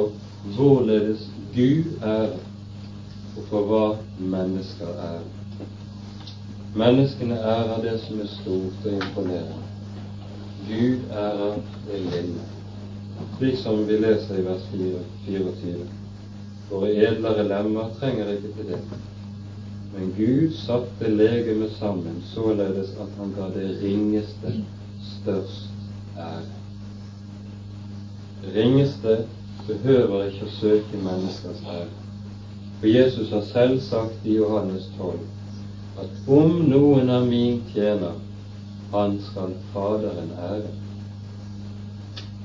hvorledes 0.57 1.29
Gud 1.53 1.93
ærer, 2.01 2.35
og 3.37 3.49
for 3.53 3.69
hva 3.69 3.85
mennesker 4.17 4.89
ærer. 4.89 5.31
Menneskene 6.73 7.37
ærer 7.37 7.81
det 7.85 7.99
som 8.07 8.25
er 8.25 8.35
stort 8.39 8.85
og 8.85 8.93
imponerende. 8.97 9.66
Gud 10.67 10.99
ærer 11.11 11.53
en 11.93 12.09
linje, 12.11 12.45
slik 13.37 13.57
som 13.57 13.85
vi 13.87 13.97
leser 14.01 14.39
i 14.39 14.45
vers 14.45 14.65
24. 14.71 15.85
Våre 16.69 16.89
edlere 16.91 17.45
lemmer 17.47 17.93
trenger 17.99 18.33
ikke 18.33 18.51
til 18.57 18.73
det. 18.73 18.79
Men 19.93 20.11
Gud 20.17 20.51
satte 20.59 21.13
legemet 21.13 21.71
sammen 21.79 22.19
således 22.33 22.91
at 22.99 23.15
han 23.17 23.31
ga 23.37 23.47
det 23.55 23.69
ringeste 23.83 24.53
størst 25.13 25.71
ære. 26.17 26.43
Det 28.43 28.53
ringeste 28.55 29.17
behøver 29.67 30.27
ikke 30.27 30.45
å 30.49 30.55
søke 30.59 31.01
menneskers 31.07 31.63
ære. 31.63 31.89
For 32.81 32.91
Jesus 32.91 33.31
har 33.31 33.47
selv 33.53 33.79
sagt 33.81 34.25
i 34.25 34.35
Johannes 34.35 34.91
12 34.99 35.17
at 35.97 36.27
om 36.29 36.59
noen 36.67 37.09
av 37.09 37.25
min 37.25 37.63
tjener 37.71 38.19
han 38.91 39.19
skal 39.31 39.53
Faderen 39.73 40.31
ære. 40.39 40.71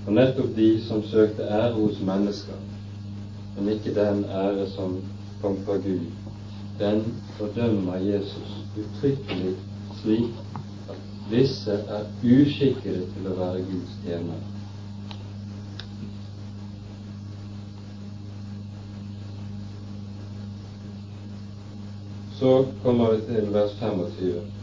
Og 0.07 0.13
nettopp 0.13 0.57
de 0.57 0.69
som 0.89 1.03
søkte 1.07 1.43
ære 1.43 1.73
hos 1.73 2.01
mennesker, 2.01 2.59
men 3.57 3.69
ikke 3.69 3.95
den 3.95 4.25
ære 4.25 4.67
som 4.71 4.97
kom 5.43 5.59
fra 5.67 5.77
Gud, 5.77 6.07
den 6.79 7.05
fordømmer 7.39 7.97
Jesus 7.97 8.57
uttrykkelig 8.79 9.55
slik 10.03 10.25
at 10.91 10.97
disse 11.31 11.73
er 11.73 12.09
uskikkede 12.25 13.05
til 13.13 13.29
å 13.31 13.37
være 13.39 13.63
Guds 13.69 13.95
tjenere. 14.05 14.41
Så 22.41 22.65
kommer 22.83 23.15
vi 23.15 23.21
til 23.29 23.53
vers 23.55 23.79
25 23.79 24.62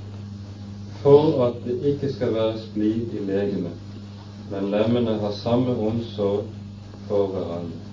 for 1.02 1.46
at 1.46 1.54
det 1.66 1.80
ikke 1.84 2.14
skal 2.14 2.34
være 2.34 2.60
splid 2.60 3.14
i 3.14 3.26
legemet, 3.26 3.72
men 4.52 4.72
lemmene 4.72 5.20
har 5.20 5.32
samme 5.32 5.76
omsorg 5.88 6.44
for 7.08 7.28
hverandre. 7.28 7.86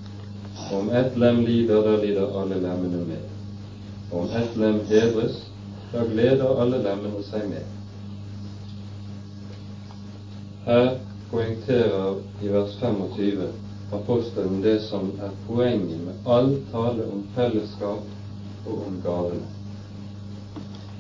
Om 0.75 0.91
ett 0.91 1.19
lem 1.19 1.45
lider, 1.45 1.83
da 1.85 1.97
lider 2.03 2.41
alle 2.41 2.61
lemmene 2.61 3.05
med. 3.07 3.25
Om 4.13 4.25
ett 4.41 4.57
lem 4.57 4.81
hedres, 4.89 5.39
da 5.93 6.03
gleder 6.11 6.63
alle 6.63 6.83
lemmene 6.83 7.23
seg 7.29 7.47
med. 7.51 7.75
Her 10.67 10.89
poengterer 11.31 12.17
i 12.43 12.51
vers 12.51 12.75
25 12.81 13.47
apostelen 13.95 14.63
det 14.63 14.81
som 14.89 15.13
er 15.23 15.35
poenget 15.47 16.01
med 16.09 16.27
all 16.27 16.57
tale 16.73 17.07
om 17.13 17.23
fellesskap 17.37 18.67
og 18.67 18.81
om 18.89 18.99
gavene 19.05 19.56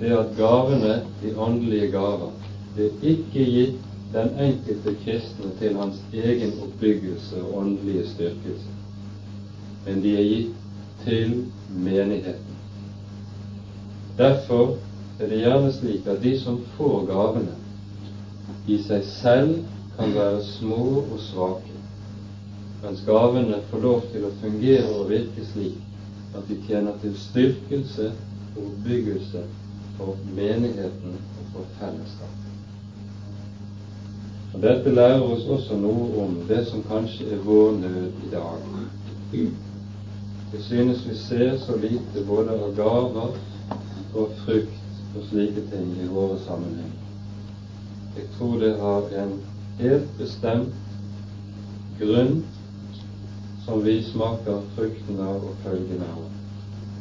det 0.00 0.12
at 0.12 0.36
gavene, 0.36 1.02
de 1.22 1.36
åndelige 1.38 1.90
gaver, 1.90 2.32
blir 2.74 2.90
ikke 3.02 3.44
gitt 3.44 3.78
den 4.12 4.34
enkelte 4.38 4.92
kristne 5.04 5.52
til 5.60 5.78
hans 5.80 6.02
egen 6.12 6.58
oppbyggelse 6.64 7.40
og 7.44 7.56
åndelige 7.62 8.04
styrkelse, 8.12 8.74
men 9.86 10.02
de 10.04 10.12
er 10.18 10.28
gitt 10.28 10.52
til 11.04 11.32
menigheten. 11.72 12.58
Derfor 14.18 14.76
er 15.20 15.32
det 15.32 15.40
gjerne 15.40 15.72
slik 15.72 16.06
at 16.12 16.20
de 16.22 16.36
som 16.44 16.60
får 16.76 17.08
gavene, 17.08 17.56
i 18.66 18.78
seg 18.84 19.04
selv 19.08 19.58
kan 19.96 20.12
være 20.14 20.44
små 20.44 20.84
og 21.00 21.18
svake, 21.30 21.76
mens 22.84 23.04
gavene 23.06 23.62
får 23.70 23.86
lov 23.88 24.08
til 24.12 24.28
å 24.28 24.34
fungere 24.42 24.92
og 25.00 25.08
virke 25.08 25.44
slik 25.52 26.34
at 26.36 26.48
de 26.48 26.56
tjener 26.66 26.96
til 27.00 27.14
styrkelse 27.16 28.10
og 28.56 28.66
oppbyggelse 28.66 29.46
for 29.96 30.16
menigheten 30.36 31.16
og 31.38 31.46
for 31.52 31.64
fellesskapet. 31.78 32.46
Og 34.54 34.62
Dette 34.62 34.92
lærer 34.94 35.22
oss 35.22 35.48
også 35.52 35.76
noe 35.80 36.22
om 36.24 36.36
det 36.48 36.62
som 36.70 36.84
kanskje 36.88 37.26
er 37.36 37.42
vår 37.44 37.72
nød 37.80 38.22
i 38.24 38.30
dag. 38.32 38.62
Det 40.52 40.62
synes 40.64 41.02
vi 41.08 41.14
ser 41.14 41.58
så 41.66 41.76
lite 41.76 42.24
både 42.28 42.56
av 42.56 42.76
gaver 42.76 43.34
og 44.14 44.30
frukt 44.44 45.16
og 45.16 45.26
slike 45.30 45.64
ting 45.72 45.90
i 46.00 46.08
våre 46.08 46.38
sammenheng. 46.46 46.92
Jeg 48.16 48.28
tror 48.38 48.56
det 48.62 48.72
har 48.80 49.12
en 49.24 49.34
helt 49.78 50.16
bestemt 50.18 50.72
grunn 52.00 52.38
som 53.66 53.84
vi 53.84 53.98
smaker 54.12 54.64
frukten 54.76 55.20
av 55.20 55.44
og 55.50 55.60
følgene 55.64 56.08
av 56.14 56.35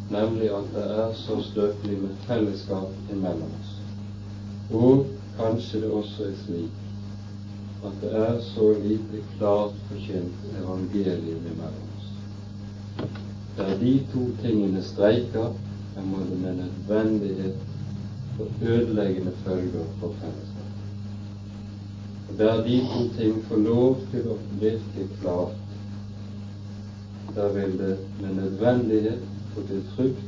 nemlig 0.10 0.50
at 0.54 0.74
det 0.74 0.86
er 1.00 1.14
så 1.14 1.42
støtelig 1.42 2.00
med 2.02 2.18
fellesskap 2.28 3.12
imellom 3.12 3.54
oss. 3.62 3.72
Og 4.74 5.06
kanskje 5.40 5.82
det 5.82 5.92
også 5.92 6.30
er 6.30 6.36
slik 6.46 6.82
at 7.86 8.02
det 8.02 8.12
er 8.18 8.40
så 8.42 8.72
lite 8.84 9.22
klart 9.38 9.74
forkynt 9.90 10.46
evangelium 10.62 11.48
imellom 11.52 11.90
oss. 11.98 12.10
Der 13.58 13.78
de 13.80 13.94
to 14.14 14.26
tingene 14.42 14.84
streiker, 14.84 15.54
er 15.96 16.06
må 16.06 16.18
det 16.30 16.40
med 16.42 16.56
nødvendighet 16.64 17.56
få 18.38 18.48
ødeleggende 18.62 19.32
følger 19.46 19.86
for 20.00 20.16
fellesskapet. 20.22 20.56
Og 22.30 22.38
Der 22.38 22.64
de 22.64 22.80
to 22.80 23.04
ting 23.18 23.46
får 23.46 23.58
lov 23.58 24.02
til 24.12 24.28
å 24.28 24.38
virke 24.60 25.08
klart, 25.22 25.62
der 27.36 27.54
vil 27.54 27.78
det 27.80 27.98
med 28.22 28.36
nødvendighet 28.36 29.35
få 29.56 29.64
til 29.68 29.84
frukt 29.96 30.24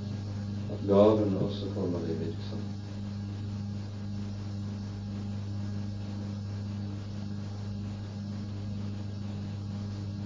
at 0.71 0.88
gavene 0.88 1.39
også 1.39 1.65
kommer 1.75 1.99
i 1.99 2.15
virksomhet. 2.19 2.73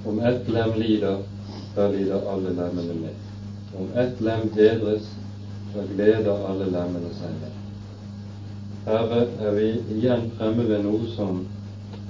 Om 0.05 0.19
ett 0.19 0.49
lem 0.49 0.73
lider, 0.77 1.17
da 1.75 1.87
lider 1.87 2.29
alle 2.33 2.53
lemmene 2.57 2.99
med. 3.01 3.17
Om 3.77 3.89
ett 4.03 4.21
lem 4.21 4.49
bedres, 4.55 5.09
da 5.73 5.85
gleder 5.93 6.45
alle 6.49 6.69
lemmene 6.73 7.13
seg 7.17 7.35
med. 7.41 7.57
Herre, 8.85 9.25
er 9.39 9.57
vi 9.57 9.67
igjen 9.95 10.31
fremme 10.37 10.65
ved 10.67 10.85
noe 10.85 11.09
som 11.15 11.43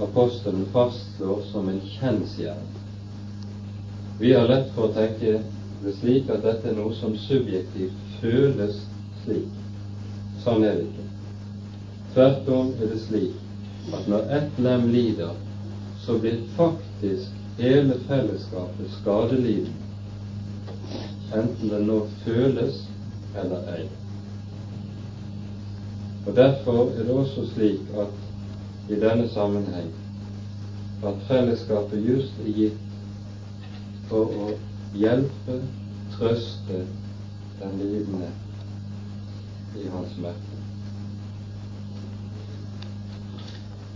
apostelen 0.01 0.67
fastslår 0.73 1.43
som 1.51 1.67
en 1.69 1.81
kjensgjerning. 1.97 2.77
Vi 4.19 4.31
har 4.33 4.47
lett 4.47 4.71
for 4.75 4.87
å 4.87 4.95
tenke 4.95 5.41
det 5.83 5.93
slik 5.99 6.29
at 6.29 6.43
dette 6.45 6.69
er 6.69 6.77
noe 6.77 6.93
som 6.97 7.15
subjektivt 7.17 8.17
føles 8.21 8.81
slik. 9.23 9.53
Sånn 10.43 10.65
er 10.65 10.77
det 10.79 10.87
ikke. 10.89 11.07
Tvert 12.13 12.51
om 12.57 12.73
er 12.77 12.91
det 12.91 12.99
slik 13.05 13.93
at 13.95 14.09
når 14.11 14.33
ett 14.37 14.59
lem 14.61 14.89
lider, 14.93 15.33
så 16.05 16.17
blir 16.21 16.41
faktisk 16.57 17.57
hele 17.57 17.97
fellesskapet 18.07 18.93
skadelidende, 18.99 19.77
enten 21.33 21.69
det 21.71 21.81
nå 21.87 21.99
føles 22.25 22.83
eller 23.37 23.67
ei. 23.75 23.83
Og 26.27 26.35
Derfor 26.35 26.91
er 26.91 27.05
det 27.05 27.13
også 27.15 27.45
slik 27.53 27.93
at 27.97 28.91
i 28.91 28.97
denne 28.99 29.29
sammenheng 29.33 29.89
at 31.03 31.23
fellesskapet 31.27 32.03
just 32.05 32.41
er 32.45 32.51
gitt 32.53 32.81
for 34.09 34.29
å 34.37 34.51
hjelpe, 34.93 35.59
trøste 36.15 36.85
den 37.61 37.77
lidende 37.79 38.29
i 39.77 39.87
hans 39.93 40.15
smerte. 40.15 40.57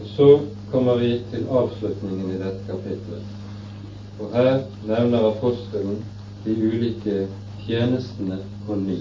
Og 0.02 0.08
Så 0.08 0.40
kommer 0.72 0.96
vi 0.96 1.22
til 1.32 1.48
avslutningen 1.52 2.32
i 2.32 2.40
dette 2.40 2.64
kapitlet. 2.68 3.24
Og 4.20 4.32
her 4.34 4.62
nevner 4.88 5.30
apostelen 5.32 6.04
de 6.46 6.56
ulike 6.56 7.28
tjenestene 7.66 8.40
på 8.68 8.76
ny. 8.76 9.00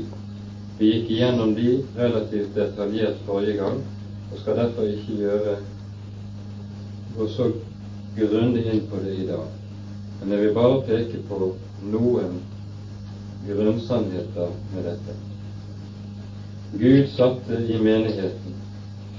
Vi 0.79 0.91
gikk 0.91 1.11
igjennom 1.11 1.55
de 1.55 1.77
relativt 1.97 2.55
detaljert 2.57 3.21
forrige 3.27 3.61
gang, 3.61 3.83
og 4.33 4.41
skal 4.41 4.57
derfor 4.59 4.89
ikke 4.91 5.19
gjøre 5.19 5.57
gå 7.17 7.29
så 7.31 7.51
grundig 8.17 8.65
inn 8.73 8.83
på 8.91 9.03
det 9.05 9.15
i 9.19 9.27
dag. 9.29 9.47
Men 10.21 10.33
jeg 10.33 10.41
vil 10.41 10.57
bare 10.57 10.83
peke 10.89 11.23
på 11.29 11.53
noen 11.93 12.41
grunnsannheter 13.49 14.51
med 14.75 14.85
dette. 14.85 15.17
Gud 16.79 17.09
satte 17.17 17.55
i 17.55 17.79
menigheten 17.79 18.61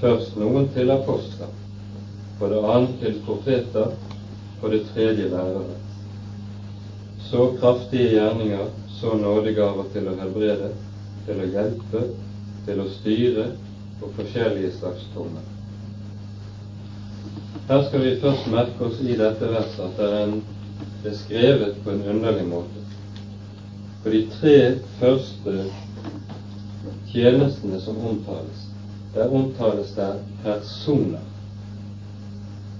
først 0.00 0.36
noen 0.36 0.68
til 0.74 0.90
apostler, 0.92 1.52
for 2.38 2.52
det 2.52 2.62
annet 2.68 2.98
til 3.00 3.20
profeter, 3.24 3.94
for 4.60 4.74
det 4.74 4.82
tredje 4.92 5.28
lærere. 5.32 5.78
Så 7.30 7.46
kraftige 7.60 8.10
gjerninger, 8.12 8.66
så 9.00 9.14
nådegaver 9.16 9.88
til 9.92 10.10
å 10.10 10.16
helbrede, 10.20 10.72
til 11.26 11.40
å 11.42 11.48
hjelpe, 11.54 12.02
til 12.66 12.82
å 12.82 12.88
styre 12.98 13.50
og 14.02 14.12
forskjellige 14.18 14.74
slags 14.80 15.06
toner. 15.14 15.52
Her 17.66 17.82
skal 17.88 18.04
vi 18.04 18.18
først 18.20 18.46
merke 18.52 18.86
oss 18.86 19.00
i 19.02 19.16
dette 19.18 19.48
verset 19.50 19.82
at 19.88 19.96
det 19.98 20.06
er 20.06 20.20
en 20.26 20.36
er 21.08 21.14
skrevet 21.14 21.76
på 21.84 21.90
en 21.90 22.02
underlig 22.08 22.46
måte. 22.48 22.82
For 24.02 24.14
de 24.14 24.26
tre 24.30 24.56
første 25.00 25.56
tjenestene 27.10 27.80
som 27.80 27.98
omtales, 27.98 28.66
der 29.14 29.32
omtales 29.34 29.94
det 29.96 30.12
personer. 30.44 31.24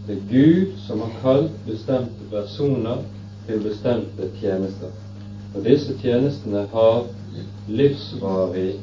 Det 0.06 0.18
er 0.18 0.28
Gud 0.30 0.76
som 0.86 1.00
har 1.02 1.14
kalt 1.22 1.56
bestemte 1.66 2.28
personer 2.30 3.02
til 3.46 3.62
bestemte 3.64 4.30
tjenester. 4.40 4.92
Og 5.54 5.64
disse 5.64 5.96
tjenestene 6.02 6.66
har 6.72 7.08
livsvarig 7.68 8.76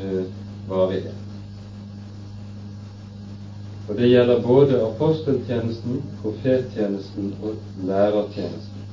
eh, 0.00 0.24
varighet. 0.68 1.25
Og 3.88 3.96
det 3.96 4.08
gjelder 4.10 4.42
både 4.42 4.80
aposteltjenesten, 4.82 6.02
profettjenesten 6.22 7.34
og 7.42 7.54
lærertjenesten. 7.86 8.86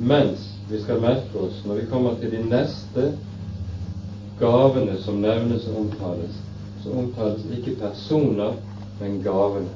Mens 0.00 0.46
vi 0.70 0.80
skal 0.82 1.02
merke 1.02 1.38
oss, 1.38 1.60
når 1.66 1.74
vi 1.74 1.86
kommer 1.90 2.16
til 2.18 2.32
de 2.32 2.40
neste 2.50 3.12
gavene 4.40 4.96
som 5.04 5.20
nevnes 5.22 5.66
og 5.70 5.80
omtales, 5.84 6.40
så 6.82 6.94
omtales 6.96 7.44
ikke 7.54 7.76
personer, 7.78 8.56
men 9.00 9.20
gavene. 9.22 9.68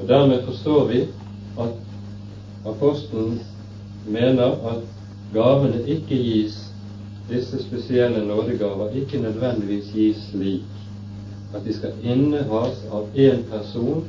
Og 0.00 0.08
Dermed 0.08 0.42
forstår 0.44 0.84
vi 0.90 1.00
at 1.60 2.66
apostelen 2.66 3.40
mener 4.08 4.58
at 4.72 4.84
gavene 5.34 5.80
ikke 5.86 6.16
gis, 6.16 6.58
disse 7.30 7.62
spesielle 7.62 8.26
nådegaver 8.26 8.90
ikke 9.00 9.22
nødvendigvis 9.22 9.92
gis 9.94 10.28
slik 10.30 10.79
at 11.54 11.64
de 11.64 11.72
skal 11.72 11.92
innehas 12.02 12.84
av 12.90 13.06
én 13.14 13.42
person 13.50 14.04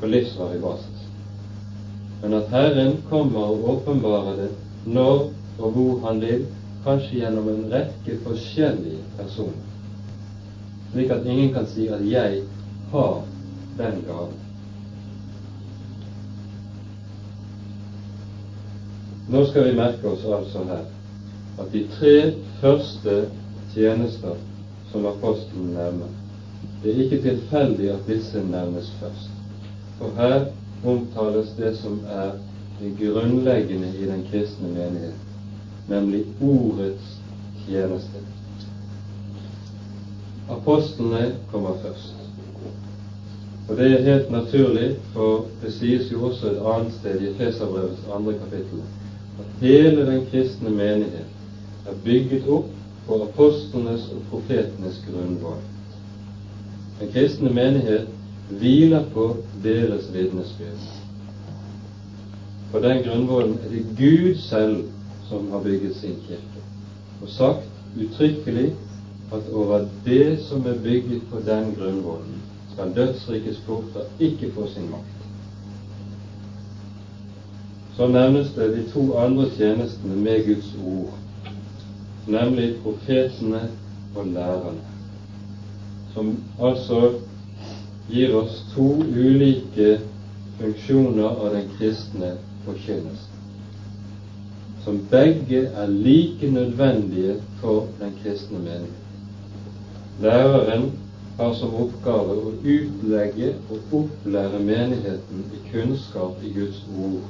på 0.00 0.06
livsvarig 0.06 0.60
basis, 0.62 1.06
men 2.22 2.34
at 2.38 2.50
Herren 2.54 2.96
kommer 3.10 3.54
og 3.54 3.68
åpenbarer 3.74 4.36
det 4.42 4.50
når 4.86 5.30
og 5.58 5.72
hvor 5.74 6.00
Han 6.06 6.20
vil, 6.22 6.44
kanskje 6.84 7.18
gjennom 7.18 7.48
en 7.50 7.64
rekke 7.72 8.18
forskjellige 8.22 9.00
personer, 9.16 9.64
slik 10.92 11.10
at 11.10 11.26
ingen 11.26 11.52
kan 11.54 11.66
si 11.66 11.88
at 11.88 12.04
'jeg 12.10 12.42
har 12.92 13.24
den 13.78 14.04
gaven'. 14.06 14.38
Nå 19.28 19.44
skal 19.46 19.64
vi 19.64 19.76
merke 19.76 20.08
oss 20.08 20.24
altså 20.24 20.62
her 20.64 20.84
at 21.58 21.72
de 21.72 21.82
tre 21.98 22.34
første 22.60 23.16
tjenester 23.74 24.38
som 24.92 25.06
apostelen 25.06 25.74
nevner, 25.74 26.14
det 26.82 26.92
er 26.92 27.02
ikke 27.04 27.22
tilfeldig 27.22 27.90
at 27.90 28.06
disse 28.06 28.42
nevnes 28.50 28.90
først. 29.00 29.30
For 29.98 30.10
her 30.16 30.44
omtales 30.86 31.54
det 31.58 31.76
som 31.76 32.00
er 32.10 32.30
det 32.80 32.92
grunnleggende 33.00 33.88
i 33.98 34.06
den 34.06 34.22
kristne 34.30 34.68
menighet, 34.68 35.14
nemlig 35.88 36.24
ordets 36.42 37.16
tjeneste. 37.66 38.22
Apostlene 40.50 41.34
kommer 41.52 41.74
først. 41.82 42.14
Og 43.68 43.76
det 43.76 43.90
er 43.92 44.12
helt 44.12 44.30
naturlig, 44.30 44.96
for 45.12 45.44
det 45.62 45.72
sies 45.72 46.12
jo 46.12 46.22
også 46.30 46.50
et 46.50 46.62
annet 46.64 46.94
sted 47.00 47.20
i 47.20 47.34
Feserbrevets 47.36 48.06
andre 48.14 48.32
kapittel 48.32 48.80
at 49.38 49.60
hele 49.60 50.06
den 50.06 50.26
kristne 50.30 50.70
menighet 50.70 51.26
er 51.86 51.98
bygget 52.04 52.48
opp 52.48 52.70
på 53.06 53.18
apostlenes 53.24 54.08
og 54.14 54.22
profetenes 54.30 55.02
grunnvoll. 55.06 55.60
Den 57.00 57.12
kristne 57.12 57.50
menighet 57.50 58.08
hviler 58.50 59.04
på 59.14 59.36
deres 59.62 60.08
vitnesbyrd. 60.14 60.86
På 62.72 62.80
den 62.80 63.02
grunnvollen 63.04 63.58
er 63.64 63.70
det 63.70 63.84
Gud 63.98 64.34
selv 64.34 64.84
som 65.28 65.50
har 65.50 65.62
bygget 65.62 65.96
sin 65.96 66.16
kirke, 66.26 66.64
og 67.22 67.28
sagt 67.28 67.68
uttrykkelig 68.00 68.72
at 69.32 69.52
over 69.52 69.84
det 70.04 70.40
som 70.48 70.66
er 70.66 70.82
bygget 70.82 71.22
på 71.30 71.40
den 71.46 71.74
grunnvollen, 71.78 72.42
skal 72.72 72.92
dødsrikets 72.96 73.62
porter 73.66 74.10
ikke 74.20 74.50
få 74.54 74.66
sin 74.74 74.90
makt. 74.90 75.14
Så 77.96 78.06
nevnes 78.06 78.52
det 78.56 78.70
de 78.76 78.84
to 78.90 79.16
andre 79.18 79.48
tjenestene 79.56 80.16
med 80.16 80.46
Guds 80.46 80.74
ord, 80.84 81.18
nemlig 82.26 82.76
profetene 82.82 83.68
og 84.16 84.26
lærerne 84.26 84.87
som 86.14 86.36
altså 86.60 87.00
gir 88.08 88.36
oss 88.36 88.62
to 88.74 88.86
ulike 89.04 89.98
funksjoner 90.58 91.28
av 91.28 91.50
den 91.54 91.68
kristne 91.78 92.30
forkynnelsen, 92.66 93.34
som 94.84 95.02
begge 95.10 95.60
er 95.68 95.92
like 95.92 96.50
nødvendige 96.50 97.36
for 97.60 97.86
den 98.00 98.14
kristne 98.22 98.58
menighet. 98.58 99.04
Læreren 100.22 100.88
har 101.38 101.52
som 101.54 101.76
oppgave 101.78 102.34
å 102.42 102.54
utlegge 102.58 103.52
og 103.70 103.92
opplære 104.00 104.58
menigheten 104.64 105.44
i 105.54 105.60
kunnskap 105.70 106.40
i 106.42 106.50
Guds 106.56 106.80
ord, 106.98 107.28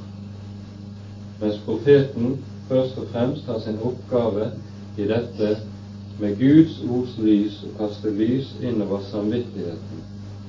mens 1.41 1.59
profeten 1.65 2.37
først 2.69 2.97
og 2.97 3.11
fremst 3.11 3.45
har 3.51 3.61
sin 3.63 3.77
oppgave 3.85 4.49
i 4.97 5.05
dette 5.09 5.53
med 6.19 6.37
Guds 6.39 6.81
ords 6.91 7.17
lys 7.23 7.61
å 7.63 7.69
kaste 7.77 8.11
lys 8.11 8.51
innover 8.61 9.03
samvittigheten, 9.11 10.03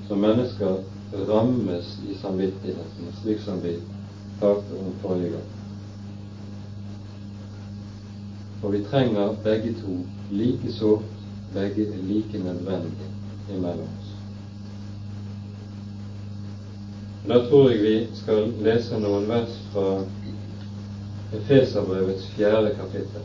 så 0.08 0.18
mennesker 0.18 0.80
rammes 1.28 1.96
i 2.10 2.16
samvittigheten, 2.22 3.14
slik 3.22 3.42
som 3.44 3.62
vi 3.62 3.76
talte 4.40 4.78
om 4.82 4.92
forrige 5.02 5.30
gang. 5.36 5.48
For 8.60 8.74
vi 8.74 8.82
trenger 8.90 9.36
begge 9.44 9.74
to 9.80 9.94
like 10.30 10.70
sårt, 10.74 11.06
begge 11.54 11.86
er 11.86 12.02
like 12.08 12.38
nødvendige 12.38 13.10
imellom 13.50 13.86
oss. 13.86 14.10
Da 17.28 17.38
tror 17.46 17.70
jeg 17.70 17.82
vi 17.82 17.94
skal 18.18 18.50
lese 18.64 18.98
noen 18.98 19.28
vers 19.28 19.54
fra 19.72 20.00
Efeserbrevets 21.36 22.26
fjerde 22.34 22.74
kapittel. 22.74 23.22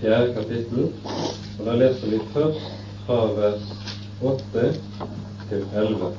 Fjerde 0.00 0.34
kapittel, 0.34 0.92
og 1.58 1.66
da 1.66 1.74
leser 1.76 2.10
vi 2.10 2.18
først 2.32 2.60
fra 3.06 3.18
vers 3.36 3.62
8 4.22 4.72
til 5.48 5.64
11. 5.76 6.12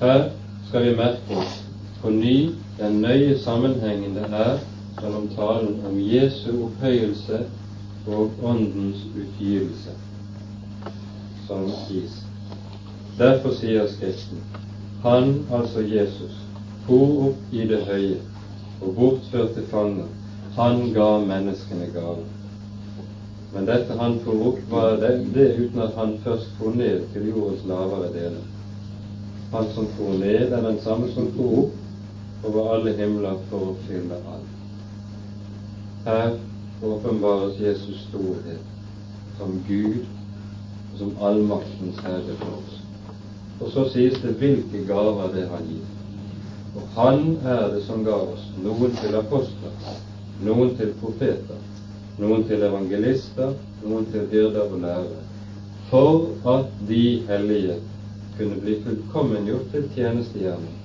Her 0.00 0.28
skal 0.68 0.84
vi 0.86 0.96
merke 0.96 1.44
på 2.02 2.10
ny 2.10 2.50
den 2.78 3.00
nøye 3.00 3.38
sammenhengen 3.38 4.14
det 4.14 4.24
er 4.30 4.58
mellom 5.02 5.28
talen 5.36 5.80
om 5.86 5.98
Jesu 5.98 6.64
opphøyelse 6.64 7.44
og 8.06 8.30
Åndens 8.42 9.04
utgivelse 9.16 9.90
som 11.46 11.66
gis. 11.88 12.22
Derfor 13.18 13.52
sier 13.58 13.88
Skriften 13.90 14.40
Han, 15.02 15.46
altså 15.52 15.80
Jesus, 15.80 16.36
for 16.86 17.28
opp 17.28 17.54
i 17.56 17.64
det 17.68 17.80
høye 17.88 18.18
og 18.80 18.94
bortførte 18.96 19.64
fanger. 19.70 20.08
Han 20.56 20.90
ga 20.92 21.08
menneskene 21.24 21.88
gaver. 21.94 22.26
Men 23.54 23.66
dette 23.66 23.96
han 23.98 24.18
for 24.24 24.50
opp, 24.50 24.60
var 24.70 24.98
det, 25.00 25.12
det 25.34 25.48
uten 25.58 25.80
at 25.82 25.96
han 25.96 26.18
først 26.24 26.52
for 26.58 26.76
ned 26.76 27.06
til 27.14 27.30
jordens 27.32 27.64
lavere 27.66 28.12
deler. 28.14 28.44
Han 29.52 29.72
som 29.74 29.88
for 29.96 30.18
ned, 30.20 30.52
er 30.52 30.62
den 30.68 30.78
samme 30.84 31.08
som 31.14 31.32
for 31.36 31.64
opp 31.64 32.44
over 32.44 32.74
alle 32.74 32.94
himler 32.96 33.40
for 33.50 33.72
å 33.72 33.78
fylle 33.88 34.20
alt. 34.34 34.52
Her 36.04 36.36
åpenbares 36.82 37.60
Jesus 37.60 38.06
storhet 38.08 38.60
som 39.38 39.62
Gud 39.68 40.04
og 40.92 40.98
som 40.98 41.16
allmaktens 41.20 41.98
herre 42.04 42.36
for 42.40 42.58
oss. 42.58 42.76
Og 43.60 43.72
så 43.74 43.86
sies 43.92 44.16
det 44.22 44.36
hvilke 44.40 44.84
gaver 44.88 45.32
det 45.34 45.46
han 45.50 45.66
gitt. 45.68 45.96
Og 46.76 46.82
Han 46.94 47.36
er 47.44 47.68
det 47.74 47.82
som 47.84 48.04
ga 48.04 48.14
oss 48.14 48.44
noen 48.62 48.94
til 49.00 49.16
apostler, 49.18 49.74
noen 50.44 50.76
til 50.78 50.92
profeter, 51.00 51.58
noen 52.18 52.44
til 52.48 52.62
evangelister, 52.62 53.54
noen 53.84 54.06
til 54.12 54.28
hyrder 54.30 54.70
og 54.70 54.80
lærere, 54.80 55.24
for 55.90 56.28
at 56.56 56.70
de 56.88 57.22
hellige 57.28 57.80
kunne 58.38 58.60
bli 58.60 58.76
fullkommengjort 58.84 59.72
til 59.72 59.88
tjenestegjerning, 59.94 60.76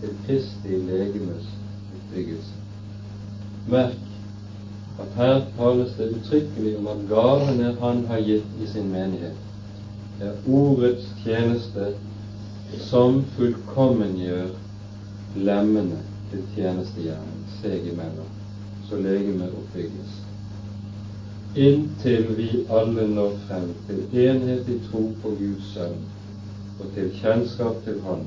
til 0.00 0.12
Kristi 0.26 0.82
legemes 0.90 1.48
utbyggelse. 1.96 2.54
Merk 3.68 4.07
at 4.98 5.14
her 5.16 5.42
tales 5.56 5.92
det 5.98 6.08
uttrykkelig 6.16 6.76
om 6.78 6.86
at 6.86 7.02
gavene 7.08 7.76
Han 7.80 8.06
har 8.06 8.18
gitt 8.18 8.62
i 8.62 8.66
sin 8.66 8.90
menighet, 8.92 9.36
er 10.20 10.32
ordets 10.46 11.06
tjeneste 11.24 11.92
som 12.90 13.24
fullkommengjør 13.36 14.48
lemmene 15.36 16.00
til 16.30 16.42
tjenestegjerning 16.54 17.44
seg 17.60 17.86
imellom, 17.92 18.32
så 18.88 18.98
legemet 19.04 19.54
oppbygges. 19.60 20.16
Inntil 21.68 22.26
vi 22.36 22.48
alle 22.80 23.06
når 23.12 23.38
frem 23.46 23.70
til 23.86 24.18
enhet 24.26 24.68
i 24.68 24.80
tro 24.90 25.04
på 25.22 25.32
Guds 25.38 25.70
sønn 25.76 26.02
og 26.78 26.90
til 26.94 27.14
kjennskap 27.20 27.78
til 27.86 28.02
Han, 28.06 28.26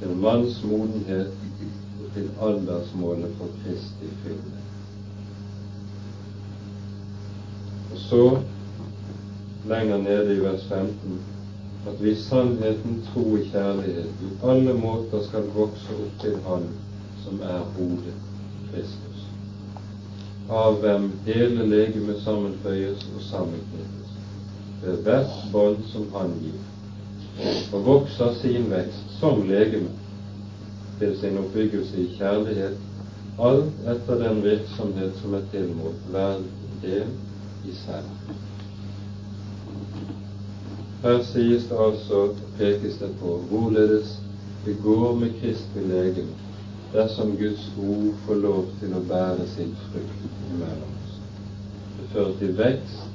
til 0.00 0.18
manns 0.26 0.58
modenhet 0.66 1.30
og 2.02 2.12
til 2.16 2.28
aldersmålet 2.48 3.38
for 3.38 3.54
Kristi 3.62 4.10
fylde. 4.24 4.61
Og 7.92 7.98
så, 7.98 8.38
lenger 9.68 9.96
nede 9.96 10.34
i 10.34 10.40
vers 10.40 10.64
15, 10.68 11.20
at 11.86 12.04
vi 12.04 12.14
sannheten, 12.14 13.06
tro 13.12 13.20
og 13.20 13.38
kjærlighet 13.52 14.22
i 14.22 14.28
alle 14.48 14.74
måter 14.74 15.22
skal 15.26 15.50
vokse 15.54 15.96
opp 16.00 16.20
til 16.22 16.36
Han 16.46 16.68
som 17.24 17.40
er 17.44 17.58
hodet, 17.76 18.14
Kristus, 18.70 19.26
av 20.50 20.78
hvem 20.80 21.10
hele 21.26 21.66
legemet 21.68 22.22
sammenføyes 22.24 23.04
og 23.14 23.26
sammenknyttes. 23.26 24.14
Ved 24.82 25.02
hvert 25.04 25.34
bånd 25.52 25.82
som 25.90 26.06
Han 26.14 26.32
gir, 26.40 26.62
og 27.72 27.84
vokser 27.90 28.32
sin 28.40 28.70
vekst 28.70 29.18
som 29.18 29.44
legeme 29.50 29.92
til 30.98 31.12
sin 31.20 31.36
oppbyggelse 31.42 32.06
i 32.06 32.08
kjærlighet, 32.16 32.80
alt 33.50 33.84
etter 33.96 34.24
den 34.24 34.42
virksomhet 34.44 35.12
som 35.20 35.34
er 35.34 35.44
tilmålt. 35.52 36.08
Hver 36.14 36.40
del 36.86 37.12
i 37.68 37.74
selv. 37.84 38.10
Her 41.02 41.22
sies 41.22 41.64
det 41.68 41.78
altså, 41.78 42.28
pekes 42.58 42.98
det 43.00 43.10
på, 43.20 43.38
hvorledes 43.50 44.18
det 44.64 44.76
går 44.82 45.14
med 45.18 45.30
Kristi 45.40 45.80
legeme 45.86 46.34
dersom 46.92 47.36
Guds 47.36 47.70
ord 47.78 48.12
får 48.26 48.34
lov 48.34 48.66
til 48.80 48.92
å 48.94 49.00
bære 49.08 49.46
sin 49.54 49.72
frukt 49.86 50.26
imellom 50.52 50.92
oss. 50.98 51.14
Det 51.96 52.08
fører 52.12 52.34
til 52.38 52.52
vekst, 52.58 53.06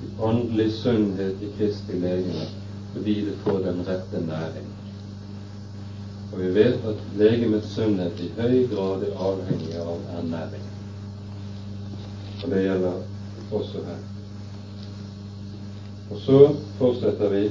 til 0.00 0.24
åndelig 0.30 0.70
sunnhet 0.78 1.44
i 1.44 1.50
Kristi 1.58 2.00
legeme, 2.00 2.48
fordi 2.94 3.14
det 3.28 3.36
får 3.44 3.60
den 3.66 3.84
rette 3.86 4.22
næring. 4.24 4.72
Og 6.32 6.40
vi 6.40 6.48
vet 6.56 6.88
at 6.88 7.04
legemets 7.20 7.70
sunnhet 7.76 8.24
i 8.24 8.30
høy 8.40 8.56
grad 8.72 9.04
er 9.04 9.22
avhengig 9.28 9.76
av 9.84 10.02
ernæring. 10.18 10.66
Og 12.42 12.50
det 12.50 12.64
gjelder 12.64 12.98
også 13.52 13.84
her. 13.86 14.00
Og 16.10 16.20
så 16.24 16.38
fortsetter 16.78 17.28
vi. 17.28 17.50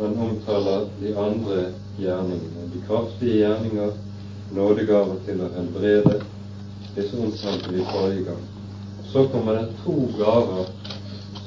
Han 0.00 0.18
omtaler 0.18 0.86
de 1.00 1.16
andre 1.18 1.58
gjerningene, 1.98 2.68
de 2.74 2.82
kraftige 2.88 3.38
gjerninger, 3.38 3.92
nådegaver 4.52 5.20
til 5.26 5.40
å 5.44 5.50
helbrede. 5.56 6.18
Disse 6.96 7.20
omtalte 7.20 7.72
vi 7.72 7.84
forrige 7.92 8.24
gang. 8.28 8.44
Så 9.12 9.26
kommer 9.32 9.58
det 9.58 9.68
to 9.84 9.96
gaver 10.18 10.68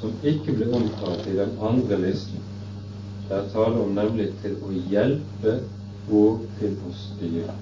som 0.00 0.12
ikke 0.22 0.54
blir 0.54 0.74
omtalt 0.74 1.26
i 1.26 1.36
den 1.38 1.54
andre 1.62 1.98
listen. 2.02 2.42
Det 3.28 3.36
er 3.36 3.48
tale 3.52 3.82
om 3.82 3.94
nemlig 3.94 4.28
til 4.42 4.54
å 4.62 4.70
hjelpe 4.90 5.56
og 6.14 6.44
til 6.60 6.76
å 6.86 6.92
styre. 6.94 7.56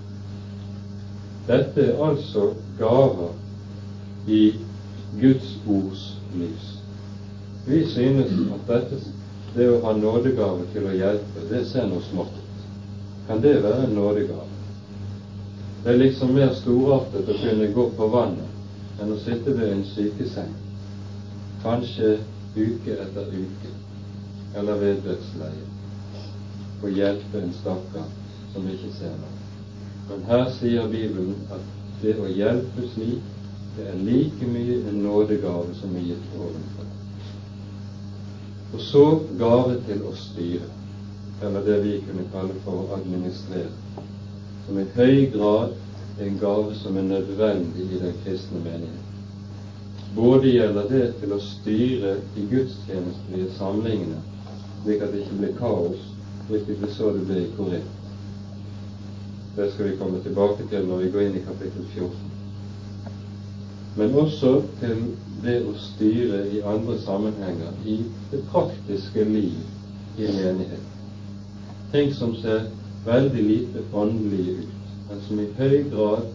Dette 1.49 1.89
er 1.89 2.03
altså 2.05 2.51
gaver 2.79 3.33
i 4.29 4.43
Guds 5.21 5.57
ords 5.69 6.17
lys. 6.35 6.79
Vi 7.67 7.85
synes 7.87 8.31
at 8.53 8.67
dette, 8.69 8.99
det 9.55 9.69
å 9.71 9.81
ha 9.87 9.93
nådegave 9.97 10.67
til 10.73 10.89
å 10.91 10.97
hjelpe, 10.97 11.47
det 11.51 11.63
ser 11.71 11.87
noe 11.89 12.03
smått 12.11 12.35
ut. 12.37 12.65
Kan 13.29 13.41
det 13.45 13.55
være 13.63 13.87
en 13.87 13.97
nådegave? 13.97 14.51
Det 15.85 15.93
er 15.93 16.01
liksom 16.01 16.35
mer 16.35 16.53
storartet 16.57 17.29
å 17.29 17.39
kunne 17.41 17.71
gå 17.73 17.87
på 17.97 18.09
vannet 18.13 19.01
enn 19.03 19.13
å 19.13 19.19
sitte 19.21 19.53
ved 19.57 19.73
en 19.73 19.85
sykeseng, 19.95 20.53
kanskje 21.65 22.15
uke 22.57 22.97
etter 23.05 23.31
uke, 23.33 23.73
eller 24.55 24.81
ved 24.81 25.03
dødsleiet, 25.05 25.75
og 26.83 26.95
hjelpe 26.95 27.43
en 27.43 27.55
stakkar 27.61 28.11
som 28.53 28.69
ikke 28.71 28.93
ser 28.99 29.15
noe. 29.19 29.39
Men 30.09 30.27
her 30.29 30.49
sier 30.57 30.89
Bibelen 30.89 31.37
at 31.53 31.73
det 32.03 32.17
å 32.21 32.29
hjelpe 32.29 32.85
slik, 32.93 33.34
det 33.77 33.87
er 33.91 34.03
like 34.07 34.47
mye 34.47 34.75
en 34.89 35.01
nådegave 35.03 35.75
som 35.81 35.97
er 35.97 36.07
gitt 36.11 36.35
ovenfor. 36.39 36.91
Og 38.75 38.81
så 38.81 39.07
gave 39.39 39.79
til 39.87 40.05
å 40.07 40.13
styre, 40.19 40.69
eller 41.43 41.67
det 41.67 41.79
vi 41.83 41.97
kunne 42.07 42.27
kalle 42.33 42.55
for 42.67 42.85
å 42.85 42.99
administrere, 42.99 43.73
som 44.67 44.79
i 44.79 44.87
høy 44.95 45.27
grad 45.35 45.75
er 46.19 46.29
en 46.29 46.39
gave 46.39 46.77
som 46.83 46.97
er 46.99 47.09
nødvendig 47.09 47.89
i 47.89 48.01
den 48.03 48.15
kristne 48.25 48.63
menighet. 48.63 49.11
Både 50.15 50.53
gjelder 50.55 50.87
det 50.91 51.07
til 51.21 51.35
å 51.35 51.41
styre 51.43 52.15
de 52.37 52.47
gudstjenestelige 52.51 53.51
samlingene, 53.59 54.21
slik 54.85 55.03
at 55.03 55.11
det 55.11 55.25
ikke 55.25 55.41
blir 55.41 55.59
kaos, 55.59 56.07
slik 56.47 56.71
vi 56.71 56.93
så 56.95 57.11
det 57.17 57.27
ble 57.27 57.43
i 57.43 57.51
Korint. 57.57 57.91
Det 59.57 59.71
skal 59.73 59.91
vi 59.91 59.99
komme 59.99 60.23
tilbake 60.23 60.67
til 60.71 60.87
når 60.87 61.03
vi 61.03 61.11
går 61.15 61.27
inn 61.27 61.37
i 61.41 61.45
kapittel 61.47 61.91
14. 61.95 62.34
Men 63.97 64.15
også 64.19 64.63
til 64.81 65.03
det 65.45 65.61
å 65.71 65.75
styre 65.79 66.41
i 66.51 66.63
andre 66.67 66.97
sammenhenger, 67.05 67.77
i 67.87 68.01
det 68.33 68.41
praktiske 68.51 69.25
liv 69.29 70.19
i 70.19 70.27
menigheten. 70.27 70.91
Ting 71.93 72.11
som 72.19 72.35
ser 72.43 72.65
veldig 73.07 73.45
lite 73.47 73.85
åndelige 73.95 74.57
ut, 74.65 74.93
men 75.11 75.23
som 75.29 75.41
i 75.41 75.49
høy 75.59 75.77
grad 75.93 76.27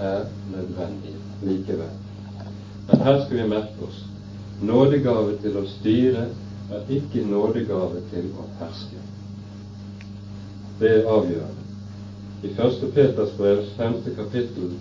er 0.00 0.24
nødvendige 0.54 1.20
likevel. 1.42 1.92
Men 2.88 3.04
her 3.04 3.20
skal 3.24 3.42
vi 3.42 3.48
merke 3.52 3.88
oss 3.88 4.04
nådegave 4.64 5.36
til 5.42 5.58
å 5.60 5.66
styre 5.76 6.28
er 6.72 6.92
ikke 6.92 7.24
nådegave 7.28 8.00
til 8.12 8.30
å 8.38 8.46
herske. 8.62 9.04
Det 10.80 10.94
er 10.98 11.10
avgjørende. 11.10 11.64
I 12.46 12.52
1. 12.54 12.84
Peters 12.94 13.34
brevs 13.36 13.72
5. 13.76 13.98
kapittel 14.16 14.72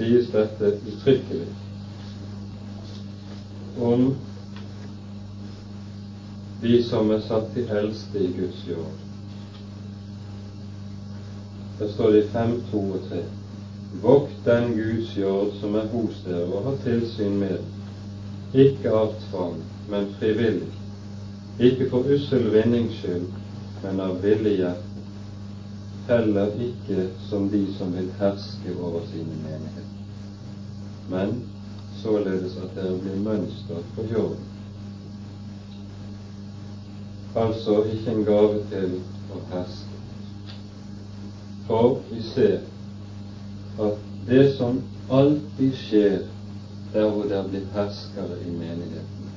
sies 0.00 0.30
dette 0.32 0.64
uttrykkelig 0.88 1.46
om 3.80 4.16
de 6.62 6.78
som 6.84 7.10
er 7.12 7.20
satt 7.26 7.52
til 7.52 7.68
eldste 7.68 8.20
i 8.20 8.30
Guds 8.38 8.62
jord. 8.68 8.96
Der 11.80 11.92
står 11.92 12.10
det 12.12 12.22
i 12.22 12.32
5, 12.32 12.56
2 12.72 12.80
og 12.80 13.06
3. 13.12 13.20
Vokt 14.02 14.40
den 14.44 14.74
Guds 14.76 15.14
jord 15.16 15.54
som 15.60 15.76
er 15.76 15.88
hos 15.92 16.20
dere, 16.24 16.48
og 16.48 16.68
ha 16.68 16.74
tilsyn 16.84 17.36
med 17.40 18.56
ikke 18.64 18.92
av 18.92 19.14
tvang, 19.28 19.56
men 19.92 20.12
frivillig, 20.18 20.68
ikke 21.60 21.88
for 21.92 22.08
ussel 22.16 22.48
vinnings 22.52 23.00
skyld, 23.00 23.28
men 23.84 24.00
av 24.04 24.20
villig 24.24 24.56
hjerte 24.62 24.89
heller 26.10 26.46
ikke 26.58 27.08
som 27.28 27.48
de 27.50 27.66
som 27.78 27.92
vil 27.94 28.08
herske 28.18 28.74
over 28.82 29.00
sine 29.12 29.36
menigheter, 29.42 29.96
men 31.10 31.42
således 32.02 32.56
at 32.56 32.74
dere 32.74 32.98
blir 32.98 33.20
mønster 33.22 33.84
for 33.94 34.10
jorden. 34.12 34.44
Altså 37.36 37.82
ikke 37.82 38.10
en 38.10 38.24
gave 38.24 38.64
til 38.72 38.98
å 39.30 39.44
herske. 39.52 40.00
For 41.68 42.00
vi 42.10 42.22
ser 42.32 42.58
at 43.78 44.02
det 44.26 44.44
som 44.56 44.82
alltid 45.10 45.78
skjer 45.78 46.18
der 46.92 47.10
hvor 47.10 47.30
det 47.30 47.46
blitt 47.52 47.72
herskere 47.74 48.42
i 48.42 48.50
menigheten, 48.50 49.32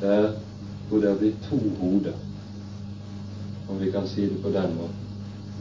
der 0.00 0.32
hvor 0.88 1.02
det 1.02 1.18
blitt 1.18 1.46
to 1.50 1.58
hoder, 1.80 2.18
om 3.68 3.80
vi 3.80 3.90
kan 3.90 4.06
si 4.08 4.30
det 4.30 4.42
på 4.42 4.54
den 4.54 4.76
måten, 4.78 5.09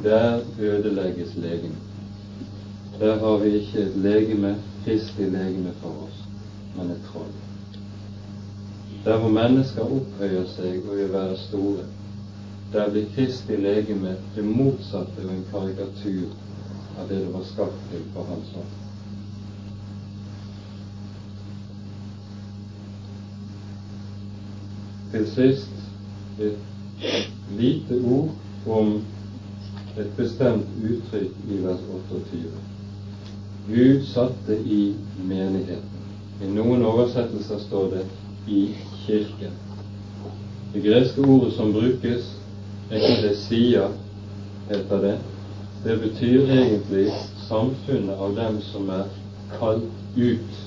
der 0.04 0.40
ødelegges 0.60 1.36
legemet. 1.36 1.78
Der 3.00 3.20
har 3.20 3.38
vi 3.38 3.50
ikke 3.50 3.80
et 3.80 3.96
legeme, 3.96 4.56
Kristi 4.86 5.24
legeme 5.24 5.72
for 5.82 5.90
oss, 5.90 6.24
men 6.76 6.92
et 6.92 7.02
troll. 7.12 7.32
Der 9.06 9.18
hvor 9.18 9.30
mennesker 9.30 9.82
opphøyer 9.82 10.46
seg 10.56 10.84
og 10.90 10.98
vil 10.98 11.14
være 11.14 11.38
store, 11.38 11.86
der 12.74 12.90
blir 12.90 13.06
Kristi 13.16 13.56
legeme 13.56 14.16
det 14.36 14.46
motsatte 14.46 15.26
og 15.26 15.32
en 15.34 15.46
karikatur 15.52 16.36
av 17.00 17.08
det 17.10 17.22
det 17.24 17.34
var 17.34 17.44
skapt 17.48 17.80
til 17.92 18.04
på 18.14 18.24
hans 18.28 18.52
hånd. 18.56 18.76
Til 25.12 25.32
sist 25.34 26.40
et 26.40 27.30
lite 27.58 28.02
ord 28.06 28.30
om 28.68 29.00
et 30.00 30.12
bestemt 30.18 30.68
uttrykk 30.84 31.48
i 31.52 31.62
vers 31.64 31.80
28. 32.12 32.52
Gud 33.70 34.06
satte 34.08 34.56
i 34.66 34.94
menigheten. 35.28 36.06
I 36.42 36.52
noen 36.56 36.86
oversettelser 36.88 37.60
står 37.66 37.90
det 37.94 38.06
i 38.48 38.62
kirken. 39.06 39.58
Det 40.74 40.84
greske 40.86 41.22
ordet 41.22 41.54
som 41.54 41.74
brukes, 41.74 42.30
eklesia, 42.92 43.90
heter 44.70 45.04
det. 45.04 45.18
Det 45.84 45.98
betyr 46.02 46.52
egentlig 46.52 47.08
samfunnet 47.48 48.20
av 48.20 48.36
dem 48.36 48.62
som 48.72 48.90
er 48.94 49.10
kalt 49.58 49.90
ut. 50.16 50.62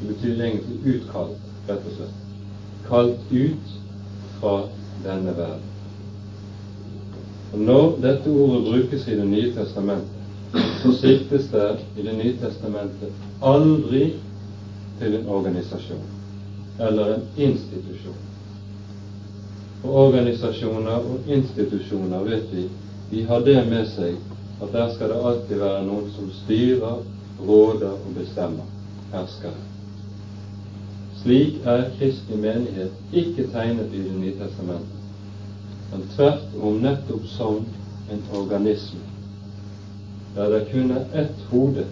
Det 0.00 0.08
betyr 0.08 0.42
egentlig 0.42 0.96
utkalt, 0.96 1.40
rett 1.68 1.88
og 1.88 1.96
slett. 1.96 2.20
Kalt 2.88 3.32
ut 3.32 3.72
fra 4.40 4.58
denne 5.04 5.32
verden. 5.36 5.75
Og 7.52 7.58
Når 7.58 7.98
dette 8.02 8.30
ordet 8.30 8.64
brukes 8.64 9.08
i 9.08 9.16
Det 9.16 9.26
nye 9.28 9.52
testamentet, 9.54 10.12
så 10.82 10.92
siktes 11.00 11.48
det 11.52 11.78
i 11.96 12.02
Det 12.02 12.14
nye 12.18 12.36
testamentet 12.42 13.12
aldri 13.42 14.12
til 15.00 15.14
en 15.16 15.28
organisasjon 15.28 16.06
eller 16.80 17.14
en 17.14 17.22
institusjon. 17.36 18.22
For 19.82 19.98
organisasjoner 20.06 20.96
og 20.96 21.28
institusjoner 21.28 22.24
vet 22.24 22.50
vi 22.52 22.64
de 23.10 23.22
har 23.28 23.44
det 23.44 23.60
med 23.70 23.86
seg 23.94 24.16
at 24.62 24.72
der 24.72 24.90
skal 24.94 25.12
det 25.12 25.22
alltid 25.30 25.60
være 25.60 25.84
noen 25.86 26.10
som 26.16 26.28
styrer, 26.42 26.98
råder 27.40 27.92
og 27.92 28.12
bestemmer. 28.16 28.66
Hersker. 29.12 29.56
Slik 31.22 31.60
er 31.64 31.88
kristelig 31.98 32.40
menighet 32.42 33.16
ikke 33.22 33.48
tegnet 33.52 33.92
i 33.94 34.04
Det 34.08 34.18
nye 34.20 34.36
testamentet 34.40 34.95
men 35.90 36.08
tvert 36.16 36.54
om 36.62 36.78
nettopp 36.82 37.26
som 37.26 37.64
en 38.12 38.22
organisme, 38.34 39.00
der 40.34 40.50
det 40.50 40.66
kun 40.72 40.90
er 40.90 41.22
ett 41.22 41.46
hode, 41.50 41.86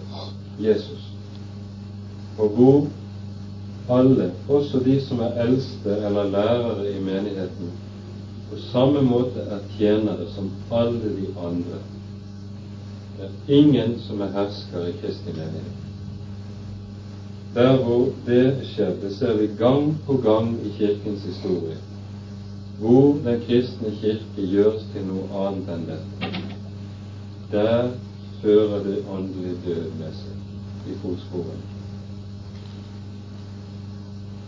Jesus, 0.59 1.11
og 2.37 2.49
hvor 2.49 2.87
alle, 3.89 4.31
også 4.49 4.79
de 4.85 4.99
som 5.01 5.19
er 5.19 5.41
eldste 5.45 5.97
eller 5.97 6.29
lærere 6.29 6.91
i 6.91 6.99
menigheten, 6.99 7.71
på 8.51 8.59
samme 8.71 9.01
måte 9.01 9.39
er 9.39 9.63
tjenere 9.77 10.27
som 10.35 10.51
alle 10.71 11.15
de 11.17 11.27
andre. 11.39 11.81
Det 13.17 13.25
er 13.25 13.57
ingen 13.57 13.99
som 14.07 14.21
er 14.21 14.31
hersker 14.35 14.85
i 14.85 14.93
Kristi 15.01 15.31
menighet. 15.31 15.81
Der 17.55 17.77
hvor 17.77 18.07
det 18.25 18.67
skjedde, 18.67 19.15
ser 19.15 19.37
vi 19.37 19.47
gang 19.57 19.97
på 20.05 20.17
gang 20.23 20.57
i 20.65 20.71
Kirkens 20.77 21.23
historie 21.23 21.77
hvor 22.79 23.17
Den 23.23 23.41
kristne 23.47 23.91
kirke 24.01 24.47
gjøres 24.51 24.83
til 24.93 25.05
noe 25.07 25.45
annet 25.47 25.69
enn 25.75 25.85
dette. 25.87 26.31
Der 27.51 27.91
fører 28.41 28.83
det 28.83 28.97
åndelig 29.09 29.55
død 29.65 29.85
med 29.99 30.17
seg 30.19 30.91
i 30.91 30.97
fotsporene. 31.03 31.71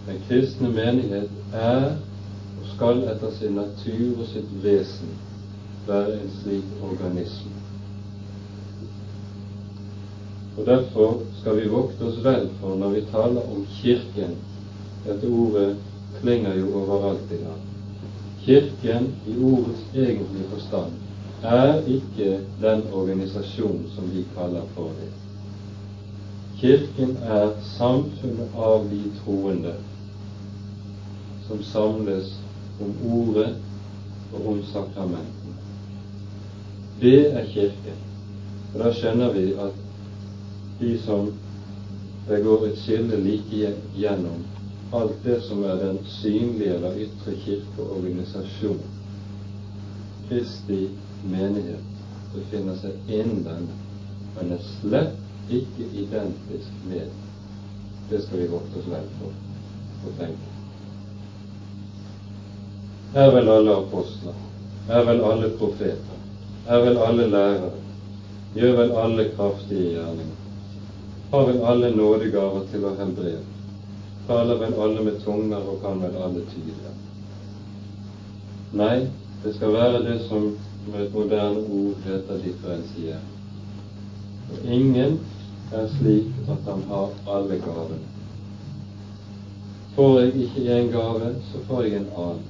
Den 0.07 0.19
kristne 0.27 0.69
menighet 0.71 1.31
er 1.53 1.87
og 2.57 2.67
skal 2.73 3.01
etter 3.11 3.31
sin 3.39 3.55
natur 3.59 4.19
og 4.19 4.27
sitt 4.33 4.51
vesen 4.63 5.15
være 5.87 6.19
en 6.19 6.31
slik 6.41 6.83
organisme. 6.83 7.55
Og 10.57 10.65
Derfor 10.65 11.21
skal 11.39 11.59
vi 11.61 11.69
vokte 11.69 12.07
oss 12.09 12.23
vel 12.23 12.49
for 12.61 12.75
når 12.75 12.95
vi 12.95 13.05
taler 13.11 13.51
om 13.55 13.65
Kirken 13.77 14.35
Dette 15.05 15.27
ordet 15.29 15.75
klinger 16.19 16.55
jo 16.57 16.71
overalt 16.81 17.31
i 17.31 17.43
dag. 17.43 17.66
Kirken 18.47 19.15
i 19.27 19.43
ordets 19.43 19.79
egentlige 19.93 20.49
forstand 20.49 20.93
er 21.43 21.81
ikke 21.87 22.39
den 22.61 22.83
organisasjon 22.93 23.81
som 23.95 24.07
vi 24.13 24.23
kaller 24.37 24.63
for 24.75 24.93
det. 24.99 25.09
Kirken 26.61 27.17
er 27.23 27.49
samfunnet 27.73 28.55
av 28.55 28.87
de 28.87 29.01
troende 29.17 29.73
som 31.49 31.59
samles 31.73 32.31
om 32.79 32.95
Ordet 33.19 33.49
og 34.33 34.47
om 34.53 34.63
sakramentene. 34.71 35.59
Det 37.03 37.19
er 37.27 37.51
Kirken. 37.51 38.01
Og 38.73 38.79
da 38.79 38.93
skjønner 38.95 39.35
vi 39.35 39.47
at 39.59 39.83
de 40.79 40.97
som 41.03 41.33
det 42.29 42.45
går 42.47 42.69
et 42.71 42.79
skille 42.79 43.19
like 43.27 43.75
gjennom 43.99 44.47
alt 44.91 45.23
det 45.23 45.41
som 45.41 45.63
er 45.63 45.75
den 45.75 45.99
synlige 46.05 46.75
eller 46.75 46.99
ytre 47.03 47.35
kirkeorganisasjon, 47.45 48.79
Kristi 50.27 50.89
menighet, 51.31 51.87
befinner 52.35 52.75
seg 52.81 53.11
innen 53.11 53.43
den, 53.45 53.69
men 54.35 54.51
er 54.55 54.63
slett 54.65 55.51
ikke 55.51 55.87
identisk 56.01 56.83
med. 56.87 57.11
Det 58.09 58.21
skal 58.25 58.43
vi 58.43 58.49
vokte 58.51 58.79
oss 58.81 58.89
vel 58.91 59.07
for 59.19 60.07
å 60.07 60.13
tenke. 60.19 60.53
Er 63.15 63.31
vel 63.35 63.51
alle 63.51 63.75
apostler, 63.81 64.35
er 64.91 65.05
vel 65.07 65.23
alle 65.25 65.51
profeter, 65.59 66.23
er 66.67 66.83
vel 66.83 66.99
alle 67.03 67.27
lærere, 67.31 67.83
gjør 68.55 68.75
vel 68.81 68.95
alle 69.03 69.29
kraftige 69.35 69.93
gjerninger, 69.95 70.43
har 71.31 71.47
vel 71.51 71.63
alle 71.71 71.91
nådegaver 71.95 72.67
til 72.71 72.87
å 72.87 72.95
helbrede, 72.99 73.56
taler 74.27 74.59
vel 74.59 74.73
alle 74.81 75.03
med 75.03 75.21
tunger 75.23 75.57
og 75.57 75.81
kan 75.81 76.01
vel 76.01 76.15
alle 76.23 76.43
tyde. 76.51 76.91
Nei, 78.73 79.07
det 79.43 79.55
skal 79.55 79.73
være 79.73 80.03
det 80.03 80.19
som 80.27 80.51
med 80.91 81.05
et 81.05 81.13
moderne 81.13 81.63
ord 81.79 82.03
heter 82.05 82.43
differensier. 82.43 83.23
Og 84.51 84.69
ingen 84.71 85.19
er 85.73 85.87
slik 85.97 86.31
at 86.47 86.69
han 86.71 86.83
har 86.91 87.09
alle 87.27 87.59
gavene. 87.63 88.03
Får 89.95 90.19
jeg 90.19 90.35
ikke 90.35 90.79
én 90.79 90.91
gave, 90.91 91.33
så 91.51 91.63
får 91.67 91.81
jeg 91.83 91.95
en 91.95 92.11
annen. 92.17 92.43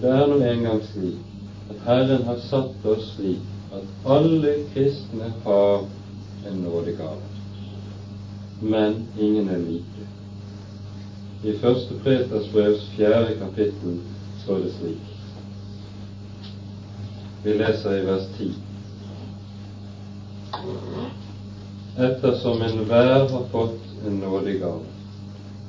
Det 0.00 0.10
er 0.10 0.26
nå 0.26 0.38
engang 0.40 0.84
slik 0.92 1.18
at 1.70 1.82
Herren 1.86 2.22
har 2.24 2.38
satt 2.48 2.86
oss 2.86 3.10
slik 3.16 3.48
at 3.72 4.08
alle 4.16 4.54
kristne 4.74 5.32
har 5.44 5.84
en 6.48 6.62
nådegave. 6.64 7.20
Men 8.60 9.08
ingen 9.18 9.48
er 9.48 9.58
like. 9.58 9.91
I 11.44 11.56
første 11.58 11.94
Preters 12.02 12.50
brevs 12.52 12.84
fjerde 12.96 13.38
kapittel 13.38 13.96
står 14.44 14.58
det 14.64 14.74
slik. 14.78 15.08
Vi 17.44 17.56
leser 17.58 17.98
i 17.98 18.04
vers 18.06 18.28
10 18.38 18.52
ettersom 21.98 22.62
enhver 22.62 23.28
har 23.28 23.44
fått 23.52 24.06
en 24.06 24.14
nådegave, 24.22 24.86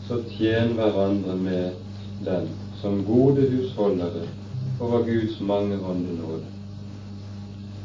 så 0.07 0.19
tjen 0.38 0.76
hverandre 0.78 1.36
med 1.36 1.74
den 2.26 2.47
som 2.82 3.03
gode 3.07 3.41
husholdere 3.49 4.24
over 4.80 5.03
Guds 5.03 5.39
mange 5.39 5.78
åndenåde. 5.78 6.45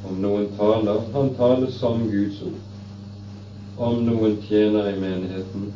Om 0.08 0.20
noen 0.22 0.46
taler, 0.58 1.02
han 1.14 1.34
taler 1.34 1.70
som 1.74 2.06
Guds 2.10 2.42
ord. 2.46 2.62
Om 3.78 4.04
noen 4.06 4.38
tjener 4.46 4.92
i 4.92 5.00
menigheten, 5.00 5.72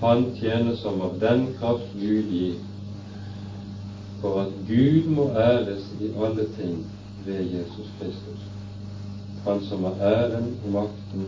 han 0.00 0.24
tjener 0.40 0.74
som 0.76 1.00
av 1.00 1.18
den 1.18 1.46
kraft 1.58 1.92
Gud 2.00 2.32
gir, 2.32 2.58
for 4.20 4.40
at 4.40 4.52
Gud 4.68 5.08
må 5.16 5.28
æres 5.38 5.86
i 6.00 6.10
alle 6.16 6.46
ting 6.58 6.84
ved 7.26 7.40
Jesus 7.54 7.92
Kristus, 8.00 8.50
Han 9.44 9.60
som 9.60 9.84
har 9.84 9.94
æren 10.00 10.54
og 10.64 10.70
makten 10.72 11.26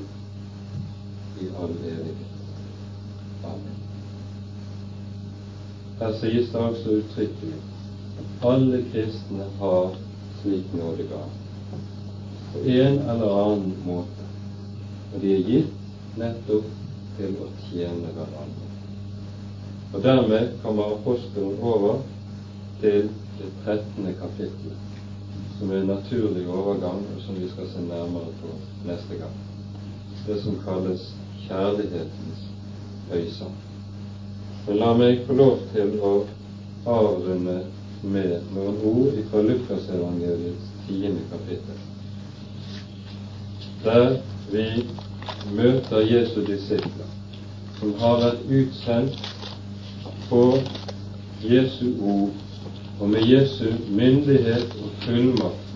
i 1.40 1.48
all 1.62 1.74
evighet. 1.84 2.30
Amen. 3.44 3.76
Her 6.00 6.12
sies 6.20 6.48
det 6.52 6.62
altså 6.64 6.96
uttrykkelig 7.00 7.58
at 8.18 8.48
alle 8.48 8.84
kristne 8.92 9.44
har 9.58 9.96
slik 10.40 10.74
nådegave 10.74 11.30
på 12.52 12.58
en 12.58 12.98
eller 12.98 13.44
annen 13.44 13.76
måte, 13.84 14.26
og 15.14 15.20
de 15.20 15.34
er 15.36 15.44
gitt 15.50 16.16
nettopp 16.16 16.85
til 17.16 17.36
å 17.42 17.50
tjene 17.66 18.12
hverandre. 18.16 18.72
Og 19.94 20.02
Dermed 20.04 20.56
kommer 20.62 20.96
apostelen 20.96 21.58
over 21.62 22.02
til 22.80 23.08
det 23.38 23.50
trettende 23.64 24.12
kapittelet, 24.20 24.82
som 25.58 25.70
er 25.70 25.80
en 25.80 25.92
naturlig 25.94 26.44
overgang, 26.48 27.04
og 27.14 27.22
som 27.24 27.38
vi 27.40 27.48
skal 27.48 27.68
se 27.72 27.84
nærmere 27.84 28.34
på 28.42 28.52
neste 28.88 29.20
gang. 29.20 29.38
Det 30.26 30.40
som 30.42 30.58
kalles 30.64 31.12
kjærlighetens 31.46 32.44
høysang. 33.10 33.56
Men 34.66 34.80
la 34.82 34.92
meg 34.98 35.24
få 35.26 35.36
lov 35.38 35.60
til 35.72 35.94
å 36.02 36.12
avrunde 36.90 37.60
med 38.02 38.52
noen 38.54 38.80
ord 38.90 39.18
fra 39.30 39.42
Lukasevangeliets 39.46 40.72
tiende 40.86 41.22
kapittel, 41.30 41.78
der 43.84 44.18
vi 44.50 44.66
møter 45.52 46.00
Jesu 46.06 46.40
disipler, 46.46 47.10
som 47.78 47.94
har 48.00 48.20
vært 48.22 48.44
utsendt 48.50 49.30
på 50.28 50.42
Jesu 51.44 51.86
ord 52.02 52.30
og 53.00 53.08
med 53.12 53.26
Jesu 53.28 53.68
myndighet 53.88 54.76
og 54.82 54.92
fullmakt 55.04 55.66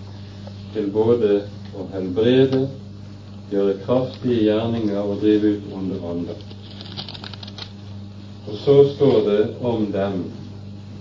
til 0.74 0.90
både 0.94 1.42
å 1.76 1.86
helbrede 1.92 2.62
gjøre 3.50 3.78
kraftige 3.84 4.44
gjerninger 4.46 5.00
og 5.00 5.20
drive 5.22 5.56
ut 5.56 5.72
onde 5.76 6.00
ånder. 6.12 6.44
Og 8.48 8.56
så 8.64 8.76
står 8.94 9.18
det 9.28 9.40
om 9.60 9.90
dem 9.92 10.22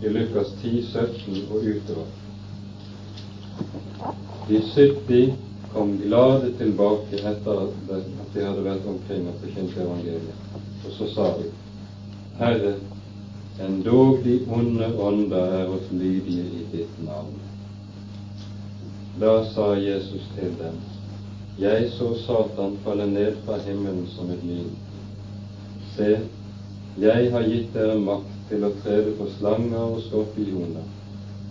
i 0.03 0.11
Lukas 0.13 0.51
10, 0.61 0.81
17 0.91 1.45
og 1.51 1.63
utover. 1.63 2.09
De 4.49 4.61
70 4.75 5.48
kom 5.73 5.97
glade 6.01 6.51
tilbake 6.57 7.19
etter 7.31 7.65
at 7.65 8.33
de 8.33 8.45
hadde 8.45 8.63
vært 8.65 8.87
omkring 8.89 9.27
og 9.29 9.41
forkynt 9.43 9.77
evangeliet. 9.77 10.45
Og 10.85 10.95
så 10.95 11.09
sa 11.13 11.27
de, 11.37 11.49
Herre, 12.39 12.73
endog 13.65 14.23
de 14.23 14.39
onde 14.55 14.87
ånder 14.95 15.55
er 15.59 15.73
oss 15.75 15.91
lydige 15.91 16.45
i 16.59 16.65
ditt 16.71 17.01
navn. 17.05 17.35
Da 19.19 19.33
sa 19.51 19.73
Jesus 19.75 20.25
til 20.37 20.53
dem, 20.61 20.79
jeg 21.59 21.89
så 21.91 22.13
Satan 22.23 22.77
falle 22.85 23.09
ned 23.11 23.41
fra 23.45 23.57
himmelen 23.65 24.05
som 24.15 24.29
et 24.31 24.43
lyn. 24.47 24.69
Se, 25.95 26.13
jeg 26.99 27.31
har 27.33 27.47
gitt 27.51 27.73
dere 27.75 27.99
makt 27.99 28.31
til 28.49 28.63
å 28.63 28.71
trede 28.79 29.11
på 29.19 29.27
slanger 29.35 29.97
og 29.97 29.99
skorpioner, 30.07 30.87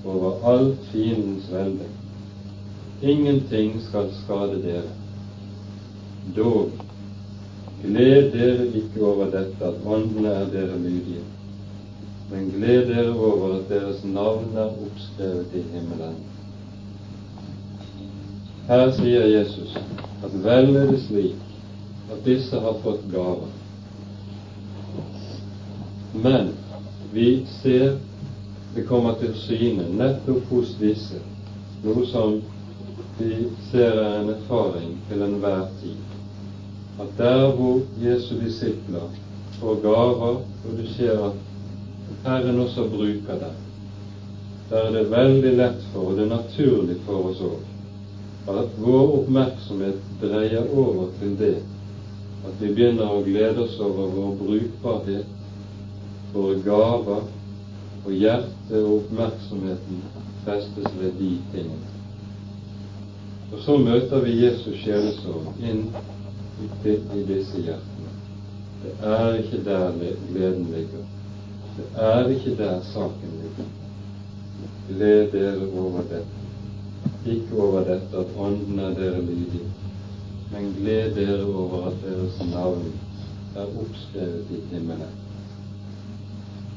over 0.08 0.40
all 0.48 0.70
fiendens 0.88 1.50
velde. 1.52 1.90
Ingenting 3.03 3.80
skal 3.80 4.09
skade 4.24 4.62
dere. 4.62 4.90
Dog, 6.36 6.70
gled 7.82 8.32
dere 8.32 8.66
ikke 8.66 9.05
over 9.07 9.30
dette 9.30 9.64
at 9.64 9.86
åndene 9.86 10.32
er 10.34 10.49
dere 10.51 10.78
lydige, 10.82 11.22
men 12.30 12.51
gled 12.57 12.88
dere 12.90 13.14
over 13.14 13.55
at 13.59 13.68
deres 13.70 14.03
navn 14.05 14.51
er 14.57 14.74
oppskrevet 14.74 15.55
i 15.55 15.62
himmelen. 15.72 16.18
Her 18.68 18.90
sier 18.99 19.30
Jesus 19.30 19.78
at 20.24 20.34
vel 20.44 20.74
er 20.76 20.90
det 20.90 21.01
slik 21.07 21.38
at 22.11 22.20
disse 22.26 22.59
har 22.61 22.82
fått 22.82 23.07
gaver. 23.14 23.49
Men 26.18 26.53
vi 27.12 27.46
ser 27.62 27.96
det 28.74 28.84
kommer 28.90 29.14
til 29.22 29.32
syne 29.38 29.86
nettopp 29.96 30.51
hos 30.51 30.74
disse 30.82 31.22
noe 31.84 32.05
som 32.11 32.40
vi 33.18 33.48
ser 33.70 34.00
er 34.02 34.20
en 34.20 34.28
erfaring 34.30 34.98
til 35.08 35.22
enhver 35.22 35.64
tid. 35.80 35.96
At 37.00 37.14
der 37.18 37.50
hvor 37.56 37.80
Jesu 38.02 38.34
disipler 38.40 39.08
får 39.61 39.80
gaver, 39.82 40.42
og 40.64 40.76
du 40.78 40.86
ser 40.96 41.24
at 41.24 41.32
Herren 42.24 42.61
også 42.61 42.88
bruker 42.88 43.40
dem, 43.42 43.57
der 44.70 44.76
er 44.76 44.92
det 44.92 45.11
veldig 45.11 45.57
lett 45.57 45.82
for, 45.92 46.11
og 46.11 46.16
det 46.16 46.26
er 46.26 46.36
naturlig 46.36 46.96
for 47.07 47.30
oss 47.30 47.40
òg, 47.40 47.66
at 48.49 48.78
vår 48.82 49.14
oppmerksomhet 49.20 49.99
dreier 50.22 50.70
over 50.76 51.11
til 51.20 51.34
det 51.38 51.57
at 52.46 52.61
vi 52.61 52.70
begynner 52.72 53.11
å 53.12 53.24
glede 53.26 53.64
oss 53.64 53.76
over 53.82 54.12
vår 54.14 54.34
brukbarhet, 54.40 55.36
våre 56.32 56.57
gaver, 56.64 57.26
og 58.04 58.11
hjertet 58.14 58.78
og 58.78 58.95
oppmerksomheten 59.03 60.03
festes 60.46 60.99
ved 61.00 61.16
de 61.20 61.34
tingene. 61.53 61.97
Og 63.53 63.58
så 63.64 63.76
møter 63.80 64.25
vi 64.25 64.34
Jesus 64.45 64.80
sjelesorg 64.83 65.62
inn 65.64 65.87
i 66.84 67.22
disse 67.29 67.62
hjertene. 67.62 68.16
Det 68.83 68.96
er 69.12 69.38
ikke 69.42 69.62
der 69.64 69.95
gleden 70.30 70.66
ligger. 70.75 71.07
Det 71.79 71.87
er 72.11 72.29
ikke 72.34 72.57
der 72.58 72.83
saken 72.92 73.38
ligger. 73.42 73.70
Gled 74.88 75.33
dere 75.33 75.70
over 75.72 76.03
dette 76.11 76.38
ikke 77.26 77.62
over 77.62 77.84
dette 77.84 78.16
at 78.16 78.37
Ånden 78.38 78.79
er 78.79 78.95
dere 78.95 79.20
lydig, 79.20 79.64
men 80.53 80.75
gled 80.79 81.14
dere 81.14 81.45
over 81.45 81.87
at 81.87 81.96
deres 82.04 82.38
navn 82.53 82.92
er 83.57 83.64
oppskrevet 83.83 84.45
i 84.50 84.61
himmelen. 84.70 85.16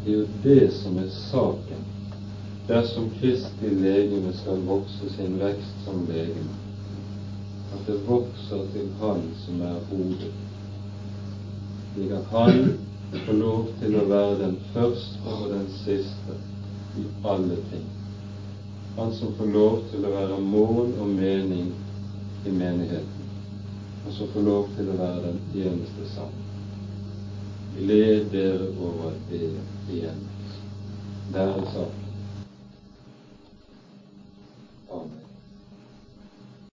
Det 0.06 0.14
er 0.14 0.18
jo 0.18 0.28
det 0.44 0.74
som 0.74 0.98
er 0.98 1.10
saken 1.32 1.88
dersom 2.68 3.10
Kristi 3.20 3.70
legeme 3.70 4.34
skal 4.34 4.62
vokse 4.66 5.10
sin 5.16 5.40
vekst 5.40 5.86
som 5.86 6.06
legeme, 6.10 6.58
at 7.74 7.88
det 7.88 7.98
vokser 8.08 8.66
til 8.74 8.88
Han 9.00 9.22
som 9.46 9.62
er 9.62 9.78
hodet, 9.90 10.32
slik 11.94 12.12
at 12.18 12.32
Han 12.32 12.80
får 13.26 13.40
lov 13.40 13.68
til 13.80 13.96
å 14.00 14.06
være 14.10 14.40
den 14.42 14.58
første 14.74 15.36
og 15.36 15.50
den 15.54 15.70
siste 15.84 16.38
i 17.00 17.06
alle 17.28 17.60
ting. 17.72 17.88
Han 18.98 19.14
som 19.16 19.32
får 19.38 19.54
lov 19.56 19.80
til 19.92 20.06
å 20.06 20.14
være 20.16 20.40
mål 20.44 20.92
og 21.00 21.08
mening 21.16 21.72
i 22.46 22.52
menigheten, 22.52 23.30
og 24.06 24.14
som 24.18 24.32
får 24.34 24.48
lov 24.50 24.68
til 24.76 24.92
å 24.92 25.00
være 25.00 25.24
den 25.30 25.42
eneste 25.68 26.10
sann. 26.16 26.36
Gled 27.78 28.28
dere 28.34 28.68
over 28.84 29.16
det 29.32 29.48
igjen. 29.96 30.22
Der 31.32 31.56
er 31.56 31.68
saken. 31.72 32.01